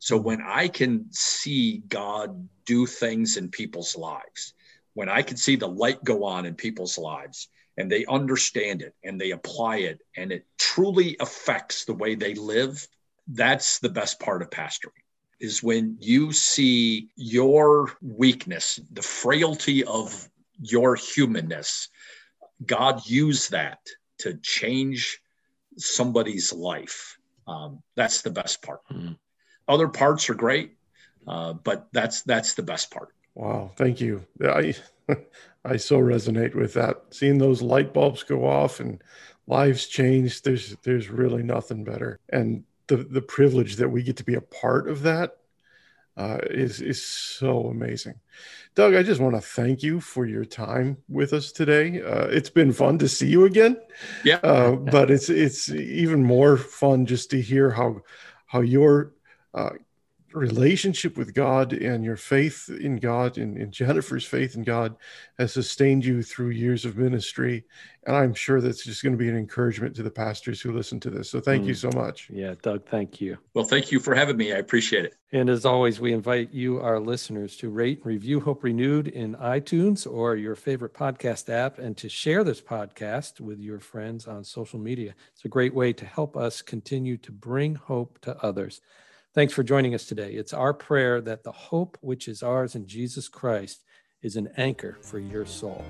So 0.00 0.16
when 0.16 0.42
I 0.44 0.66
can 0.66 1.06
see 1.12 1.78
God 1.88 2.48
do 2.66 2.84
things 2.84 3.36
in 3.36 3.50
people's 3.50 3.96
lives, 3.96 4.54
when 4.98 5.08
I 5.08 5.22
can 5.22 5.36
see 5.36 5.54
the 5.54 5.68
light 5.68 6.02
go 6.02 6.24
on 6.24 6.44
in 6.44 6.56
people's 6.56 6.98
lives 6.98 7.48
and 7.76 7.88
they 7.88 8.04
understand 8.06 8.82
it 8.82 8.96
and 9.04 9.20
they 9.20 9.30
apply 9.30 9.76
it 9.76 10.00
and 10.16 10.32
it 10.32 10.44
truly 10.58 11.16
affects 11.20 11.84
the 11.84 11.94
way 11.94 12.16
they 12.16 12.34
live, 12.34 12.84
that's 13.28 13.78
the 13.78 13.90
best 13.90 14.18
part 14.18 14.42
of 14.42 14.50
pastoring 14.50 15.04
is 15.38 15.62
when 15.62 15.96
you 16.00 16.32
see 16.32 17.10
your 17.14 17.92
weakness, 18.02 18.80
the 18.90 19.00
frailty 19.00 19.84
of 19.84 20.28
your 20.60 20.96
humanness, 20.96 21.90
God 22.66 23.08
use 23.08 23.50
that 23.50 23.78
to 24.22 24.34
change 24.42 25.20
somebody's 25.76 26.52
life. 26.52 27.18
Um, 27.46 27.84
that's 27.94 28.22
the 28.22 28.32
best 28.32 28.62
part. 28.62 28.80
Mm-hmm. 28.90 29.12
Other 29.68 29.86
parts 29.86 30.28
are 30.28 30.34
great, 30.34 30.72
uh, 31.28 31.52
but 31.52 31.86
that's 31.92 32.22
that's 32.22 32.54
the 32.54 32.64
best 32.64 32.90
part. 32.90 33.10
Wow, 33.38 33.70
thank 33.76 34.00
you. 34.00 34.26
I 34.42 34.74
I 35.64 35.76
so 35.76 36.00
resonate 36.00 36.56
with 36.56 36.74
that. 36.74 37.04
Seeing 37.10 37.38
those 37.38 37.62
light 37.62 37.94
bulbs 37.94 38.24
go 38.24 38.44
off 38.44 38.80
and 38.80 39.00
lives 39.46 39.86
change, 39.86 40.42
there's 40.42 40.76
there's 40.82 41.08
really 41.08 41.44
nothing 41.44 41.84
better. 41.84 42.18
And 42.30 42.64
the 42.88 42.96
the 42.96 43.22
privilege 43.22 43.76
that 43.76 43.90
we 43.90 44.02
get 44.02 44.16
to 44.16 44.24
be 44.24 44.34
a 44.34 44.40
part 44.40 44.88
of 44.88 45.02
that 45.02 45.36
uh, 46.16 46.38
is 46.50 46.80
is 46.80 47.06
so 47.06 47.66
amazing. 47.66 48.14
Doug, 48.74 48.96
I 48.96 49.04
just 49.04 49.20
want 49.20 49.36
to 49.36 49.40
thank 49.40 49.84
you 49.84 50.00
for 50.00 50.26
your 50.26 50.44
time 50.44 50.96
with 51.08 51.32
us 51.32 51.52
today. 51.52 52.02
Uh, 52.02 52.24
it's 52.24 52.50
been 52.50 52.72
fun 52.72 52.98
to 52.98 53.08
see 53.08 53.28
you 53.28 53.44
again. 53.44 53.76
Yeah, 54.24 54.40
uh, 54.42 54.72
but 54.72 55.12
it's 55.12 55.30
it's 55.30 55.70
even 55.70 56.24
more 56.24 56.56
fun 56.56 57.06
just 57.06 57.30
to 57.30 57.40
hear 57.40 57.70
how 57.70 58.02
how 58.46 58.62
your 58.62 59.12
uh, 59.54 59.70
relationship 60.32 61.16
with 61.16 61.34
God 61.34 61.72
and 61.72 62.04
your 62.04 62.16
faith 62.16 62.68
in 62.68 62.96
God 62.96 63.38
and, 63.38 63.56
and, 63.56 63.72
Jennifer's 63.72 64.24
faith 64.24 64.56
in 64.56 64.62
God 64.62 64.96
has 65.38 65.52
sustained 65.52 66.04
you 66.04 66.22
through 66.22 66.50
years 66.50 66.84
of 66.84 66.96
ministry. 66.96 67.64
And 68.06 68.16
I'm 68.16 68.34
sure 68.34 68.60
that's 68.60 68.84
just 68.84 69.02
going 69.02 69.12
to 69.12 69.18
be 69.18 69.28
an 69.28 69.36
encouragement 69.36 69.94
to 69.96 70.02
the 70.02 70.10
pastors 70.10 70.60
who 70.60 70.72
listen 70.72 71.00
to 71.00 71.10
this. 71.10 71.30
So 71.30 71.40
thank 71.40 71.64
mm. 71.64 71.68
you 71.68 71.74
so 71.74 71.90
much. 71.94 72.28
Yeah, 72.30 72.54
Doug, 72.62 72.86
thank 72.86 73.20
you. 73.20 73.38
Well, 73.54 73.64
thank 73.64 73.92
you 73.92 74.00
for 74.00 74.14
having 74.14 74.36
me. 74.36 74.52
I 74.52 74.56
appreciate 74.56 75.04
it. 75.04 75.14
And 75.30 75.50
as 75.50 75.66
always, 75.66 76.00
we 76.00 76.12
invite 76.12 76.52
you, 76.52 76.80
our 76.80 76.98
listeners, 76.98 77.56
to 77.58 77.68
rate 77.68 77.98
and 77.98 78.06
review 78.06 78.40
Hope 78.40 78.64
Renewed 78.64 79.08
in 79.08 79.34
iTunes 79.36 80.10
or 80.10 80.36
your 80.36 80.56
favorite 80.56 80.94
podcast 80.94 81.50
app 81.50 81.78
and 81.78 81.96
to 81.98 82.08
share 82.08 82.44
this 82.44 82.60
podcast 82.60 83.40
with 83.40 83.60
your 83.60 83.78
friends 83.78 84.26
on 84.26 84.42
social 84.42 84.78
media. 84.78 85.14
It's 85.34 85.44
a 85.44 85.48
great 85.48 85.74
way 85.74 85.92
to 85.92 86.06
help 86.06 86.36
us 86.36 86.62
continue 86.62 87.18
to 87.18 87.32
bring 87.32 87.74
hope 87.74 88.18
to 88.22 88.36
others. 88.42 88.80
Thanks 89.38 89.54
for 89.54 89.62
joining 89.62 89.94
us 89.94 90.04
today. 90.04 90.32
It's 90.32 90.52
our 90.52 90.74
prayer 90.74 91.20
that 91.20 91.44
the 91.44 91.52
hope 91.52 91.96
which 92.00 92.26
is 92.26 92.42
ours 92.42 92.74
in 92.74 92.88
Jesus 92.88 93.28
Christ 93.28 93.84
is 94.20 94.34
an 94.34 94.48
anchor 94.56 94.98
for 95.00 95.20
your 95.20 95.46
soul. 95.46 95.84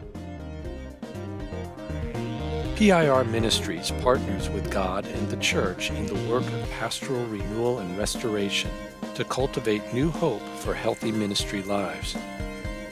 PIR 2.77 3.25
Ministries 3.25 3.91
partners 4.03 4.51
with 4.51 4.71
God 4.71 5.07
and 5.07 5.31
the 5.31 5.39
church 5.39 5.91
in 5.91 6.05
the 6.05 6.31
work 6.31 6.45
of 6.45 6.71
pastoral 6.73 7.25
renewal 7.25 7.79
and 7.79 7.97
restoration 7.97 8.71
to 9.15 9.25
cultivate 9.25 9.95
new 9.95 10.11
hope 10.11 10.43
for 10.59 10.75
healthy 10.75 11.11
ministry 11.11 11.63
lives. 11.63 12.19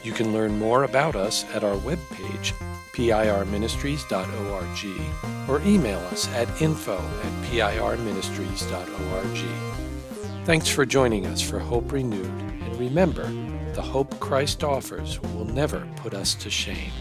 You 0.01 0.11
can 0.11 0.33
learn 0.33 0.57
more 0.57 0.85
about 0.85 1.15
us 1.15 1.45
at 1.53 1.63
our 1.63 1.75
webpage, 1.75 2.53
pirministries.org, 2.93 5.47
or 5.47 5.61
email 5.67 5.99
us 6.07 6.27
at 6.29 6.49
info 6.59 6.97
at 6.97 7.45
pirministries.org. 7.45 9.76
Thanks 10.47 10.69
for 10.69 10.85
joining 10.85 11.25
us 11.25 11.41
for 11.41 11.59
Hope 11.59 11.91
Renewed, 11.91 12.23
and 12.23 12.79
remember, 12.79 13.29
the 13.73 13.81
hope 13.81 14.17
Christ 14.21 14.63
offers 14.63 15.21
will 15.21 15.43
never 15.43 15.85
put 15.97 16.13
us 16.13 16.35
to 16.35 16.49
shame. 16.49 16.93